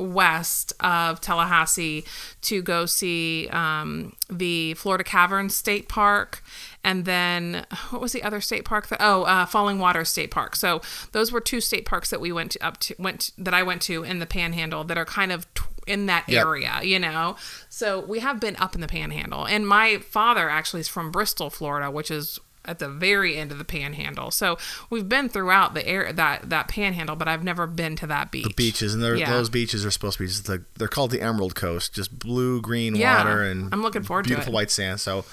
west 0.00 0.72
of 0.80 1.20
Tallahassee 1.20 2.04
to 2.42 2.62
go 2.62 2.86
see 2.86 3.48
um, 3.50 4.14
the 4.28 4.74
Florida 4.74 5.04
Caverns 5.04 5.54
State 5.54 5.88
Park. 5.88 6.42
And 6.82 7.04
then 7.04 7.66
what 7.90 8.00
was 8.00 8.12
the 8.12 8.22
other 8.22 8.40
state 8.40 8.64
park? 8.64 8.88
That, 8.88 8.98
oh, 9.02 9.24
uh, 9.24 9.44
Falling 9.44 9.78
Water 9.78 10.04
State 10.04 10.30
Park. 10.30 10.56
So 10.56 10.80
those 11.12 11.30
were 11.30 11.40
two 11.40 11.60
state 11.60 11.84
parks 11.84 12.08
that 12.10 12.20
we 12.20 12.32
went 12.32 12.52
to, 12.52 12.66
up 12.66 12.78
to 12.80 12.94
went 12.98 13.32
that 13.36 13.52
I 13.52 13.62
went 13.62 13.82
to 13.82 14.02
in 14.02 14.18
the 14.18 14.26
Panhandle 14.26 14.84
that 14.84 14.96
are 14.96 15.04
kind 15.04 15.30
of 15.30 15.52
t- 15.54 15.62
in 15.86 16.06
that 16.06 16.24
Yep. 16.28 16.46
area, 16.46 16.80
you 16.82 16.98
know. 16.98 17.36
So 17.68 18.00
we 18.00 18.20
have 18.20 18.40
been 18.40 18.56
up 18.56 18.74
in 18.74 18.80
the 18.80 18.88
Panhandle, 18.88 19.44
and 19.46 19.66
my 19.68 19.98
father 19.98 20.48
actually 20.48 20.80
is 20.80 20.88
from 20.88 21.10
Bristol, 21.10 21.50
Florida, 21.50 21.90
which 21.90 22.10
is 22.10 22.38
at 22.70 22.78
the 22.78 22.88
very 22.88 23.36
end 23.36 23.50
of 23.52 23.58
the 23.58 23.64
Panhandle. 23.64 24.30
So 24.30 24.56
we've 24.88 25.08
been 25.08 25.28
throughout 25.28 25.74
the 25.74 25.86
air 25.86 26.12
that 26.12 26.48
that 26.50 26.68
Panhandle, 26.68 27.16
but 27.16 27.28
I've 27.28 27.44
never 27.44 27.66
been 27.66 27.96
to 27.96 28.06
that 28.06 28.30
beach. 28.30 28.44
The 28.44 28.54
beaches, 28.54 28.94
and 28.94 29.02
Yeah. 29.18 29.28
those 29.30 29.48
beaches 29.50 29.84
are 29.84 29.90
supposed 29.90 30.18
to 30.18 30.22
be 30.24 30.28
just 30.28 30.46
the, 30.46 30.64
they're 30.78 30.88
called 30.88 31.10
the 31.10 31.20
Emerald 31.20 31.54
Coast, 31.54 31.92
just 31.94 32.18
blue 32.18 32.60
green 32.60 32.94
Yeah, 32.94 33.18
water 33.18 33.42
and 33.42 33.68
I'm 33.72 33.82
looking 33.82 34.02
forward 34.04 34.24
to 34.24 34.28
beautiful 34.28 34.52
white 34.52 34.70
sand. 34.70 35.00
So 35.00 35.24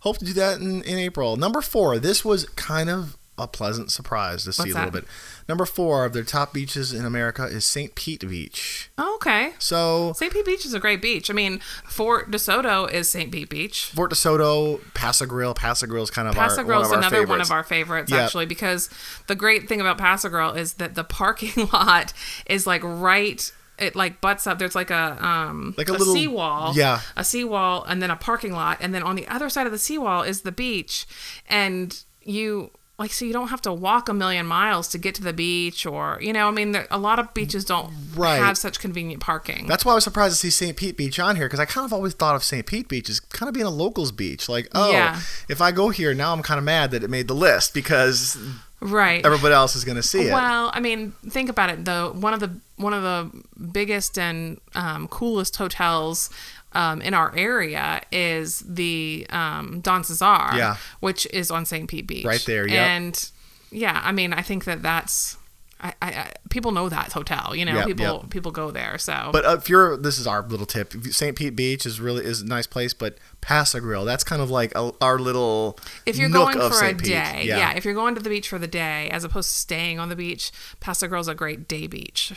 hope 0.00 0.18
to 0.18 0.24
do 0.24 0.32
that 0.34 0.60
in, 0.60 0.82
in 0.82 0.98
April. 0.98 1.36
Number 1.36 1.60
four, 1.60 1.98
this 1.98 2.24
was 2.24 2.44
kind 2.50 2.88
of 2.88 3.16
a 3.36 3.48
pleasant 3.48 3.90
surprise 3.90 4.44
to 4.44 4.52
see 4.52 4.70
a 4.70 4.74
little 4.74 4.90
bit. 4.92 5.04
Number 5.48 5.66
four 5.66 6.04
of 6.04 6.12
their 6.12 6.22
top 6.22 6.52
beaches 6.52 6.92
in 6.92 7.04
America 7.04 7.44
is 7.44 7.64
St. 7.64 7.94
Pete 7.96 8.26
Beach. 8.28 8.90
Oh, 8.96 9.16
okay. 9.16 9.52
So 9.58 10.12
St. 10.16 10.32
Pete 10.32 10.44
Beach 10.46 10.64
is 10.64 10.72
a 10.72 10.78
great 10.78 11.02
beach. 11.02 11.30
I 11.30 11.34
mean, 11.34 11.58
Fort 11.84 12.30
DeSoto 12.30 12.90
is 12.90 13.08
St. 13.10 13.32
Pete 13.32 13.48
Beach. 13.50 13.86
Fort 13.86 14.12
DeSoto, 14.12 14.80
Pass-a-Grille. 14.94 15.54
Paso 15.54 15.86
Grill 15.86 16.04
is 16.04 16.10
kind 16.10 16.28
of 16.28 16.34
Paso 16.34 16.58
our, 16.58 16.64
Grill 16.64 16.82
is 16.82 16.92
another 16.92 17.26
one 17.26 17.40
of 17.40 17.50
our 17.50 17.64
favorites, 17.64 18.10
Yeah. 18.12 18.24
actually, 18.24 18.46
because 18.46 18.88
the 19.26 19.34
great 19.34 19.68
thing 19.68 19.80
about 19.80 19.98
Pass-a-Grille 19.98 20.52
is 20.52 20.74
that 20.74 20.94
the 20.94 21.04
parking 21.04 21.68
lot 21.72 22.12
is 22.46 22.66
like 22.66 22.82
right. 22.84 23.50
It 23.76 23.96
like 23.96 24.20
butts 24.20 24.46
up. 24.46 24.60
There's 24.60 24.76
like 24.76 24.90
a 24.92 25.18
um 25.20 25.74
Like 25.76 25.88
a 25.88 25.92
little- 25.92 26.14
seawall, 26.14 26.74
yeah. 26.76 27.00
a 27.16 27.24
seawall, 27.24 27.82
and 27.82 28.00
then 28.00 28.10
a 28.12 28.16
parking 28.16 28.52
lot, 28.52 28.78
and 28.80 28.94
then 28.94 29.02
on 29.02 29.16
the 29.16 29.26
other 29.26 29.48
side 29.48 29.66
of 29.66 29.72
the 29.72 29.78
seawall 29.78 30.22
is 30.22 30.42
the 30.42 30.52
beach, 30.52 31.04
and 31.48 32.04
you 32.22 32.70
like 32.98 33.12
so 33.12 33.24
you 33.24 33.32
don't 33.32 33.48
have 33.48 33.60
to 33.62 33.72
walk 33.72 34.08
a 34.08 34.14
million 34.14 34.46
miles 34.46 34.86
to 34.88 34.98
get 34.98 35.14
to 35.16 35.22
the 35.22 35.32
beach, 35.32 35.84
or 35.84 36.18
you 36.20 36.32
know, 36.32 36.46
I 36.46 36.50
mean, 36.52 36.72
there, 36.72 36.86
a 36.90 36.98
lot 36.98 37.18
of 37.18 37.34
beaches 37.34 37.64
don't 37.64 37.92
Right. 38.14 38.36
have 38.36 38.56
such 38.56 38.78
convenient 38.78 39.20
parking. 39.20 39.66
That's 39.66 39.84
why 39.84 39.92
I 39.92 39.94
was 39.96 40.04
surprised 40.04 40.34
to 40.34 40.38
see 40.38 40.50
St. 40.50 40.76
Pete 40.76 40.96
Beach 40.96 41.18
on 41.18 41.34
here 41.36 41.46
because 41.46 41.58
I 41.58 41.64
kind 41.64 41.84
of 41.84 41.92
always 41.92 42.14
thought 42.14 42.36
of 42.36 42.44
St. 42.44 42.64
Pete 42.64 42.86
Beach 42.88 43.10
as 43.10 43.18
kind 43.18 43.48
of 43.48 43.54
being 43.54 43.66
a 43.66 43.70
locals 43.70 44.12
beach. 44.12 44.48
Like, 44.48 44.68
oh, 44.74 44.92
Yeah. 44.92 45.20
if 45.48 45.60
I 45.60 45.72
go 45.72 45.88
here 45.88 46.14
now, 46.14 46.32
I'm 46.32 46.42
kind 46.42 46.58
of 46.58 46.64
mad 46.64 46.92
that 46.92 47.02
it 47.02 47.10
made 47.10 47.26
the 47.26 47.34
list 47.34 47.74
because 47.74 48.38
right. 48.80 49.26
everybody 49.26 49.54
else 49.54 49.74
is 49.74 49.84
going 49.84 49.96
to 49.96 50.02
see 50.02 50.28
it. 50.28 50.32
Well, 50.32 50.70
I 50.72 50.78
mean, 50.78 51.12
think 51.28 51.48
about 51.50 51.70
it 51.70 51.84
though. 51.84 52.12
One 52.12 52.32
of 52.34 52.38
the 52.40 52.52
one 52.76 52.92
of 52.92 53.02
the 53.02 53.42
biggest 53.72 54.18
and 54.18 54.60
um, 54.76 55.08
coolest 55.08 55.56
hotels 55.56 56.30
um, 56.74 57.00
in 57.02 57.14
our 57.14 57.34
area 57.36 58.02
is 58.12 58.60
the 58.60 59.26
um, 59.30 59.80
Don 59.80 60.04
Cesar, 60.04 60.56
Yeah. 60.56 60.76
which 61.00 61.26
is 61.32 61.50
on 61.50 61.64
St. 61.66 61.88
Pete 61.88 62.06
Beach, 62.06 62.24
Right 62.24 62.42
there, 62.46 62.66
yep. 62.66 62.76
And 62.76 63.30
yeah, 63.70 64.00
I 64.04 64.12
mean, 64.12 64.32
I 64.32 64.42
think 64.42 64.64
that 64.64 64.82
that's. 64.82 65.36
I, 65.80 65.92
I, 66.00 66.08
I 66.08 66.32
people 66.48 66.70
know 66.72 66.88
that 66.88 67.12
hotel, 67.12 67.54
you 67.54 67.64
know. 67.64 67.74
Yep, 67.74 67.86
people 67.86 68.20
yep. 68.22 68.30
people 68.30 68.52
go 68.52 68.70
there. 68.70 68.96
So, 68.96 69.30
But 69.32 69.44
if 69.58 69.68
you're, 69.68 69.96
this 69.98 70.18
is 70.18 70.26
our 70.26 70.40
little 70.42 70.64
tip. 70.64 70.94
St. 71.10 71.36
Pete 71.36 71.54
Beach 71.56 71.84
is 71.84 72.00
really 72.00 72.24
is 72.24 72.40
a 72.40 72.46
nice 72.46 72.66
place, 72.66 72.94
but 72.94 73.18
Pass-a-Grille, 73.40 74.04
that's 74.04 74.24
kind 74.24 74.40
of 74.40 74.50
like 74.50 74.72
a, 74.76 74.92
our 75.02 75.18
little. 75.18 75.76
if 76.06 76.16
you're 76.16 76.30
going 76.30 76.58
for 76.58 76.84
a 76.84 76.94
Pete. 76.94 77.04
day, 77.04 77.42
yeah. 77.46 77.74
if 77.74 77.84
you're 77.84 77.92
going 77.92 78.14
to 78.14 78.20
the 78.22 78.30
beach 78.30 78.48
for 78.48 78.58
the 78.58 78.68
day, 78.68 79.10
as 79.10 79.24
opposed 79.24 79.50
to 79.50 79.56
staying 79.56 79.98
on 79.98 80.08
the 80.08 80.16
beach, 80.16 80.52
Paso 80.80 81.12
is 81.18 81.28
a 81.28 81.34
great 81.34 81.68
day 81.68 81.86
beach, 81.86 82.32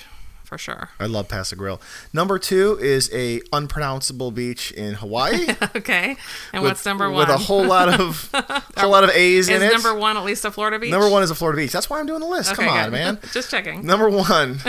for 0.48 0.58
sure. 0.58 0.90
I 1.00 1.06
love 1.06 1.28
Pass-a-Grille. 1.28 1.82
Number 2.14 2.40
two 2.40 2.78
is 2.82 3.10
a 3.14 3.42
unpronounceable 3.52 4.32
beach 4.32 4.72
in 4.72 4.96
Hawaii. 4.96 5.48
okay, 5.76 6.16
and 6.54 6.64
with- 6.64 6.72
what's 6.72 6.86
number 6.86 7.10
one? 7.10 7.20
With 7.28 7.30
a 7.30 7.38
whole 7.38 7.66
lot 7.66 7.90
of 8.00 8.30
whole 8.78 8.90
lot 8.90 9.04
of 9.04 9.10
A's 9.12 9.50
in 9.50 9.56
Is 9.62 9.64
it. 9.64 9.74
number 9.74 9.94
one 9.94 10.16
at 10.18 10.24
least 10.24 10.46
a 10.46 10.52
Florida 10.52 10.80
beach? 10.80 10.92
Number 10.92 11.10
one 11.10 11.22
is 11.24 11.30
a 11.32 11.36
Florida 11.36 11.58
beach. 11.58 11.72
That's 11.72 11.90
why 11.90 12.00
I'm 12.00 12.06
doing 12.06 12.22
the 12.22 12.28
list. 12.28 12.54
Okay, 12.54 12.66
Come 12.66 12.74
on, 12.76 12.84
good. 12.86 12.92
man. 12.94 13.20
Just 13.34 13.52
checking. 13.52 13.86
Number 13.86 14.10
one. 14.10 14.60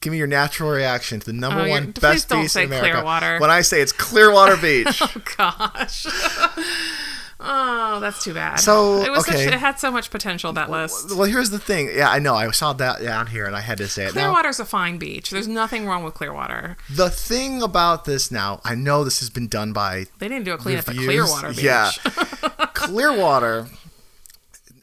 Give 0.00 0.10
me 0.10 0.18
your 0.18 0.26
natural 0.26 0.68
reaction 0.70 1.20
to 1.20 1.26
the 1.26 1.32
number 1.32 1.60
Oh, 1.60 1.68
one 1.68 1.92
best 1.92 2.28
don't 2.28 2.42
beach 2.42 2.50
say 2.50 2.64
in 2.64 2.70
America. 2.70 2.90
Clearwater. 2.90 3.38
When 3.38 3.50
I 3.50 3.60
say 3.60 3.80
it's 3.80 3.92
Clearwater 3.92 4.56
Beach. 4.56 5.00
Oh 5.00 5.12
gosh. 5.36 6.06
Oh, 7.42 8.00
that's 8.00 8.22
too 8.24 8.34
bad. 8.34 8.56
So, 8.56 9.02
it 9.02 9.10
was 9.10 9.28
okay. 9.28 9.44
such, 9.44 9.54
it 9.54 9.58
had 9.58 9.78
so 9.78 9.90
much 9.90 10.10
potential 10.10 10.52
that 10.54 10.70
list. 10.70 11.14
well, 11.14 11.24
here's 11.24 11.50
the 11.50 11.58
thing. 11.58 11.90
Yeah, 11.94 12.10
I 12.10 12.18
know. 12.18 12.34
I 12.34 12.50
saw 12.50 12.72
that 12.74 13.02
down 13.02 13.26
here, 13.26 13.46
and 13.46 13.56
I 13.56 13.60
had 13.60 13.78
to 13.78 13.88
say 13.88 14.04
it. 14.04 14.14
Now, 14.14 14.30
Clearwater's 14.32 14.60
a 14.60 14.64
fine 14.64 14.98
beach. 14.98 15.30
There's 15.30 15.48
nothing 15.48 15.86
wrong 15.86 16.04
with 16.04 16.14
Clearwater. 16.14 16.76
the 16.90 17.10
thing 17.10 17.62
about 17.62 18.04
this 18.04 18.30
now, 18.30 18.60
I 18.64 18.74
know 18.74 19.04
this 19.04 19.20
has 19.20 19.30
been 19.30 19.48
done 19.48 19.72
by 19.72 20.06
They 20.18 20.28
didn't 20.28 20.44
do 20.44 20.52
a 20.52 20.58
cleanup 20.58 20.88
at 20.88 20.96
reviews. 20.96 21.06
Clearwater 21.06 21.48
Beach. 21.48 21.62
Yeah, 21.62 21.90
Clearwater. 22.74 23.66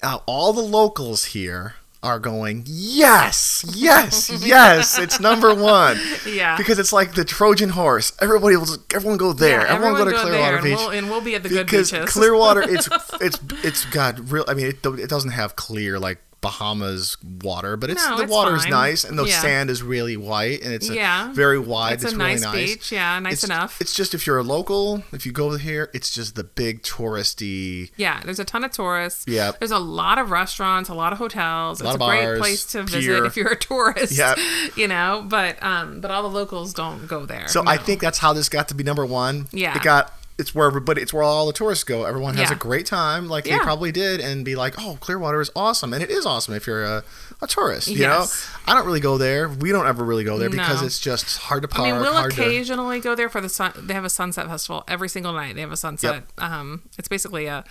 Now, 0.02 0.24
all 0.26 0.54
the 0.54 0.62
locals 0.62 1.26
here 1.26 1.76
are 2.02 2.20
going, 2.20 2.64
yes, 2.66 3.66
yes, 3.76 4.30
yes. 4.46 4.98
It's 4.98 5.20
number 5.20 5.54
one. 5.54 6.00
Yeah. 6.30 6.58
Because 6.58 6.80
it's 6.80 6.94
like 6.94 7.14
the 7.14 7.26
Trojan 7.26 7.70
horse. 7.70 8.14
Everybody 8.22 8.56
will, 8.56 8.68
everyone 8.94 9.18
go 9.18 9.34
there. 9.34 9.62
Yeah, 9.62 9.74
everyone, 9.74 9.96
go 9.96 10.06
to 10.06 10.12
Clearwater 10.18 10.56
and 10.56 10.64
Beach. 10.64 10.76
We'll, 10.78 10.90
and 10.92 11.10
we'll 11.10 11.22
be 11.22 11.36
at 11.36 11.44
the 11.44 11.50
good 11.50 11.66
because 11.66 11.92
beaches. 11.92 12.10
Clearwater, 12.14 12.62
it's 12.62 12.88
it's 13.20 13.40
it's 13.64 13.86
got 13.86 14.32
real. 14.32 14.46
I 14.48 14.54
mean, 14.54 14.68
it, 14.68 14.86
it 14.86 15.10
doesn't 15.10 15.32
have 15.32 15.56
clear 15.56 15.98
like 15.98 16.20
Bahamas 16.42 17.18
water, 17.44 17.76
but 17.76 17.90
it's 17.90 18.06
No, 18.08 18.18
the 18.18 18.24
it's 18.24 18.32
water 18.32 18.56
is 18.56 18.64
fine. 18.64 18.72
nice 18.72 19.04
and 19.04 19.20
the 19.20 19.26
Yeah. 19.26 19.42
sand 19.42 19.70
is 19.70 19.84
really 19.84 20.16
white 20.16 20.62
and 20.62 20.74
it's 20.74 20.90
a 20.90 20.96
Yeah. 20.96 21.34
very 21.34 21.60
wide. 21.60 21.94
It's 21.96 22.04
It's, 22.06 22.14
a 22.14 22.18
really 22.18 22.32
nice 22.36 22.42
nice 22.42 22.54
beach. 22.76 22.92
Yeah, 22.92 23.20
nice 23.20 23.34
it's, 23.34 23.44
enough. 23.44 23.82
It's 23.82 23.94
just 23.94 24.14
if 24.14 24.26
you're 24.26 24.38
a 24.38 24.44
local, 24.44 25.04
if 25.12 25.26
you 25.26 25.32
go 25.32 25.58
here, 25.58 25.90
it's 25.94 26.10
just 26.10 26.36
the 26.36 26.44
big 26.46 26.82
touristy. 26.84 27.92
yeah, 27.98 28.22
there's 28.24 28.40
a 28.40 28.46
ton 28.46 28.64
of 28.64 28.72
tourists. 28.72 29.26
Yeah, 29.28 29.52
There's 29.60 29.72
a 29.72 29.80
lot 29.80 30.18
of 30.18 30.32
restaurants, 30.32 30.90
a 30.90 30.94
lot 30.94 31.12
of 31.12 31.20
hotels. 31.20 31.82
lot 31.82 31.96
it's 31.96 32.04
of 32.04 32.10
a 32.10 32.26
great 32.26 32.40
place 32.40 32.64
to 32.66 32.84
pier. 32.86 33.00
visit 33.00 33.26
if 33.26 33.36
you're 33.38 33.52
a 33.52 33.56
tourist. 33.60 34.14
Yeah, 34.14 34.36
You 34.76 34.88
know, 34.88 35.26
but 35.28 35.62
um, 35.64 36.00
but 36.00 36.10
all 36.12 36.22
the 36.24 36.30
locals 36.30 36.74
don't 36.74 37.08
go 37.08 37.26
there. 37.26 37.48
So 37.48 37.64
I 37.68 37.78
think 37.78 38.00
that's 38.02 38.18
how 38.20 38.34
this 38.34 38.50
got 38.50 38.68
to 38.70 38.76
be 38.76 38.84
number 38.84 39.06
one. 39.06 39.48
Yeah. 39.52 39.76
it 39.76 39.84
got. 39.84 40.14
It's 40.40 40.56
where 40.56 40.66
everybody. 40.68 41.02
It's 41.02 41.14
where 41.14 41.22
all 41.24 41.46
the 41.46 41.54
tourists 41.54 41.84
go. 41.84 42.06
Everyone 42.06 42.36
has 42.36 42.50
Yeah. 42.50 42.56
a 42.56 42.58
great 42.58 42.86
time, 42.86 43.28
like 43.28 43.44
they 43.44 43.58
probably 43.60 43.92
did, 43.92 44.20
and 44.22 44.46
be 44.46 44.56
like, 44.56 44.76
"Oh, 44.80 44.98
Clearwater 45.02 45.42
is 45.42 45.52
awesome," 45.56 45.94
and 45.94 46.02
it 46.02 46.10
is 46.10 46.26
awesome 46.26 46.54
if 46.56 46.66
you're 46.66 46.84
a, 46.84 47.04
a 47.42 47.48
tourist. 47.48 47.88
You 47.90 47.98
Yes. 47.98 48.48
know, 48.66 48.72
I 48.72 48.76
don't 48.76 48.86
really 48.86 49.00
go 49.02 49.18
there. 49.18 49.50
We 49.50 49.72
don't 49.72 49.86
ever 49.86 50.04
really 50.04 50.24
go 50.24 50.38
there 50.40 50.50
because 50.50 50.82
it's 50.82 51.00
just 51.00 51.38
hard 51.40 51.64
to 51.64 51.70
I 51.72 51.76
park. 51.76 51.92
mean, 51.92 52.02
we'll 52.02 52.14
hard 52.14 52.34
to, 52.34 52.42
occasionally 52.42 53.00
go 53.02 53.14
there 53.16 53.30
for 53.30 53.42
the 53.42 53.50
sun. 53.50 53.74
They 53.78 53.94
have 53.94 54.06
a 54.06 54.10
sunset 54.10 54.48
festival 54.48 54.84
every 54.88 55.10
single 55.10 55.34
night. 55.34 55.56
They 55.56 55.62
have 55.62 55.72
a 55.72 55.78
sunset. 55.78 56.14
yep. 56.14 56.52
Um, 56.52 56.84
it's 56.98 57.08
basically 57.10 57.46
a, 57.48 57.64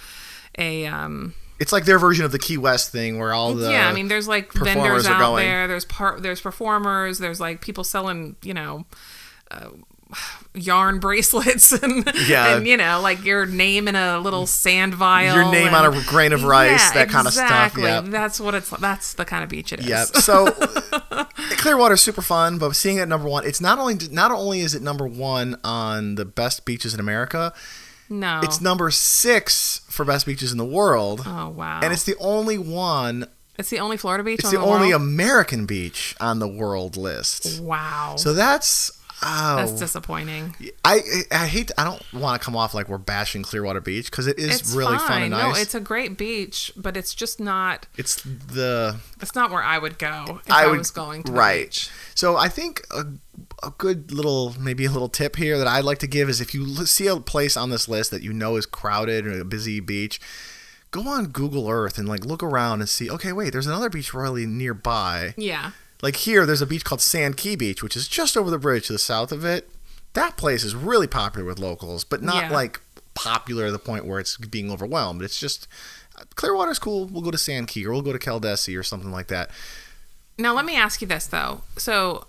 a 0.59 0.87
um. 0.87 1.35
It's 1.61 1.73
like 1.73 1.87
their 1.87 1.99
version 1.99 2.25
of 2.25 2.31
the 2.33 2.39
Key 2.39 2.57
West 2.57 2.93
thing, 2.93 3.19
where 3.19 3.33
all 3.33 3.53
the 3.55 3.73
yeah, 3.73 3.89
I 3.89 3.93
mean, 3.93 4.07
there's 4.09 4.29
like 4.29 4.53
vendors 4.53 5.07
out 5.07 5.19
going. 5.19 5.45
there. 5.45 5.66
There's 5.66 5.85
part. 5.85 6.23
There's 6.23 6.41
performers. 6.41 7.19
There's 7.19 7.41
like 7.41 7.61
people 7.61 7.83
selling, 7.83 8.37
you 8.45 8.55
know, 8.55 8.85
uh, 9.51 9.71
yarn 10.54 10.98
bracelets 10.98 11.72
and 11.82 12.11
Yeah. 12.26 12.56
and 12.56 12.66
you 12.66 12.76
know, 12.76 13.00
like 13.00 13.24
your 13.24 13.46
name 13.46 13.88
in 13.88 13.94
a 13.96 14.18
little 14.18 14.46
sand 14.46 14.94
vial. 14.94 15.34
Your 15.36 15.50
name 15.52 15.72
on 15.74 15.94
a 15.94 16.02
grain 16.06 16.32
of 16.32 16.44
rice, 16.44 16.80
Yeah, 16.88 17.04
that 17.04 17.09
kind 17.11 17.26
of 17.26 17.32
stuff, 17.32 17.44
exactly. 17.46 17.82
yeah. 17.84 18.00
that's 18.00 18.40
what 18.40 18.54
it's. 18.54 18.70
That's 18.70 19.14
the 19.14 19.24
kind 19.24 19.44
of 19.44 19.50
beach 19.50 19.72
it 19.72 19.80
is. 19.80 19.86
Yep. 19.86 20.06
So 20.16 20.50
clearwater 21.59 21.94
is 21.94 22.02
super 22.02 22.22
fun, 22.22 22.59
but 22.59 22.74
seeing 22.74 22.96
it 22.98 23.02
at 23.02 23.09
number 23.09 23.28
one, 23.28 23.46
it's 23.46 23.61
not 23.61 23.78
only 23.78 23.96
not 24.11 24.30
only 24.30 24.61
is 24.61 24.74
it 24.74 24.82
number 24.82 25.06
one 25.06 25.56
on 25.64 26.14
the 26.16 26.24
best 26.24 26.64
beaches 26.64 26.94
in 26.94 27.00
America, 27.00 27.52
No. 28.09 28.40
it's 28.42 28.61
number 28.61 28.90
six 28.90 29.82
for 29.88 30.04
best 30.04 30.26
beaches 30.26 30.52
in 30.52 30.59
the 30.59 30.64
world, 30.64 31.22
Oh 31.26 31.50
wow. 31.50 31.80
and 31.82 31.92
it's 31.92 32.04
the 32.04 32.16
only 32.18 32.59
one. 32.59 33.26
it's 33.59 33.70
the 33.70 33.78
only 33.80 33.96
Florida 33.96 34.24
beach. 34.24 34.40
It's 34.40 34.48
on 34.48 34.54
the 34.54 34.61
the 34.61 34.64
only 34.66 34.88
world? 34.90 35.02
American 35.02 35.66
beach 35.66 36.14
on 36.20 36.38
the 36.38 36.48
world 36.48 36.96
list. 36.96 37.61
Wow. 37.61 38.14
So 38.16 38.32
that's. 38.32 38.92
Oh, 39.23 39.57
that's 39.57 39.73
disappointing. 39.73 40.55
I 40.85 41.01
I 41.33 41.47
hate 41.47 41.71
I 41.77 41.85
don't 41.85 42.03
want 42.12 42.41
to 42.41 42.45
come 42.45 42.55
off 42.55 42.73
like 42.75 42.89
we're 42.89 42.99
bashing 42.99 43.43
Clearwater 43.43 43.81
Beach 43.81 44.11
because 44.11 44.27
it 44.27 44.39
is 44.39 44.61
It's 44.61 44.73
really 44.73 44.97
fine. 44.99 45.09
fun 45.09 45.23
and 45.23 45.31
nice. 45.33 45.55
No, 45.57 45.61
it's 45.61 45.75
a 45.75 45.81
great 45.81 46.16
beach, 46.16 46.73
but 46.77 46.97
it's 46.97 47.14
just 47.14 47.41
not. 47.41 47.87
it's 47.97 48.23
the 48.23 48.99
It's 49.21 49.35
not 49.35 49.51
where 49.51 49.62
I 49.62 49.79
would 49.79 49.99
go 49.99 50.41
if 50.45 50.51
I 50.53 50.64
I, 50.64 50.66
would- 50.69 50.79
was 50.79 50.91
going 50.93 51.25
to 51.25 51.33
right. 51.33 51.91
So 52.14 52.37
I 52.37 52.49
think 52.49 52.83
a, 52.93 53.05
a 53.66 53.71
good 53.77 54.12
little, 54.12 54.55
maybe 54.59 54.85
a 54.85 54.91
little 54.91 55.09
tip 55.09 55.37
here 55.37 55.59
that 55.59 55.66
I'd 55.66 55.85
like 55.85 55.99
to 55.99 56.07
give 56.07 56.29
is 56.29 56.41
if 56.41 56.55
you 56.55 56.87
see 56.87 57.07
a 57.09 57.16
place 57.16 57.57
on 57.57 57.71
this 57.71 57.89
list 57.89 58.11
that 58.12 58.23
you 58.23 58.33
know 58.33 58.57
is 58.57 58.66
crowded 58.66 59.27
or 59.27 59.41
a 59.41 59.45
busy 59.45 59.81
beach, 59.81 60.21
go 60.91 61.07
on 61.09 61.27
Google 61.27 61.69
Earth 61.69 61.99
and 61.99 62.09
like 62.09 62.25
look 62.25 62.43
around 62.43 62.81
and 62.81 62.89
see. 62.89 63.11
Okay, 63.11 63.33
wait, 63.33 63.51
there's 63.53 63.66
another 63.66 63.91
beach 63.91 64.14
really 64.14 64.47
nearby. 64.47 65.35
Yeah. 65.37 65.73
Like 66.03 66.16
here, 66.16 66.46
there's 66.46 66.62
a 66.62 66.66
beach 66.66 66.84
called 66.84 67.01
Sand 67.01 67.36
Key 67.36 67.57
Beach, 67.57 67.82
which 67.82 67.96
is 67.96 68.07
just 68.09 68.36
over 68.36 68.51
the 68.51 68.59
bridge 68.59 68.86
to 68.86 68.92
the 68.92 68.99
south 68.99 69.32
of 69.32 69.44
it. 69.44 69.68
That 70.14 70.36
place 70.36 70.64
is 70.64 70.74
really 70.74 71.07
popular 71.07 71.44
with 71.46 71.59
locals, 71.59 72.05
but 72.05 72.22
not 72.22 72.44
Yeah. 72.44 72.51
like 72.53 72.80
popular 73.14 73.66
to 73.66 73.72
the 73.72 73.78
point 73.78 74.05
where 74.05 74.20
it's 74.20 74.36
being 74.36 74.70
overwhelmed. 74.70 75.22
It's 75.22 75.38
just 75.38 75.66
Clearwater's 76.34 76.78
cool. 76.78 77.07
We'll 77.07 77.22
go 77.22 77.30
to 77.30 77.38
Sand 77.38 77.68
Key 77.68 77.84
or 77.86 77.92
we'll 77.92 78.03
go 78.03 78.12
to 78.12 78.18
Caladesi 78.18 78.78
or 78.78 78.82
something 78.82 79.11
like 79.12 79.28
that. 79.28 79.51
Now 80.36 80.55
let 80.55 80.64
me 80.64 80.76
ask 80.76 81.01
you 81.01 81.07
this 81.07 81.26
though. 81.26 81.62
So 81.76 82.26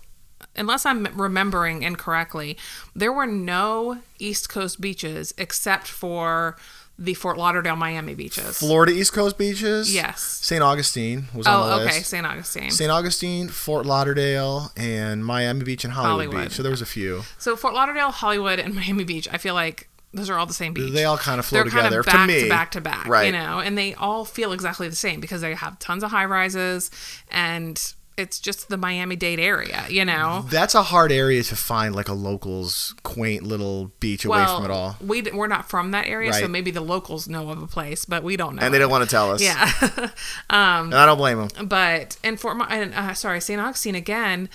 unless 0.56 0.84
I'm 0.86 1.06
remembering 1.14 1.82
incorrectly, 1.82 2.56
there 2.94 3.12
were 3.12 3.26
no 3.26 3.98
East 4.18 4.48
Coast 4.48 4.80
beaches 4.80 5.32
except 5.38 5.86
for 5.86 6.56
the 7.02 7.14
Fort 7.14 7.38
Lauderdale, 7.38 7.76
Miami 7.76 8.14
beaches. 8.14 8.58
Florida 8.58 8.92
East 8.92 9.14
Coast 9.14 9.38
beaches. 9.38 9.92
Yes. 9.92 10.20
St. 10.20 10.62
Augustine 10.62 11.24
was 11.34 11.46
on 11.46 11.54
oh, 11.62 11.66
the 11.66 11.72
Oh, 11.72 11.76
list. 11.78 11.88
okay, 11.96 12.02
St. 12.02 12.26
Augustine. 12.26 12.70
St. 12.70 12.90
Augustine, 12.90 13.48
Fort 13.48 13.86
Lauderdale, 13.86 14.70
and 14.76 15.24
Miami 15.24 15.64
Beach 15.64 15.82
and 15.84 15.94
Hollywood, 15.94 16.26
Hollywood. 16.26 16.48
Beach. 16.50 16.56
So 16.56 16.62
there 16.62 16.70
was 16.70 16.82
a 16.82 16.86
few. 16.86 17.22
So 17.38 17.56
Fort 17.56 17.72
Lauderdale, 17.72 18.10
Hollywood, 18.10 18.58
and 18.58 18.74
Miami 18.74 19.04
Beach. 19.04 19.26
I 19.32 19.38
feel 19.38 19.54
like 19.54 19.88
those 20.12 20.28
are 20.28 20.36
all 20.38 20.44
the 20.44 20.52
same 20.52 20.74
beach. 20.74 20.92
They 20.92 21.04
all 21.04 21.16
kind 21.16 21.38
of 21.38 21.46
flow 21.46 21.62
They're 21.62 21.70
kind 21.70 21.84
together 21.84 22.00
of 22.00 22.06
to 22.06 22.26
me. 22.26 22.42
to 22.42 22.48
back 22.50 22.72
to 22.72 22.80
back, 22.82 23.06
Right. 23.06 23.26
You 23.26 23.32
know, 23.32 23.60
and 23.60 23.78
they 23.78 23.94
all 23.94 24.24
feel 24.26 24.52
exactly 24.52 24.86
the 24.88 24.96
same 24.96 25.20
because 25.20 25.40
they 25.40 25.54
have 25.54 25.78
tons 25.78 26.02
of 26.02 26.10
high 26.10 26.26
rises, 26.26 26.90
and 27.30 27.94
it's 28.20 28.38
just 28.38 28.68
the 28.68 28.76
Miami 28.76 29.16
Dade 29.16 29.40
area. 29.40 29.84
You 29.88 30.04
know, 30.04 30.44
That's 30.48 30.74
a 30.74 30.82
hard 30.82 31.10
area 31.10 31.42
to 31.42 31.56
find, 31.56 31.94
like 31.94 32.08
a 32.08 32.14
local's 32.14 32.94
quaint 33.02 33.42
little 33.42 33.92
beach 34.00 34.24
away 34.24 34.38
well, 34.38 34.56
from 34.56 34.70
it 34.70 34.70
all. 34.72 34.96
We 35.04 35.22
we're 35.22 35.46
not 35.46 35.68
from 35.68 35.90
that 35.92 36.06
area, 36.06 36.32
so 36.32 36.46
maybe 36.48 36.70
the 36.70 36.80
locals 36.80 37.28
know 37.28 37.50
of 37.50 37.62
a 37.62 37.66
place, 37.66 38.04
but 38.04 38.22
we 38.22 38.36
don't 38.36 38.56
know. 38.56 38.62
And 38.62 38.72
they 38.72 38.78
it. 38.78 38.80
don't 38.80 38.90
want 38.90 39.04
to 39.04 39.10
tell 39.10 39.30
us. 39.32 39.42
Yeah. 39.42 39.70
And 40.50 40.94
I 40.94 41.06
don't 41.06 41.18
blame 41.18 41.38
them. 41.38 41.66
but 41.66 42.16
and 42.22 42.38
Fort 42.38 42.56
Mi- 42.56 42.64
and, 42.68 42.94
uh, 42.94 43.14
sorry 43.14 43.40
St. 43.40 43.60
Augustine 43.60 43.94
again. 43.94 44.48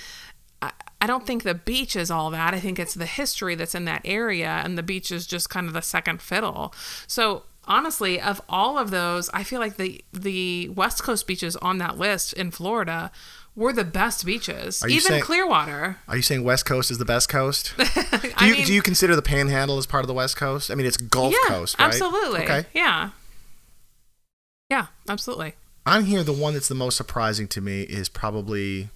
I, 0.62 0.72
I 1.02 1.08
don't 1.08 1.26
think 1.26 1.44
the 1.44 1.54
beach 1.54 1.96
is 1.96 2.12
all 2.12 2.30
that. 2.32 2.54
I 2.54 2.60
think 2.60 2.80
it's 2.80 2.94
the 2.94 3.06
history 3.06 3.56
that's 3.56 3.76
in 3.76 3.86
that 3.86 4.02
area, 4.06 4.62
and 4.64 4.78
the 4.78 4.84
beach 4.84 5.12
is 5.12 5.26
just 5.26 5.50
kind 5.50 5.68
of 5.68 5.74
the 5.74 5.82
second 5.82 6.22
fiddle. 6.22 6.74
So 7.08 7.44
honestly, 7.68 8.20
of 8.20 8.42
all 8.48 8.78
of 8.78 8.92
those, 8.92 9.30
I 9.30 9.44
feel 9.44 9.60
like 9.60 9.78
the 9.78 10.04
the 10.14 10.70
West 10.70 11.04
Coast 11.04 11.28
beaches 11.28 11.56
on 11.58 11.78
that 11.80 11.98
list 11.98 12.34
in 12.34 12.52
Florida 12.52 13.12
were 13.56 13.72
the 13.72 13.84
best 13.86 14.26
beaches. 14.26 14.84
Even 14.88 15.02
saying- 15.02 15.24
Clearwater. 15.24 15.98
Are 16.08 16.16
you 16.16 16.22
saying 16.22 16.44
West 16.44 16.66
Coast 16.66 16.92
is 16.92 16.98
the 16.98 17.06
best 17.06 17.30
coast? 17.30 17.74
Do 17.78 18.46
you, 18.46 18.54
mean, 18.54 18.66
do 18.66 18.74
you 18.74 18.82
consider 18.82 19.16
the 19.16 19.22
Panhandle 19.22 19.78
as 19.78 19.86
part 19.86 20.04
of 20.04 20.08
the 20.08 20.14
West 20.14 20.36
Coast? 20.36 20.70
I 20.70 20.76
mean, 20.76 20.86
it's 20.86 20.98
Gulf 20.98 21.34
yeah, 21.34 21.50
Coast, 21.50 21.80
right? 21.80 21.88
absolutely. 21.88 22.42
Okay. 22.42 22.66
Yeah. 22.74 23.12
Yeah, 24.70 24.88
absolutely. 25.08 25.54
On 25.86 26.06
here, 26.06 26.24
the 26.24 26.34
one 26.34 26.54
that's 26.54 26.68
the 26.68 26.76
most 26.76 26.98
surprising 26.98 27.48
to 27.50 27.62
me 27.62 27.84
is 27.84 28.10
probably. 28.10 28.90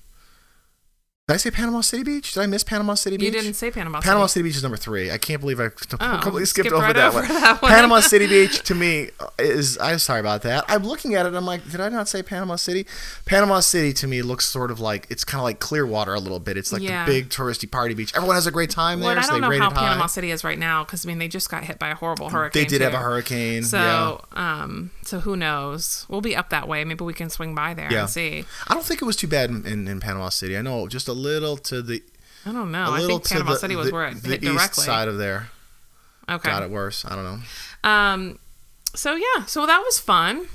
Did 1.30 1.36
I 1.36 1.38
say 1.38 1.51
Panama 1.51 1.82
City 1.82 2.01
Beach? 2.01 2.34
Did 2.34 2.41
I 2.41 2.47
miss 2.47 2.63
Panama 2.63 2.95
City 2.95 3.15
Beach? 3.15 3.27
You 3.27 3.32
didn't 3.32 3.53
say 3.53 3.69
Panama. 3.69 3.99
City. 3.99 4.07
Panama 4.09 4.25
City. 4.25 4.39
City 4.39 4.43
Beach 4.49 4.55
is 4.55 4.63
number 4.63 4.77
three. 4.77 5.11
I 5.11 5.19
can't 5.19 5.39
believe 5.39 5.59
I 5.59 5.69
completely 5.69 6.45
skipped, 6.45 6.69
Oh, 6.69 6.71
skipped 6.71 6.73
over, 6.73 6.82
right 6.82 6.95
that, 6.95 7.09
over 7.09 7.19
one. 7.19 7.27
that 7.27 7.61
one. 7.61 7.71
Panama 7.71 7.99
City 7.99 8.25
Beach 8.25 8.63
to 8.63 8.73
me 8.73 9.11
is. 9.38 9.77
I'm 9.80 9.99
sorry 9.99 10.21
about 10.21 10.41
that. 10.41 10.65
I'm 10.67 10.82
looking 10.84 11.13
at 11.13 11.27
it. 11.27 11.36
I'm 11.36 11.45
like, 11.45 11.69
did 11.69 11.82
I 11.82 11.89
not 11.89 12.07
say 12.07 12.23
Panama 12.23 12.55
City? 12.55 12.88
Panama 13.25 13.59
City 13.59 13.93
to 13.93 14.07
me 14.07 14.23
looks 14.23 14.47
sort 14.47 14.71
of 14.71 14.80
like 14.80 15.05
it's 15.11 15.23
kind 15.23 15.39
of 15.39 15.43
like 15.43 15.59
Clearwater 15.59 16.15
a 16.15 16.19
little 16.19 16.39
bit. 16.39 16.57
It's 16.57 16.73
like 16.73 16.82
Yeah. 16.82 17.05
the 17.05 17.11
big 17.11 17.30
touristy 17.30 17.69
party 17.69 17.93
beach. 17.93 18.11
Everyone 18.15 18.34
has 18.36 18.47
a 18.47 18.51
great 18.51 18.71
time 18.71 18.99
there. 18.99 19.09
Well, 19.15 19.19
I 19.23 19.27
don't 19.27 19.41
they 19.41 19.59
know 19.59 19.65
how 19.65 19.69
high. 19.69 19.88
Panama 19.89 20.07
City 20.07 20.32
is 20.32 20.43
right 20.43 20.57
now 20.57 20.84
because 20.84 21.05
I 21.05 21.09
mean 21.09 21.19
they 21.19 21.27
just 21.27 21.51
got 21.51 21.63
hit 21.63 21.77
by 21.77 21.89
a 21.89 21.95
horrible 21.95 22.32
hurricane. 22.32 22.63
They 22.63 22.67
did 22.67 22.82
have 22.82 22.95
a 22.95 22.97
hurricane. 22.97 23.61
So, 23.61 23.77
yeah. 23.77 24.63
um, 24.63 24.89
so 25.03 25.19
who 25.19 25.36
knows? 25.38 26.07
We'll 26.09 26.21
be 26.21 26.36
up 26.36 26.49
that 26.49 26.67
way. 26.67 26.84
Maybe 26.86 27.03
we 27.03 27.13
can 27.13 27.30
swing 27.30 27.53
by 27.53 27.75
there 27.75 27.91
Yeah. 27.93 28.01
and 28.01 28.09
see. 28.09 28.45
I 28.67 28.73
don't 28.73 28.84
think 28.84 29.03
it 29.03 29.05
was 29.05 29.15
too 29.15 29.27
bad 29.27 29.51
in, 29.51 29.63
in, 29.67 29.88
in 29.88 29.99
Panama 29.99 30.30
City. 30.30 30.57
I 30.57 30.63
know 30.63 30.88
just 30.88 31.07
a 31.07 31.18
little 31.22 31.57
to 31.57 31.82
the 31.82 32.03
I 32.45 32.51
don't 32.51 32.72
know. 32.72 32.91
I 32.91 33.05
think 33.05 33.28
Panama 33.28 33.51
the, 33.51 33.57
City 33.57 33.76
was 33.76 33.88
the, 33.88 33.93
where 33.93 34.07
it 34.07 34.24
the 34.24 34.30
hit 34.30 34.43
east 34.43 34.53
directly. 34.53 34.84
side 34.86 35.07
of 35.07 35.17
there. 35.17 35.49
okay. 36.30 36.49
Got 36.49 36.63
it 36.63 36.70
worse. 36.70 37.05
I 37.05 37.15
don't 37.15 37.24
know. 37.24 37.89
Um, 37.89 38.39
so 38.95 39.15
yeah, 39.15 39.45
so 39.45 39.65
that 39.65 39.80
was 39.80 39.99
fun. 39.99 40.47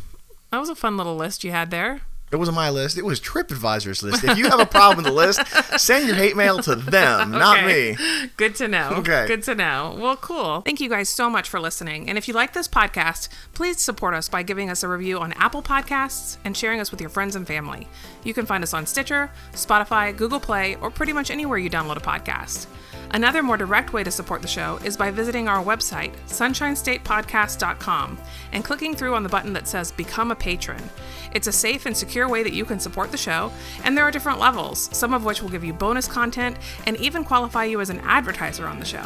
That 0.51 0.59
was 0.59 0.69
a 0.69 0.75
fun 0.75 0.97
little 0.97 1.17
list 1.17 1.45
you 1.45 1.51
had 1.51 1.71
there. 1.71 2.03
It 2.33 2.37
wasn't 2.37 2.57
my 2.57 2.69
list. 2.71 2.99
It 2.99 3.05
was 3.05 3.21
TripAdvisor's 3.21 4.03
list. 4.03 4.25
If 4.25 4.37
you 4.37 4.49
have 4.49 4.59
a 4.59 4.67
problem 4.67 4.97
with 4.97 5.07
the 5.07 5.13
list, 5.13 5.41
send 5.81 6.09
your 6.09 6.17
hate 6.17 6.37
mail 6.37 6.59
to 6.63 6.75
them, 6.75 7.31
not 7.31 7.65
me. 7.65 7.97
Good 8.37 8.57
to 8.57 8.67
know. 8.67 8.91
Okay. 8.99 9.27
Good 9.29 9.45
to 9.45 9.55
know. 9.55 9.97
Well, 10.01 10.17
cool. 10.17 10.63
Thank 10.63 10.81
you 10.81 10.89
guys 10.89 11.09
so 11.09 11.31
much 11.31 11.49
for 11.49 11.61
listening. 11.61 12.09
And 12.09 12.19
if 12.19 12.27
you 12.27 12.35
like 12.35 12.53
this 12.53 12.67
podcast, 12.67 13.29
please 13.53 13.81
support 13.81 14.15
us 14.15 14.29
by 14.29 14.43
giving 14.43 14.69
us 14.69 14.83
a 14.83 14.89
review 14.89 15.19
on 15.21 15.33
Apple 15.35 15.63
Podcasts 15.63 16.39
and 16.45 16.57
sharing 16.57 16.81
us 16.81 16.91
with 16.91 17.01
your 17.01 17.11
friends 17.11 17.37
and 17.37 17.47
family. 17.47 17.87
You 18.25 18.35
can 18.35 18.47
find 18.47 18.65
us 18.65 18.75
on 18.75 18.87
Stitcher, 18.87 19.31
Spotify, 19.53 20.17
Google 20.17 20.41
Play, 20.41 20.75
or 20.77 20.91
pretty 20.91 21.13
much 21.13 21.31
anywhere 21.31 21.59
you 21.59 21.71
download 21.71 21.99
a 21.99 22.01
podcast. 22.01 22.67
Another 23.11 23.43
more 23.43 23.57
direct 23.57 23.93
way 23.93 24.03
to 24.03 24.11
support 24.11 24.43
the 24.43 24.49
show 24.49 24.79
is 24.85 24.97
by 24.97 25.11
visiting 25.11 25.49
our 25.49 25.65
website, 25.65 26.13
sunshinestatepodcast.com, 26.27 28.19
and 28.53 28.65
clicking 28.65 28.95
through 28.95 29.15
on 29.15 29.23
the 29.23 29.29
button 29.29 29.53
that 29.53 29.69
says 29.69 29.93
Become 29.93 30.31
a 30.31 30.37
Patron. 30.37 30.83
It's 31.33 31.47
a 31.47 31.53
safe 31.53 31.87
and 31.87 31.97
secure 31.97 32.29
way 32.29 32.43
that 32.43 32.53
you 32.53 32.65
can 32.65 32.81
support 32.81 33.11
the 33.11 33.17
show, 33.17 33.53
and 33.85 33.97
there 33.97 34.05
are 34.05 34.11
different 34.11 34.41
levels, 34.41 34.89
some 34.97 35.15
of 35.15 35.25
which 35.25 35.43
will 35.43 35.49
give 35.49 35.65
you 35.65 35.73
bonus 35.73 36.09
content 36.09 36.57
and 36.87 36.97
even 36.97 37.25
qualify 37.25 37.65
you 37.65 37.81
as 37.81 37.91
an 37.91 38.01
advertiser 38.01 38.67
on 38.67 38.79
the 38.79 38.85
show. 38.85 39.05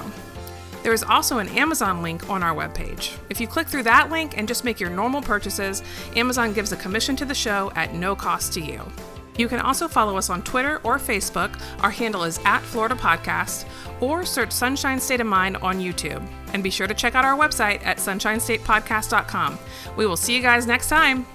There 0.83 0.93
is 0.93 1.03
also 1.03 1.39
an 1.39 1.49
Amazon 1.49 2.03
link 2.03 2.31
on 2.31 2.43
our 2.43 2.55
webpage. 2.55 3.17
If 3.29 3.41
you 3.41 3.47
click 3.47 3.67
through 3.67 3.83
that 3.83 4.11
link 4.11 4.39
and 4.39 4.47
just 4.47 4.65
make 4.65 4.79
your 4.79 4.91
normal 4.91 5.21
purchases, 5.21 5.83
Amazon 6.15 6.53
gives 6.53 6.73
a 6.73 6.77
commission 6.77 7.17
to 7.17 7.25
the 7.25 7.35
show 7.35 7.73
at 7.75 7.95
no 7.95 8.15
cost 8.15 8.53
to 8.55 8.61
you. 8.61 8.83
You 9.37 9.49
can 9.49 9.61
also 9.61 9.87
follow 9.87 10.17
us 10.17 10.31
on 10.31 10.43
Twitter 10.43 10.81
or 10.83 10.99
Facebook. 10.99 11.61
Our 11.81 11.91
handle 11.91 12.25
is 12.25 12.41
at 12.45 12.61
Florida 12.61 12.97
Podcast, 12.97 13.67
or 14.01 14.25
search 14.25 14.53
Sunshine 14.53 15.01
State 15.01 15.21
of 15.21 15.27
Mind 15.27 15.57
on 15.59 15.79
YouTube. 15.79 16.27
And 16.53 16.63
be 16.63 16.71
sure 16.71 16.87
to 16.87 16.95
check 16.95 17.15
out 17.15 17.25
our 17.25 17.37
website 17.37 17.85
at 17.85 17.99
sunshinestatepodcast.com. 17.99 19.59
We 19.97 20.07
will 20.07 20.17
see 20.17 20.35
you 20.35 20.43
guys 20.43 20.67
next 20.67 20.89
time. 20.89 21.27